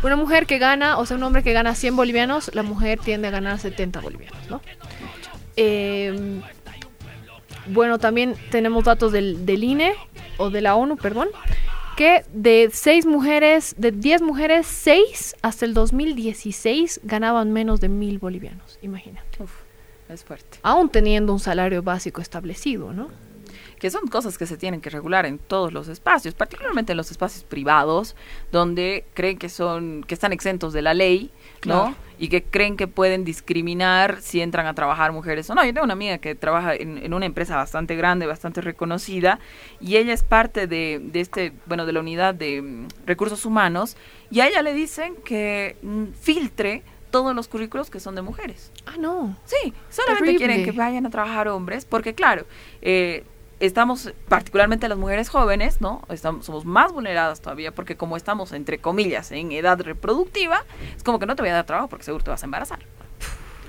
una 0.03 0.15
mujer 0.15 0.45
que 0.45 0.57
gana, 0.57 0.97
o 0.97 1.05
sea, 1.05 1.17
un 1.17 1.23
hombre 1.23 1.43
que 1.43 1.53
gana 1.53 1.75
100 1.75 1.95
bolivianos, 1.95 2.53
la 2.55 2.63
mujer 2.63 2.99
tiende 2.99 3.27
a 3.27 3.31
ganar 3.31 3.59
70 3.59 3.99
bolivianos, 3.99 4.49
¿no? 4.49 4.61
Eh, 5.57 6.41
bueno, 7.67 7.99
también 7.99 8.35
tenemos 8.49 8.83
datos 8.85 9.11
del, 9.11 9.45
del 9.45 9.63
INE, 9.63 9.93
o 10.37 10.49
de 10.49 10.61
la 10.61 10.75
ONU, 10.75 10.97
perdón, 10.97 11.29
que 11.95 12.23
de 12.33 12.69
6 12.71 13.05
mujeres, 13.05 13.75
de 13.77 13.91
10 13.91 14.23
mujeres, 14.23 14.65
6 14.65 15.35
hasta 15.41 15.65
el 15.65 15.73
2016 15.73 17.01
ganaban 17.03 17.51
menos 17.51 17.79
de 17.79 17.89
1000 17.89 18.17
bolivianos, 18.17 18.79
imagínate 18.81 19.43
Uf, 19.43 19.51
es 20.13 20.23
fuerte. 20.23 20.59
aún 20.63 20.89
teniendo 20.89 21.33
un 21.33 21.39
salario 21.39 21.83
básico 21.83 22.21
establecido, 22.21 22.93
¿no? 22.93 23.09
que 23.81 23.89
son 23.89 24.05
cosas 24.05 24.37
que 24.37 24.45
se 24.45 24.57
tienen 24.57 24.79
que 24.79 24.91
regular 24.91 25.25
en 25.25 25.39
todos 25.39 25.73
los 25.73 25.87
espacios, 25.87 26.35
particularmente 26.35 26.93
en 26.93 26.97
los 26.97 27.09
espacios 27.09 27.43
privados, 27.43 28.15
donde 28.51 29.05
creen 29.15 29.39
que 29.39 29.49
son, 29.49 30.03
que 30.07 30.13
están 30.13 30.31
exentos 30.33 30.71
de 30.71 30.83
la 30.83 30.93
ley, 30.93 31.31
¿no? 31.65 31.81
Claro. 31.81 31.95
Y 32.19 32.29
que 32.29 32.43
creen 32.43 32.77
que 32.77 32.85
pueden 32.85 33.25
discriminar 33.25 34.21
si 34.21 34.39
entran 34.39 34.67
a 34.67 34.75
trabajar 34.75 35.11
mujeres 35.13 35.49
o 35.49 35.55
no. 35.55 35.65
Yo 35.65 35.73
tengo 35.73 35.85
una 35.85 35.93
amiga 35.93 36.19
que 36.19 36.35
trabaja 36.35 36.75
en, 36.75 36.99
en 36.99 37.11
una 37.15 37.25
empresa 37.25 37.55
bastante 37.55 37.95
grande, 37.95 38.27
bastante 38.27 38.61
reconocida, 38.61 39.39
y 39.79 39.95
ella 39.95 40.13
es 40.13 40.21
parte 40.21 40.67
de, 40.67 41.01
de 41.03 41.19
este, 41.19 41.51
bueno, 41.65 41.87
de 41.87 41.93
la 41.93 42.01
unidad 42.01 42.35
de 42.35 42.61
mm, 42.61 42.87
recursos 43.07 43.47
humanos, 43.47 43.97
y 44.29 44.41
a 44.41 44.47
ella 44.47 44.61
le 44.61 44.75
dicen 44.75 45.15
que 45.25 45.77
mm, 45.81 46.13
filtre 46.21 46.83
todos 47.11 47.35
los 47.35 47.47
currículos 47.47 47.89
que 47.89 47.99
son 47.99 48.15
de 48.15 48.21
mujeres. 48.23 48.71
Ah, 48.85 48.95
no. 48.97 49.37
Sí, 49.45 49.73
solamente 49.89 50.23
Terrible. 50.25 50.37
quieren 50.37 50.63
que 50.65 50.71
vayan 50.71 51.05
a 51.05 51.09
trabajar 51.09 51.47
hombres, 51.49 51.85
porque 51.85 52.15
claro, 52.15 52.45
eh, 52.81 53.23
estamos, 53.59 54.11
particularmente 54.27 54.89
las 54.89 54.97
mujeres 54.97 55.29
jóvenes, 55.29 55.81
¿no? 55.81 56.01
Estamos, 56.09 56.45
somos 56.45 56.65
más 56.65 56.91
vulneradas 56.91 57.41
todavía, 57.41 57.71
porque 57.73 57.95
como 57.95 58.17
estamos, 58.17 58.51
entre 58.53 58.79
comillas, 58.79 59.31
en 59.31 59.51
edad 59.51 59.79
reproductiva, 59.81 60.63
es 60.97 61.03
como 61.03 61.19
que 61.19 61.27
no 61.27 61.35
te 61.35 61.43
voy 61.43 61.49
a 61.51 61.53
dar 61.53 61.65
trabajo 61.67 61.87
porque 61.89 62.05
seguro 62.05 62.23
te 62.23 62.31
vas 62.31 62.41
a 62.41 62.45
embarazar. 62.47 62.79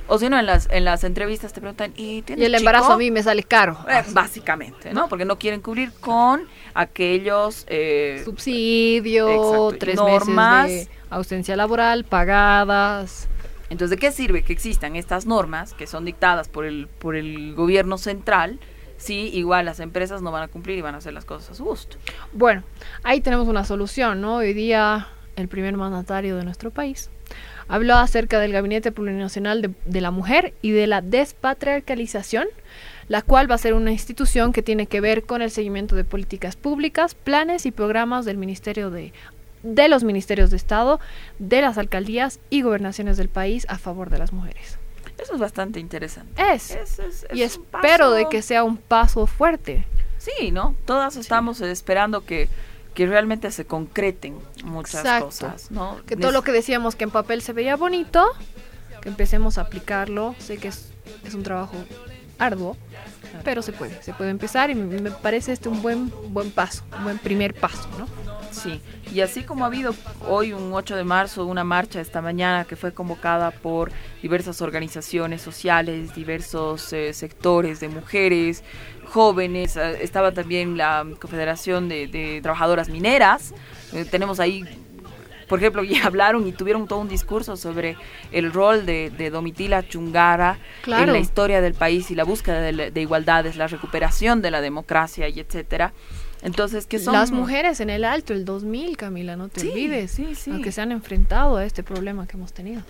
O 0.09 0.19
si 0.19 0.29
no, 0.29 0.39
en 0.39 0.47
las, 0.47 0.69
en 0.71 0.85
las 0.85 1.05
entrevistas 1.05 1.53
te 1.53 1.61
preguntan, 1.61 1.93
¿y 1.97 2.23
tienes 2.23 2.43
Y 2.43 2.47
el 2.47 2.55
embarazo 2.57 2.87
chico?". 2.87 2.95
a 2.95 2.99
mí 2.99 3.11
me 3.11 3.23
sale 3.23 3.45
caro. 3.45 3.79
Eh, 3.89 4.03
básicamente, 4.11 4.93
¿no? 4.93 5.09
Porque 5.09 5.25
no 5.25 5.39
quieren 5.39 5.61
cubrir 5.61 5.93
con 5.93 6.43
aquellos... 6.75 7.65
eh, 7.69 8.21
Subsidio, 8.25 9.29
Exacto, 9.29 9.77
tres 9.79 9.97
normas. 9.97 10.65
meses 10.65 10.89
de 10.89 10.95
ausencia 11.09 11.57
laboral 11.57 12.05
pagadas. 12.05 13.29
Entonces, 13.73 13.91
¿de 13.91 13.97
qué 13.97 14.13
sirve 14.13 14.43
que 14.43 14.53
existan 14.53 14.97
estas 14.97 15.25
normas 15.25 15.73
que 15.73 15.87
son 15.87 16.05
dictadas 16.05 16.49
por 16.49 16.67
el, 16.67 16.89
por 16.99 17.17
el 17.17 17.55
gobierno 17.55 17.97
central 17.97 18.61
si 18.99 19.29
igual 19.35 19.65
las 19.65 19.81
empresas 19.81 20.21
no 20.21 20.31
van 20.31 20.43
a 20.43 20.49
cumplir 20.49 20.77
y 20.77 20.83
van 20.83 20.95
a 20.95 20.99
hacer 20.99 21.15
las 21.15 21.25
cosas 21.25 21.53
a 21.53 21.55
su 21.55 21.65
gusto? 21.65 21.97
Bueno, 22.35 22.65
ahí 23.03 23.23
tenemos 23.23 23.49
una 23.49 23.65
solución, 23.65 24.21
¿no? 24.21 24.37
Hoy 24.37 24.53
día 24.53 25.09
el 25.37 25.49
primer 25.49 25.75
mandatario 25.79 26.37
de 26.37 26.45
nuestro 26.45 26.71
país 26.71 27.09
habló 27.67 27.95
acerca 27.97 28.39
del 28.41 28.53
Gabinete 28.53 28.93
Plurinacional 28.93 29.63
de, 29.63 29.71
de 29.87 30.01
la 30.03 30.11
Mujer 30.11 30.53
y 30.61 30.73
de 30.73 30.87
la 30.87 31.01
despatriarcalización, 31.01 32.49
la 33.09 33.23
cual 33.23 33.51
va 33.51 33.55
a 33.55 33.59
ser 33.59 33.73
una 33.73 33.91
institución 33.91 34.53
que 34.53 34.63
tiene 34.63 34.87
que 34.87 35.01
ver 35.01 35.23
con 35.23 35.41
el 35.41 35.51
seguimiento 35.51 35.97
de 35.97 36.05
políticas 36.05 36.57
públicas, 36.57 37.15
planes 37.15 37.65
y 37.65 37.71
programas 37.71 38.27
del 38.27 38.37
Ministerio 38.37 38.91
de 38.91 39.15
de 39.63 39.89
los 39.89 40.05
ministerios 40.05 40.51
de 40.51 40.57
Estado, 40.57 41.01
de 41.39 41.61
las 41.63 41.79
alcaldías 41.79 42.41
y 42.51 42.63
gobernaciones 42.63 43.17
del 43.17 43.29
país 43.29 43.67
a 43.69 43.79
favor 43.79 44.11
de 44.11 44.19
las 44.19 44.33
mujeres. 44.33 44.79
Eso 45.19 45.35
es 45.35 45.41
bastante 45.41 45.79
interesante. 45.79 46.41
Es. 46.53 46.71
Es- 46.73 46.99
es- 46.99 47.27
y 47.33 47.43
es 47.43 47.53
espero 47.53 48.11
de 48.11 48.29
que 48.29 48.43
sea 48.43 48.65
un 48.65 48.77
paso 48.77 49.27
fuerte. 49.27 49.87
Sí, 50.19 50.51
¿no? 50.51 50.75
Todas 50.85 51.17
estamos 51.17 51.61
esperando 51.61 52.25
que, 52.25 52.49
que 52.95 53.07
realmente 53.07 53.51
se 53.51 53.65
concreten 53.65 54.37
muchas 54.65 55.01
Exacto. 55.01 55.27
cosas, 55.27 55.71
¿no? 55.71 55.99
Que 56.07 56.17
todo 56.17 56.31
lo 56.33 56.43
que 56.43 56.53
decíamos 56.53 56.97
que 56.97 57.05
en 57.05 57.11
papel 57.11 57.43
se 57.43 57.53
veía 57.53 57.77
bonito, 57.77 58.25
que 59.01 59.09
empecemos 59.09 59.59
a 59.59 59.63
aplicarlo. 59.63 60.35
Sé 60.39 60.59
que 60.59 60.69
es, 60.69 60.91
es 61.25 61.35
un 61.35 61.43
trabajo 61.43 61.75
arduo, 62.39 62.77
pero 63.45 63.63
se 63.63 63.73
puede, 63.73 64.03
se 64.03 64.13
puede 64.15 64.31
empezar 64.31 64.71
y 64.71 64.75
me, 64.75 65.01
me 65.01 65.11
parece 65.11 65.53
este 65.53 65.69
un 65.69 65.83
buen, 65.83 66.13
buen 66.33 66.51
paso, 66.51 66.83
un 66.99 67.05
buen 67.05 67.19
primer 67.19 67.55
paso, 67.55 67.89
¿no? 67.99 68.07
Sí, 68.53 68.81
y 69.13 69.21
así 69.21 69.43
como 69.45 69.65
ha 69.65 69.69
habido 69.69 69.95
hoy 70.29 70.53
un 70.53 70.73
8 70.73 70.95
de 70.95 71.05
marzo 71.05 71.45
una 71.47 71.65
marcha 71.65 72.01
esta 72.01 72.21
mañana 72.21 72.65
que 72.65 72.77
fue 72.77 72.93
convocada 72.93 73.51
por 73.51 73.91
diversas 74.21 74.61
organizaciones 74.63 75.41
sociales, 75.43 76.15
diversos 76.15 76.93
eh, 76.93 77.13
sectores 77.15 77.81
de 77.81 77.89
mujeres, 77.89 78.63
jóvenes, 79.07 79.77
eh, 79.77 79.99
estaba 80.03 80.33
también 80.33 80.77
la 80.77 81.07
Confederación 81.19 81.89
de, 81.89 82.07
de 82.09 82.41
Trabajadoras 82.43 82.89
Mineras, 82.89 83.55
eh, 83.93 84.05
tenemos 84.05 84.39
ahí, 84.39 84.65
por 85.49 85.59
ejemplo, 85.59 85.83
ya 85.85 86.05
hablaron 86.07 86.47
y 86.47 86.53
tuvieron 86.53 86.87
todo 86.87 86.99
un 87.01 87.09
discurso 87.09 87.57
sobre 87.57 87.97
el 88.33 88.53
rol 88.53 88.85
de, 88.87 89.11
de 89.11 89.31
Domitila 89.31 89.87
Chungara 89.89 90.59
Claro. 90.83 91.05
en 91.05 91.13
la 91.13 91.19
historia 91.19 91.61
del 91.61 91.75
país 91.75 92.11
y 92.11 92.15
la 92.15 92.25
búsqueda 92.25 92.61
de, 92.61 92.91
de 92.91 93.01
igualdades, 93.01 93.57
la 93.57 93.67
recuperación 93.67 94.43
de 94.43 94.51
la 94.51 94.61
democracia 94.61 95.29
y 95.29 95.41
etcétera. 95.41 95.93
Entonces, 96.43 96.87
que 96.87 96.99
son 96.99 97.15
Las 97.15 97.31
mujeres 97.31 97.81
en 97.81 97.89
el 97.91 98.05
alto, 98.05 98.33
el 98.33 98.45
2000, 98.45 98.97
Camila, 98.97 99.37
no 99.37 99.49
te 99.49 99.61
Sí, 99.61 99.69
olvides, 99.71 100.11
sí, 100.11 100.35
sí. 100.35 100.61
que 100.61 100.73
se 100.73 100.81
han 100.81 100.91
enfrentado 100.93 101.57
a 101.57 101.65
este 101.65 101.83
problema 101.83 102.27
que 102.27 102.37
hemos 102.37 102.53
tenido. 102.53 102.83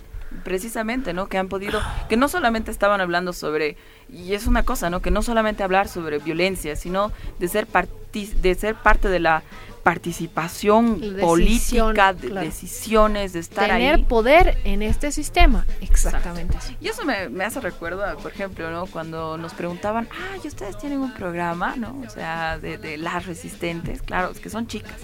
precisamente, 0.43 1.13
¿no? 1.13 1.27
Que 1.27 1.37
han 1.37 1.47
podido, 1.47 1.79
que 2.09 2.17
no 2.17 2.27
solamente 2.27 2.71
estaban 2.71 2.99
hablando 3.01 3.33
sobre, 3.33 3.77
y 4.11 4.33
es 4.33 4.47
una 4.47 4.63
cosa, 4.63 4.89
¿no? 4.89 4.99
Que 4.99 5.11
no 5.11 5.21
solamente 5.21 5.61
hablar 5.61 5.87
sobre 5.87 6.17
violencia, 6.17 6.75
sino 6.75 7.11
de 7.37 7.47
ser 7.47 7.67
parti- 7.67 8.33
de 8.41 8.55
ser 8.55 8.73
parte 8.73 9.09
de 9.09 9.19
la 9.19 9.43
participación 9.83 10.99
Decisión, 10.99 11.19
política, 11.21 12.13
de 12.13 12.29
claro. 12.29 12.45
decisiones, 12.47 13.33
de 13.33 13.39
estar 13.39 13.67
Tener 13.67 13.95
ahí. 13.95 14.03
poder 14.03 14.57
en 14.63 14.81
este 14.81 15.11
sistema, 15.11 15.65
exactamente 15.81 16.57
así. 16.57 16.75
Y 16.81 16.87
eso 16.87 17.03
me, 17.05 17.29
me 17.29 17.43
hace 17.43 17.59
recuerdo, 17.59 18.03
por 18.17 18.31
ejemplo, 18.31 18.71
¿no? 18.71 18.85
Cuando 18.87 19.37
nos 19.37 19.53
preguntaban, 19.53 20.07
ah, 20.11 20.37
y 20.43 20.47
ustedes 20.47 20.77
tienen 20.77 20.99
un 20.99 21.13
programa, 21.13 21.75
¿no? 21.75 22.01
O 22.05 22.09
sea, 22.09 22.57
de, 22.57 22.77
de 22.77 22.97
las 22.97 23.25
resistentes, 23.25 24.01
claro, 24.01 24.31
es 24.31 24.39
que 24.39 24.49
son 24.49 24.67
chicas. 24.67 24.95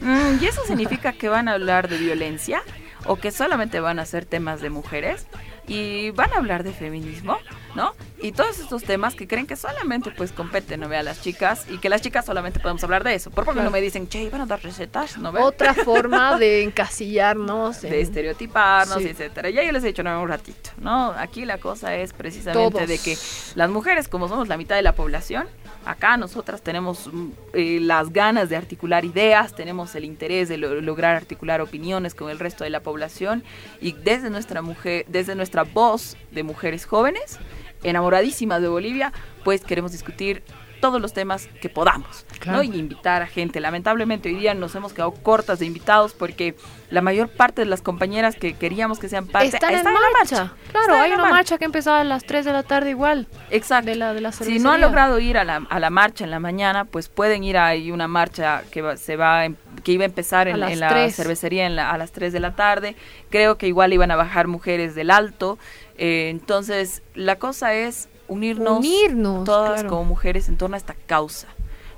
Mm, 0.00 0.42
¿Y 0.42 0.46
eso 0.46 0.62
significa 0.66 1.12
que 1.12 1.28
van 1.28 1.48
a 1.48 1.52
hablar 1.52 1.88
de 1.88 1.98
violencia? 1.98 2.62
¿O 3.04 3.16
que 3.16 3.30
solamente 3.30 3.80
van 3.80 3.98
a 3.98 4.02
hacer 4.02 4.24
temas 4.24 4.60
de 4.60 4.70
mujeres? 4.70 5.26
Y 5.68 6.10
van 6.10 6.32
a 6.32 6.36
hablar 6.36 6.64
de 6.64 6.72
feminismo, 6.72 7.38
¿no? 7.74 7.94
Y 8.20 8.32
todos 8.32 8.58
estos 8.58 8.82
temas 8.84 9.14
que 9.14 9.26
creen 9.26 9.46
que 9.46 9.56
solamente 9.56 10.10
pues 10.12 10.30
competen, 10.32 10.80
¿no? 10.80 10.88
ve, 10.88 10.96
a 10.96 11.02
las 11.02 11.20
chicas 11.22 11.66
y 11.68 11.78
que 11.78 11.88
las 11.88 12.02
chicas 12.02 12.24
solamente 12.26 12.60
podemos 12.60 12.82
hablar 12.84 13.02
de 13.04 13.14
eso. 13.14 13.30
¿Por 13.30 13.44
qué 13.46 13.60
no 13.60 13.70
me 13.70 13.80
dicen, 13.80 14.08
che, 14.08 14.28
van 14.30 14.42
a 14.42 14.46
dar 14.46 14.62
recetas, 14.62 15.18
¿no? 15.18 15.32
ve? 15.32 15.40
Otra 15.40 15.74
forma 15.84 16.38
de 16.38 16.62
encasillarnos. 16.62 17.82
de 17.82 18.00
estereotiparnos, 18.00 18.98
Sí. 19.02 19.08
etcétera. 19.08 19.50
Ya 19.50 19.62
yo 19.64 19.72
les 19.72 19.82
he 19.84 19.88
dicho 19.88 20.02
no, 20.02 20.20
un 20.22 20.28
ratito, 20.28 20.70
¿no? 20.78 21.12
Aquí 21.12 21.44
la 21.44 21.58
cosa 21.58 21.96
es 21.96 22.12
precisamente 22.12 22.70
Todos. 22.70 22.88
de 22.88 22.98
que 22.98 23.16
las 23.54 23.70
mujeres, 23.70 24.08
como 24.08 24.28
somos 24.28 24.48
la 24.48 24.56
mitad 24.56 24.76
de 24.76 24.82
la 24.82 24.94
población, 24.94 25.46
acá 25.84 26.16
nosotras 26.16 26.62
tenemos 26.62 27.08
mm, 27.12 27.28
eh, 27.54 27.78
las 27.80 28.12
ganas 28.12 28.48
de 28.48 28.56
articular 28.56 29.04
ideas, 29.04 29.54
tenemos 29.54 29.94
el 29.94 30.04
interés 30.04 30.48
de 30.48 30.56
lo- 30.58 30.80
lograr 30.80 31.16
articular 31.16 31.60
opiniones 31.60 32.14
con 32.14 32.30
el 32.30 32.38
resto 32.38 32.62
de 32.64 32.70
la 32.70 32.80
población 32.80 33.42
y 33.80 33.92
desde 33.92 34.30
nuestra 34.30 34.62
mujer, 34.62 35.04
desde 35.08 35.34
nuestra 35.34 35.64
voz 35.64 36.16
de 36.30 36.42
mujeres 36.44 36.86
jóvenes, 36.86 37.38
enamoradísimas 37.82 38.60
de 38.62 38.68
Bolivia, 38.68 39.12
pues 39.44 39.62
queremos 39.64 39.92
discutir 39.92 40.42
todos 40.80 41.00
los 41.00 41.12
temas 41.12 41.46
que 41.60 41.68
podamos, 41.68 42.26
Claro. 42.40 42.58
¿no? 42.58 42.64
Y 42.64 42.76
invitar 42.76 43.22
a 43.22 43.28
gente. 43.28 43.60
Lamentablemente 43.60 44.28
hoy 44.30 44.34
día 44.34 44.52
nos 44.52 44.74
hemos 44.74 44.92
quedado 44.92 45.12
cortas 45.12 45.60
de 45.60 45.66
invitados 45.66 46.12
porque 46.12 46.56
la 46.90 47.00
mayor 47.02 47.28
parte 47.28 47.62
de 47.62 47.66
las 47.66 47.82
compañeras 47.82 48.34
que 48.34 48.54
queríamos 48.54 48.98
que 48.98 49.08
sean 49.08 49.28
parte 49.28 49.46
Están 49.46 49.74
en 49.76 49.84
marcha. 49.84 50.52
Claro, 50.72 50.86
Están 50.86 50.96
en 50.96 51.02
hay 51.02 51.08
la 51.10 51.14
una 51.14 51.22
marcha. 51.22 51.34
marcha 51.36 51.58
que 51.58 51.66
empezaba 51.66 52.00
a 52.00 52.04
las 52.04 52.24
3 52.24 52.44
de 52.44 52.52
la 52.52 52.64
tarde 52.64 52.90
igual. 52.90 53.28
Exacto. 53.50 53.90
de 53.90 53.94
la- 53.94 54.12
de 54.12 54.20
la 54.22 54.32
si 54.32 54.58
no 54.58 54.72
han 54.72 54.80
logrado 54.80 55.20
ir 55.20 55.38
a 55.38 55.44
la, 55.44 55.64
a 55.70 55.78
la 55.78 55.90
marcha 55.90 56.24
en 56.24 56.32
la 56.32 56.40
mañana, 56.40 56.84
pues 56.84 57.08
pueden 57.08 57.44
ir 57.44 57.58
a 57.58 57.70
una 57.92 58.08
marcha 58.08 58.64
que 58.72 58.82
va- 58.82 58.96
se 58.96 59.14
va 59.16 59.42
a 59.42 59.48
que 59.82 59.92
iba 59.92 60.02
a 60.04 60.06
empezar 60.06 60.48
en, 60.48 60.60
la 60.60 60.68
cervecería 61.10 61.66
en 61.66 61.76
la- 61.76 61.90
a 61.90 61.98
las 61.98 62.12
3 62.12 62.32
de 62.32 62.40
la 62.40 62.54
tarde. 62.56 62.96
Creo 63.30 63.58
que 63.58 63.66
igual 63.66 63.92
iban 63.92 64.10
a 64.10 64.16
bajar 64.16 64.46
mujeres 64.48 64.94
del 64.94 65.10
alto. 65.10 65.58
Eh, 65.98 66.28
entonces, 66.30 67.02
la 67.14 67.36
cosa 67.36 67.74
es 67.74 68.08
unirnos, 68.28 68.78
Unirnos, 68.78 69.44
todas 69.44 69.74
claro. 69.80 69.88
como 69.88 70.04
mujeres 70.04 70.48
en 70.48 70.56
torno 70.56 70.74
a 70.74 70.78
esta 70.78 70.94
causa. 71.06 71.48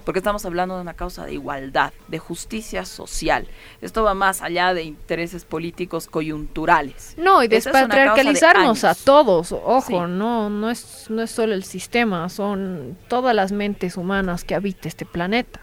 Porque 0.04 0.18
estamos 0.18 0.44
hablando 0.44 0.74
de 0.76 0.82
una 0.82 0.92
causa 0.92 1.24
de 1.24 1.32
igualdad, 1.32 1.94
de 2.08 2.18
justicia 2.18 2.84
social. 2.84 3.48
Esto 3.80 4.02
va 4.02 4.12
más 4.12 4.42
allá 4.42 4.74
de 4.74 4.82
intereses 4.82 5.46
políticos 5.46 6.08
coyunturales. 6.08 7.14
No, 7.16 7.42
y 7.42 7.48
causa 7.48 7.70
de 7.70 7.78
despatriarcalizarnos 7.78 8.84
a 8.84 8.94
todos. 8.94 9.52
Ojo, 9.52 9.80
Sí. 9.86 9.94
no, 9.94 10.50
no 10.50 10.68
es, 10.70 11.06
no 11.08 11.22
es 11.22 11.30
solo 11.30 11.54
el 11.54 11.64
sistema, 11.64 12.28
son 12.28 12.98
todas 13.08 13.34
las 13.34 13.52
mentes 13.52 13.96
humanas 13.96 14.44
que 14.44 14.54
habita 14.54 14.88
este 14.88 15.06
planeta. 15.06 15.60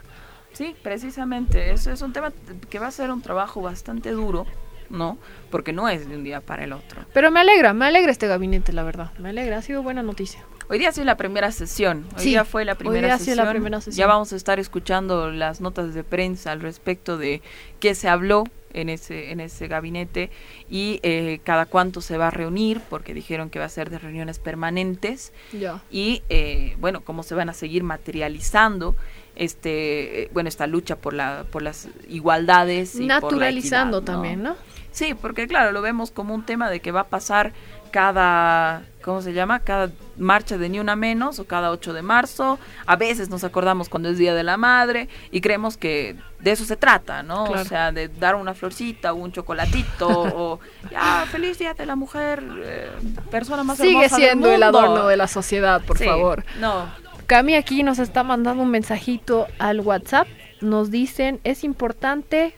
Sí, 0.53 0.75
precisamente. 0.83 1.71
Eso 1.71 1.91
es 1.91 2.01
un 2.01 2.13
tema 2.13 2.31
que 2.69 2.79
va 2.79 2.87
a 2.87 2.91
ser 2.91 3.11
un 3.11 3.21
trabajo 3.21 3.61
bastante 3.61 4.11
duro, 4.11 4.45
¿no? 4.89 5.17
Porque 5.49 5.73
no 5.73 5.87
es 5.89 6.07
de 6.09 6.15
un 6.15 6.23
día 6.23 6.41
para 6.41 6.63
el 6.65 6.73
otro. 6.73 7.05
Pero 7.13 7.31
me 7.31 7.39
alegra, 7.39 7.73
me 7.73 7.85
alegra 7.85 8.11
este 8.11 8.27
gabinete, 8.27 8.73
la 8.73 8.83
verdad. 8.83 9.11
Me 9.17 9.29
alegra, 9.29 9.57
ha 9.57 9.61
sido 9.61 9.81
buena 9.83 10.03
noticia. 10.03 10.43
Hoy 10.69 10.79
día 10.79 10.89
ha 10.89 10.91
sido 10.93 11.05
la 11.05 11.17
primera 11.17 11.51
sesión. 11.51 12.05
Hoy 12.15 12.23
Sí, 12.23 12.29
día 12.29 12.45
fue 12.45 12.63
la 12.63 12.73
hoy 12.73 12.77
primera 12.77 13.07
día 13.07 13.15
ha 13.15 13.17
sido 13.17 13.31
sesión. 13.35 13.45
la 13.45 13.51
primera 13.51 13.81
sesión. 13.81 13.97
Ya 13.97 14.07
vamos 14.07 14.31
a 14.31 14.35
estar 14.37 14.59
escuchando 14.59 15.29
las 15.29 15.59
notas 15.59 15.93
de 15.93 16.03
prensa 16.05 16.51
al 16.53 16.61
respecto 16.61 17.17
de 17.17 17.41
qué 17.81 17.93
se 17.93 18.07
habló 18.07 18.45
en 18.73 18.87
ese 18.87 19.31
en 19.33 19.41
ese 19.41 19.67
gabinete 19.67 20.29
y 20.69 21.01
eh, 21.03 21.41
cada 21.43 21.65
cuánto 21.65 21.99
se 21.99 22.17
va 22.17 22.27
a 22.27 22.31
reunir 22.31 22.79
porque 22.89 23.13
dijeron 23.13 23.49
que 23.49 23.59
va 23.59 23.65
a 23.65 23.69
ser 23.69 23.89
de 23.89 23.99
reuniones 23.99 24.39
permanentes 24.39 25.33
Ya. 25.51 25.81
y 25.91 26.23
eh, 26.29 26.77
bueno 26.79 27.01
cómo 27.01 27.21
se 27.23 27.35
van 27.35 27.49
a 27.49 27.53
seguir 27.53 27.83
materializando 27.83 28.95
este 29.35 30.29
bueno 30.33 30.49
esta 30.49 30.67
lucha 30.67 30.95
por 30.95 31.13
la 31.13 31.45
por 31.51 31.61
las 31.61 31.87
igualdades 32.07 32.95
y 32.95 32.99
por 32.99 33.07
la 33.07 33.19
Naturalizando 33.21 34.01
también, 34.01 34.43
¿no? 34.43 34.55
Sí, 34.91 35.13
porque 35.13 35.47
claro, 35.47 35.71
lo 35.71 35.81
vemos 35.81 36.11
como 36.11 36.35
un 36.35 36.45
tema 36.45 36.69
de 36.69 36.81
que 36.81 36.91
va 36.91 37.01
a 37.01 37.07
pasar 37.07 37.53
cada, 37.91 38.83
¿cómo 39.03 39.21
se 39.21 39.33
llama? 39.33 39.59
Cada 39.59 39.91
marcha 40.17 40.57
de 40.57 40.69
Ni 40.69 40.79
Una 40.79 40.95
Menos 40.95 41.39
o 41.39 41.45
cada 41.45 41.71
8 41.71 41.93
de 41.93 42.01
marzo. 42.01 42.57
A 42.85 42.95
veces 42.95 43.29
nos 43.29 43.43
acordamos 43.43 43.89
cuando 43.89 44.09
es 44.09 44.17
Día 44.17 44.33
de 44.33 44.43
la 44.43 44.57
Madre 44.57 45.07
y 45.29 45.41
creemos 45.41 45.77
que 45.77 46.15
de 46.39 46.51
eso 46.51 46.65
se 46.65 46.77
trata, 46.77 47.21
¿no? 47.21 47.45
Claro. 47.45 47.61
O 47.61 47.65
sea, 47.65 47.91
de 47.91 48.07
dar 48.07 48.35
una 48.35 48.53
florcita 48.53 49.13
o 49.13 49.17
un 49.17 49.31
chocolatito 49.31 50.07
o 50.35 50.59
ya, 50.89 51.25
feliz 51.29 51.59
Día 51.59 51.73
de 51.73 51.85
la 51.85 51.95
Mujer, 51.95 52.43
eh, 52.63 52.89
persona 53.29 53.63
más 53.63 53.77
Sigue 53.77 53.91
hermosa 53.91 54.15
del 54.15 54.25
siendo 54.25 54.51
el 54.51 54.63
adorno 54.63 55.07
de 55.07 55.17
la 55.17 55.27
sociedad, 55.27 55.81
por 55.81 55.97
Sí, 55.97 56.05
favor. 56.05 56.43
No, 56.59 56.85
Cami 57.27 57.55
aquí 57.55 57.83
nos 57.83 57.99
está 57.99 58.23
mandando 58.23 58.63
un 58.63 58.71
mensajito 58.71 59.47
al 59.59 59.79
WhatsApp. 59.79 60.27
Nos 60.61 60.91
dicen, 60.91 61.39
es 61.43 61.63
importante 61.63 62.53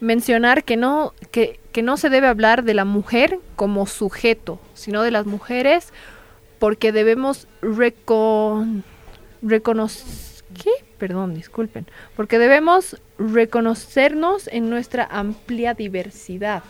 mencionar 0.00 0.64
que 0.64 0.76
no, 0.76 1.14
que, 1.30 1.60
que 1.72 1.82
no 1.82 1.96
se 1.96 2.10
debe 2.10 2.26
hablar 2.26 2.64
de 2.64 2.74
la 2.74 2.84
mujer 2.84 3.38
como 3.56 3.86
sujeto, 3.86 4.60
sino 4.74 5.02
de 5.02 5.10
las 5.10 5.26
mujeres 5.26 5.92
porque 6.58 6.92
debemos 6.92 7.46
recon. 7.62 8.84
¿Qué? 9.40 10.70
Perdón, 10.98 11.34
disculpen. 11.34 11.86
Porque 12.16 12.38
debemos 12.38 13.00
reconocernos 13.18 14.48
en 14.48 14.70
nuestra 14.70 15.06
amplia 15.10 15.74
diversidad. 15.74 16.62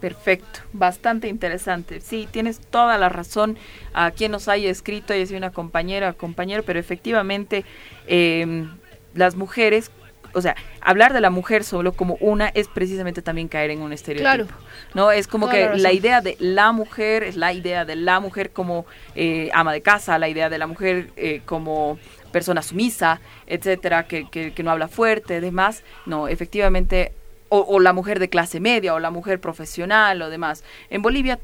Perfecto, 0.00 0.60
bastante 0.72 1.26
interesante. 1.28 2.00
Sí, 2.00 2.28
tienes 2.30 2.60
toda 2.60 2.98
la 2.98 3.08
razón. 3.08 3.56
A 3.94 4.10
quien 4.10 4.32
nos 4.32 4.46
haya 4.48 4.70
escrito, 4.70 5.14
haya 5.14 5.24
sido 5.24 5.38
una 5.38 5.52
compañera 5.52 6.10
o 6.10 6.16
compañero, 6.16 6.62
pero 6.64 6.78
efectivamente 6.78 7.64
eh, 8.06 8.66
las 9.14 9.36
mujeres, 9.36 9.90
o 10.34 10.42
sea, 10.42 10.54
hablar 10.82 11.14
de 11.14 11.22
la 11.22 11.30
mujer 11.30 11.64
solo 11.64 11.92
como 11.92 12.18
una 12.20 12.48
es 12.48 12.68
precisamente 12.68 13.22
también 13.22 13.48
caer 13.48 13.70
en 13.70 13.80
un 13.80 13.94
estereotipo. 13.94 14.44
Claro. 14.44 14.46
No, 14.92 15.10
es 15.10 15.26
como 15.26 15.46
Toda 15.46 15.72
que 15.72 15.78
la 15.78 15.88
la 15.88 15.92
idea 15.92 16.20
de 16.20 16.36
la 16.40 16.72
mujer 16.72 17.22
es 17.22 17.36
la 17.36 17.54
idea 17.54 17.86
de 17.86 17.96
la 17.96 18.20
mujer 18.20 18.50
como 18.50 18.84
eh, 19.14 19.48
ama 19.54 19.72
de 19.72 19.80
casa, 19.80 20.18
la 20.18 20.28
idea 20.28 20.50
de 20.50 20.58
la 20.58 20.66
mujer 20.66 21.08
eh, 21.16 21.40
como 21.46 21.98
persona 22.32 22.60
sumisa, 22.60 23.20
etcétera, 23.46 24.06
que, 24.06 24.28
que, 24.28 24.52
que 24.52 24.62
no 24.62 24.70
habla 24.70 24.88
fuerte, 24.88 25.40
demás. 25.40 25.82
No, 26.04 26.28
efectivamente, 26.28 27.12
o, 27.48 27.60
o 27.60 27.80
la 27.80 27.92
mujer 27.92 28.18
de 28.18 28.28
clase 28.28 28.60
media, 28.60 28.94
o 28.94 28.98
la 28.98 29.10
mujer 29.10 29.40
profesional, 29.40 30.20
o 30.22 30.30
demás. 30.30 30.64
En 30.90 31.02
Bolivia, 31.02 31.38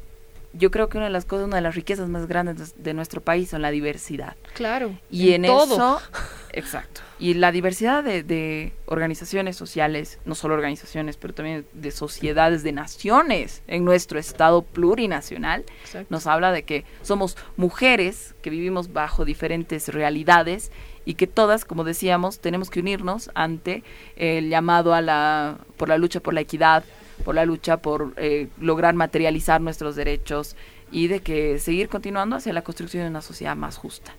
yo 0.53 0.69
creo 0.69 0.87
que 0.87 0.97
una 0.97 1.07
de 1.07 1.11
las 1.11 1.25
cosas, 1.25 1.47
una 1.47 1.57
de 1.57 1.63
las 1.63 1.75
riquezas 1.75 2.09
más 2.09 2.27
grandes 2.27 2.75
de, 2.81 2.93
nuestro 2.93 3.21
país 3.21 3.49
son 3.49 3.63
la 3.63 3.71
diversidad. 3.71 4.35
Claro. 4.53 4.95
Y 5.09 5.33
en, 5.33 5.43
todo. 5.43 5.75
eso, 5.75 6.01
exacto. 6.53 7.01
Y 7.19 7.33
la 7.33 7.51
diversidad 7.51 8.03
de, 8.03 8.21
de 8.21 8.73
organizaciones 8.85 9.55
sociales, 9.55 10.19
no 10.25 10.35
solo 10.35 10.53
organizaciones, 10.53 11.17
pero 11.17 11.33
también 11.33 11.65
de 11.73 11.91
sociedades, 11.91 12.61
de 12.63 12.71
naciones 12.71 13.63
en 13.67 13.83
nuestro 13.83 14.19
estado 14.19 14.61
plurinacional, 14.61 15.65
Exacto. 15.83 16.07
nos 16.09 16.27
habla 16.27 16.51
de 16.51 16.63
que 16.63 16.85
somos 17.01 17.35
mujeres 17.57 18.35
que 18.43 18.51
vivimos 18.51 18.93
bajo 18.93 19.25
diferentes 19.25 19.87
realidades 19.87 20.71
y 21.05 21.15
que 21.15 21.27
todas, 21.27 21.65
como 21.65 21.83
decíamos, 21.83 22.39
tenemos 22.39 22.69
que 22.69 22.79
unirnos 22.79 23.29
ante 23.35 23.83
el 24.15 24.49
llamado 24.49 24.93
a 24.93 25.01
la 25.01 25.57
por 25.77 25.89
la 25.89 25.97
lucha 25.97 26.19
por 26.19 26.33
la 26.33 26.41
equidad, 26.41 26.83
por 27.23 27.35
la 27.35 27.45
lucha 27.45 27.77
por 27.77 28.13
eh, 28.17 28.47
lograr 28.59 28.95
materializar 28.95 29.61
nuestros 29.61 29.95
derechos 29.95 30.55
y 30.91 31.07
de 31.07 31.19
que 31.19 31.59
seguir 31.59 31.89
continuando 31.89 32.35
hacia 32.35 32.53
la 32.53 32.61
construcción 32.61 33.03
de 33.03 33.09
una 33.09 33.21
sociedad 33.21 33.55
más 33.55 33.77
justa, 33.77 34.13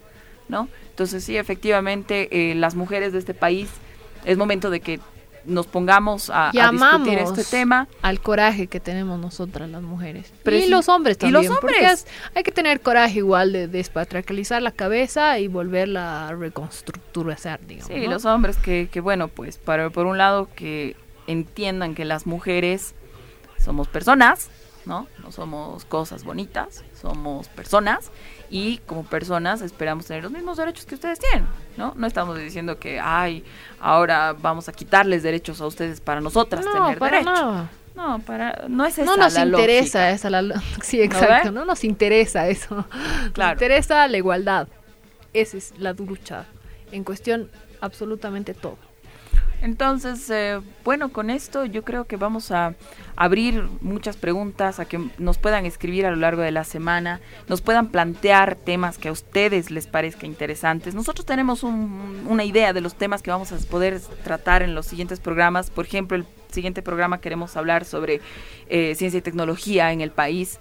¿no? 0.48 0.68
Entonces 0.90 1.24
sí, 1.24 1.36
efectivamente, 1.36 2.50
eh, 2.50 2.54
las 2.54 2.74
mujeres 2.74 3.12
de 3.12 3.18
este 3.20 3.34
país 3.34 3.70
es 4.24 4.36
momento 4.36 4.70
de 4.70 4.80
que 4.80 5.00
nos 5.46 5.66
pongamos 5.66 6.30
a, 6.30 6.48
a 6.48 6.70
discutir 6.70 7.18
este 7.18 7.44
tema. 7.44 7.86
al 8.02 8.20
coraje 8.20 8.66
que 8.66 8.80
tenemos 8.80 9.18
nosotras 9.20 9.68
las 9.68 9.82
mujeres. 9.82 10.32
Preci- 10.44 10.64
y 10.64 10.68
los 10.68 10.88
hombres 10.88 11.18
y 11.20 11.30
los 11.30 11.42
también. 11.44 11.60
porque 11.60 11.84
es- 11.92 12.06
hay 12.34 12.42
que 12.42 12.52
tener 12.52 12.80
coraje 12.80 13.18
igual 13.18 13.52
de 13.52 13.68
despatriarcalizar 13.68 14.62
la 14.62 14.70
cabeza 14.72 15.38
y 15.38 15.48
volverla 15.48 16.28
a 16.28 16.34
reconstructurizar, 16.34 17.60
digamos. 17.66 17.88
Sí, 17.92 18.00
¿no? 18.06 18.10
los 18.12 18.24
hombres 18.24 18.56
que, 18.56 18.88
que 18.90 19.00
bueno, 19.00 19.28
pues 19.28 19.58
para, 19.58 19.90
por 19.90 20.06
un 20.06 20.18
lado 20.18 20.48
que 20.54 20.96
entiendan 21.26 21.94
que 21.94 22.04
las 22.04 22.26
mujeres 22.26 22.94
somos 23.58 23.88
personas, 23.88 24.50
¿no? 24.84 25.06
No 25.22 25.32
somos 25.32 25.84
cosas 25.86 26.24
bonitas, 26.24 26.84
somos 27.00 27.48
personas 27.48 28.10
y 28.50 28.78
como 28.78 29.04
personas 29.04 29.62
esperamos 29.62 30.06
tener 30.06 30.22
los 30.22 30.32
mismos 30.32 30.56
derechos 30.56 30.86
que 30.86 30.94
ustedes 30.94 31.18
tienen, 31.18 31.46
¿no? 31.76 31.94
No 31.96 32.06
estamos 32.06 32.38
diciendo 32.38 32.78
que, 32.78 33.00
ay, 33.00 33.44
ahora 33.80 34.32
vamos 34.32 34.68
a 34.68 34.72
quitarles 34.72 35.22
derechos 35.22 35.60
a 35.60 35.66
ustedes 35.66 36.00
para 36.00 36.20
nosotras 36.20 36.64
no, 36.64 36.72
tener 36.72 36.98
para 36.98 37.18
derechos. 37.18 37.40
nada. 37.40 37.70
No, 37.94 38.18
para, 38.20 38.64
no 38.68 38.84
es 38.84 38.98
esa 38.98 39.04
No 39.04 39.16
nos 39.16 39.34
la 39.34 39.44
interesa 39.44 39.98
lógica. 39.98 40.10
esa 40.10 40.30
la 40.30 40.62
sí, 40.82 41.00
exacto, 41.00 41.52
no 41.52 41.64
nos 41.64 41.84
interesa 41.84 42.48
eso. 42.48 42.84
Claro. 43.32 43.54
Nos 43.54 43.62
interesa 43.62 44.08
la 44.08 44.16
igualdad. 44.16 44.68
Esa 45.32 45.56
es 45.56 45.74
la 45.78 45.92
lucha 45.92 46.44
en 46.92 47.04
cuestión 47.04 47.50
absolutamente 47.80 48.54
todo. 48.54 48.78
Entonces, 49.64 50.28
eh, 50.28 50.60
bueno, 50.84 51.08
con 51.08 51.30
esto 51.30 51.64
yo 51.64 51.84
creo 51.84 52.04
que 52.04 52.16
vamos 52.18 52.50
a 52.50 52.74
abrir 53.16 53.66
muchas 53.80 54.18
preguntas, 54.18 54.78
a 54.78 54.84
que 54.84 55.00
nos 55.16 55.38
puedan 55.38 55.64
escribir 55.64 56.04
a 56.04 56.10
lo 56.10 56.16
largo 56.16 56.42
de 56.42 56.50
la 56.50 56.64
semana, 56.64 57.22
nos 57.48 57.62
puedan 57.62 57.88
plantear 57.88 58.56
temas 58.56 58.98
que 58.98 59.08
a 59.08 59.12
ustedes 59.12 59.70
les 59.70 59.86
parezca 59.86 60.26
interesantes. 60.26 60.94
Nosotros 60.94 61.24
tenemos 61.24 61.62
un- 61.62 62.26
una 62.28 62.44
idea 62.44 62.74
de 62.74 62.82
los 62.82 62.94
temas 62.94 63.22
que 63.22 63.30
vamos 63.30 63.52
a 63.52 63.56
poder 63.70 64.02
tratar 64.22 64.60
en 64.60 64.74
los 64.74 64.84
siguientes 64.84 65.18
programas. 65.18 65.70
Por 65.70 65.86
ejemplo, 65.86 66.18
el 66.18 66.26
siguiente 66.52 66.82
programa 66.82 67.22
queremos 67.22 67.56
hablar 67.56 67.86
sobre 67.86 68.20
eh, 68.68 68.94
ciencia 68.96 69.16
y 69.18 69.22
tecnología 69.22 69.92
en 69.92 70.02
el 70.02 70.10
país 70.10 70.58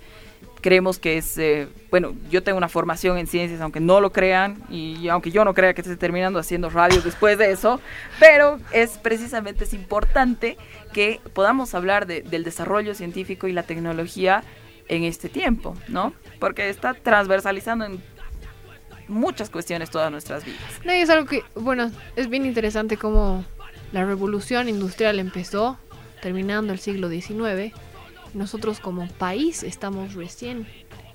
creemos 0.63 0.97
que 0.97 1.17
es, 1.17 1.37
eh, 1.37 1.67
bueno, 1.91 2.15
yo 2.31 2.41
tengo 2.41 2.57
una 2.57 2.69
formación 2.69 3.19
en 3.19 3.27
ciencias, 3.27 3.61
aunque 3.61 3.79
no 3.79 4.01
lo 4.01 4.11
crean, 4.11 4.63
y 4.71 5.07
aunque 5.09 5.29
yo 5.29 5.45
no 5.45 5.53
crea 5.53 5.75
que 5.75 5.81
esté 5.81 5.95
terminando 5.97 6.39
haciendo 6.39 6.71
radio 6.71 7.01
después 7.01 7.37
de 7.37 7.51
eso, 7.51 7.79
pero 8.19 8.57
es 8.71 8.97
precisamente 8.97 9.65
es 9.65 9.73
importante 9.75 10.57
que 10.93 11.19
podamos 11.33 11.75
hablar 11.75 12.07
de- 12.07 12.21
del 12.23 12.43
desarrollo 12.43 12.95
científico 12.95 13.47
y 13.47 13.51
la 13.51 13.63
tecnología 13.63 14.43
en 14.87 15.03
este 15.03 15.29
tiempo, 15.29 15.75
¿no? 15.87 16.13
Porque 16.39 16.69
está 16.69 16.93
transversalizando 16.95 17.85
en 17.85 18.01
muchas 19.07 19.49
cuestiones 19.49 19.89
todas 19.91 20.11
nuestras 20.11 20.45
vidas. 20.45 20.59
Es 20.85 21.09
algo 21.09 21.25
que, 21.25 21.43
bueno, 21.55 21.91
es 22.15 22.29
bien 22.29 22.45
interesante 22.45 22.97
cómo 22.97 23.45
la 23.91 24.05
revolución 24.05 24.69
industrial 24.69 25.19
empezó 25.19 25.77
terminando 26.21 26.71
el 26.73 26.79
siglo 26.79 27.09
XIX. 27.09 27.73
Nosotros 28.33 28.79
como 28.79 29.07
país 29.07 29.63
estamos 29.63 30.13
recién 30.13 30.67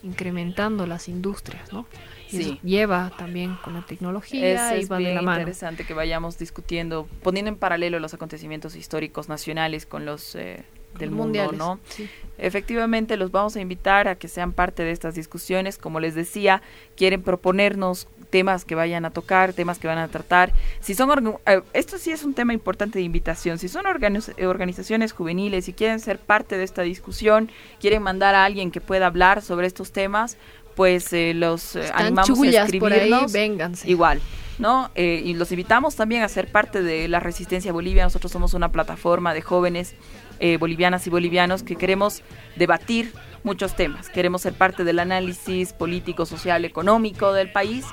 incrementando 0.02 0.86
las 0.86 1.08
industrias, 1.08 1.72
¿no? 1.72 1.86
Y 2.28 2.36
Sí. 2.36 2.40
eso 2.42 2.58
lleva 2.62 3.10
también 3.18 3.56
con 3.64 3.74
la 3.74 3.82
tecnología 3.82 4.70
Es, 4.72 4.78
y 4.78 4.82
es 4.82 4.92
va 4.92 4.98
de 4.98 5.14
la 5.14 5.22
mano. 5.22 5.40
interesante 5.40 5.84
que 5.84 5.94
vayamos 5.94 6.38
discutiendo, 6.38 7.08
poniendo 7.22 7.48
en 7.48 7.56
paralelo 7.56 7.98
los 7.98 8.14
acontecimientos 8.14 8.76
históricos 8.76 9.28
nacionales 9.28 9.86
con 9.86 10.04
los 10.04 10.34
eh, 10.36 10.62
del 10.98 11.10
mundo, 11.10 11.24
mundiales. 11.24 11.58
¿no? 11.58 11.80
sí. 11.88 12.08
Efectivamente, 12.38 13.16
los 13.16 13.30
vamos 13.32 13.56
a 13.56 13.60
invitar 13.60 14.06
a 14.08 14.14
que 14.16 14.28
sean 14.28 14.52
parte 14.52 14.84
de 14.84 14.92
estas 14.92 15.14
discusiones. 15.16 15.76
Como 15.78 15.98
les 16.00 16.14
decía, 16.14 16.62
quieren 16.96 17.22
proponernos 17.22 18.06
temas 18.30 18.64
que 18.64 18.74
vayan 18.74 19.04
a 19.04 19.10
tocar, 19.10 19.52
temas 19.52 19.78
que 19.78 19.86
van 19.86 19.98
a 19.98 20.08
tratar. 20.08 20.52
Si 20.80 20.94
son 20.94 21.38
eh, 21.46 21.62
esto 21.72 21.98
sí 21.98 22.10
es 22.10 22.24
un 22.24 22.34
tema 22.34 22.52
importante 22.52 22.98
de 22.98 23.04
invitación. 23.04 23.58
Si 23.58 23.68
son 23.68 23.84
organiz- 23.86 24.34
organizaciones 24.44 25.12
juveniles 25.12 25.68
y 25.68 25.72
quieren 25.72 26.00
ser 26.00 26.18
parte 26.18 26.56
de 26.56 26.64
esta 26.64 26.82
discusión, 26.82 27.50
quieren 27.80 28.02
mandar 28.02 28.34
a 28.34 28.44
alguien 28.44 28.70
que 28.70 28.80
pueda 28.80 29.06
hablar 29.06 29.42
sobre 29.42 29.66
estos 29.66 29.92
temas, 29.92 30.36
pues 30.76 31.12
eh, 31.12 31.32
los 31.34 31.74
eh, 31.76 31.90
animamos 31.94 32.30
a 32.30 32.34
chullas 32.34 32.70
por 32.78 32.92
ahí, 32.92 32.98
escribirnos. 32.98 33.32
vénganse. 33.32 33.90
Igual, 33.90 34.20
¿no? 34.58 34.90
Eh, 34.94 35.22
y 35.24 35.34
los 35.34 35.50
invitamos 35.52 35.96
también 35.96 36.22
a 36.22 36.28
ser 36.28 36.50
parte 36.50 36.82
de 36.82 37.08
la 37.08 37.20
Resistencia 37.20 37.72
Bolivia. 37.72 38.04
Nosotros 38.04 38.32
somos 38.32 38.54
una 38.54 38.70
plataforma 38.72 39.34
de 39.34 39.42
jóvenes 39.42 39.94
eh, 40.40 40.56
bolivianas 40.56 41.06
y 41.06 41.10
bolivianos 41.10 41.62
que 41.62 41.76
queremos 41.76 42.22
debatir 42.56 43.12
muchos 43.44 43.74
temas. 43.76 44.08
Queremos 44.08 44.42
ser 44.42 44.54
parte 44.54 44.84
del 44.84 44.98
análisis 44.98 45.72
político, 45.72 46.26
social, 46.26 46.64
económico 46.64 47.32
del 47.32 47.52
país 47.52 47.86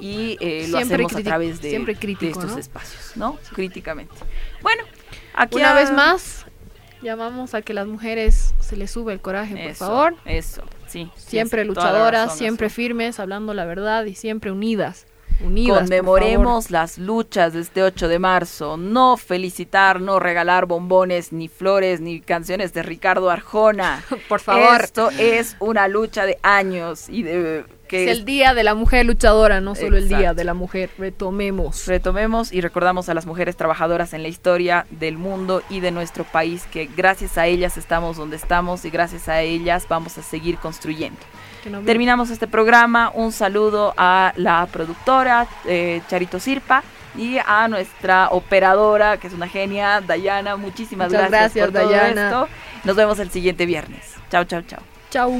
y 0.00 0.36
eh, 0.40 0.66
lo 0.68 0.78
hacemos 0.78 1.14
a 1.14 1.22
través 1.22 1.60
de, 1.60 1.70
siempre 1.70 1.94
de 1.94 2.28
estos 2.28 2.52
¿no? 2.52 2.58
espacios, 2.58 3.12
¿no? 3.16 3.38
Críticamente. 3.52 4.14
Bueno, 4.62 4.82
aquí 5.34 5.56
Una 5.56 5.72
a- 5.72 5.74
vez 5.74 5.92
más, 5.92 6.46
llamamos 7.02 7.54
a 7.54 7.62
que 7.62 7.74
las 7.74 7.86
mujeres 7.86 8.54
se 8.60 8.76
les 8.76 8.90
sube 8.90 9.12
el 9.12 9.20
coraje, 9.20 9.54
por 9.54 9.70
Eso, 9.70 9.86
favor. 9.86 10.14
Eso, 10.24 10.62
sí. 10.86 11.10
Siempre 11.16 11.64
luchadoras, 11.64 12.26
razón, 12.26 12.38
siempre 12.38 12.70
firmes, 12.70 13.20
hablando 13.20 13.54
la 13.54 13.64
verdad 13.64 14.04
y 14.06 14.14
siempre 14.14 14.50
unidas. 14.50 15.06
Unidas. 15.44 15.80
Conmemoremos 15.80 16.70
las 16.70 16.98
luchas 16.98 17.52
de 17.52 17.60
este 17.60 17.82
8 17.82 18.08
de 18.08 18.18
marzo. 18.18 18.76
No 18.76 19.16
felicitar, 19.16 20.00
no 20.00 20.18
regalar 20.18 20.66
bombones, 20.66 21.32
ni 21.32 21.48
flores, 21.48 22.00
ni 22.00 22.20
canciones 22.20 22.72
de 22.72 22.82
Ricardo 22.82 23.30
Arjona. 23.30 24.02
Por 24.28 24.40
favor. 24.40 24.82
Esto 24.82 25.10
es 25.10 25.56
una 25.60 25.88
lucha 25.88 26.26
de 26.26 26.38
años 26.42 27.08
y 27.08 27.22
de 27.22 27.64
que 27.88 28.10
Es 28.10 28.18
el 28.18 28.24
día 28.24 28.54
de 28.54 28.64
la 28.64 28.74
mujer 28.74 29.04
luchadora, 29.04 29.60
no 29.60 29.74
solo 29.74 29.98
el 29.98 30.08
día 30.08 30.32
de 30.32 30.44
la 30.44 30.54
mujer. 30.54 30.88
Retomemos. 30.96 31.86
retomemos 31.86 32.52
y 32.52 32.60
recordamos 32.62 33.08
a 33.10 33.14
las 33.14 33.26
mujeres 33.26 33.56
trabajadoras 33.56 34.14
en 34.14 34.22
la 34.22 34.28
historia 34.28 34.86
del 34.90 35.18
mundo 35.18 35.62
y 35.68 35.80
de 35.80 35.90
nuestro 35.90 36.24
país 36.24 36.64
que 36.72 36.86
gracias 36.86 37.36
a 37.36 37.46
ellas 37.46 37.76
estamos 37.76 38.16
donde 38.16 38.36
estamos 38.36 38.84
y 38.86 38.90
gracias 38.90 39.28
a 39.28 39.42
ellas 39.42 39.86
vamos 39.88 40.16
a 40.16 40.22
seguir 40.22 40.56
construyendo. 40.56 41.20
No- 41.70 41.80
Terminamos 41.80 42.30
este 42.30 42.46
programa. 42.46 43.10
Un 43.14 43.32
saludo 43.32 43.94
a 43.96 44.32
la 44.36 44.66
productora 44.70 45.46
eh, 45.64 46.00
Charito 46.08 46.40
Sirpa 46.40 46.82
y 47.16 47.38
a 47.38 47.68
nuestra 47.68 48.28
operadora, 48.30 49.16
que 49.18 49.26
es 49.26 49.32
una 49.34 49.48
genia, 49.48 50.00
Dayana. 50.00 50.56
Muchísimas 50.56 51.08
Muchas 51.08 51.28
gracias, 51.30 51.54
gracias, 51.70 51.70
por 51.70 51.82
todo 51.82 51.94
esto. 52.46 52.48
Nos 52.84 52.96
vemos 52.96 53.18
el 53.18 53.30
siguiente 53.30 53.66
viernes. 53.66 54.14
Chao, 54.30 54.44
chao, 54.44 54.62
chao. 54.62 54.80
Chau. 55.10 55.32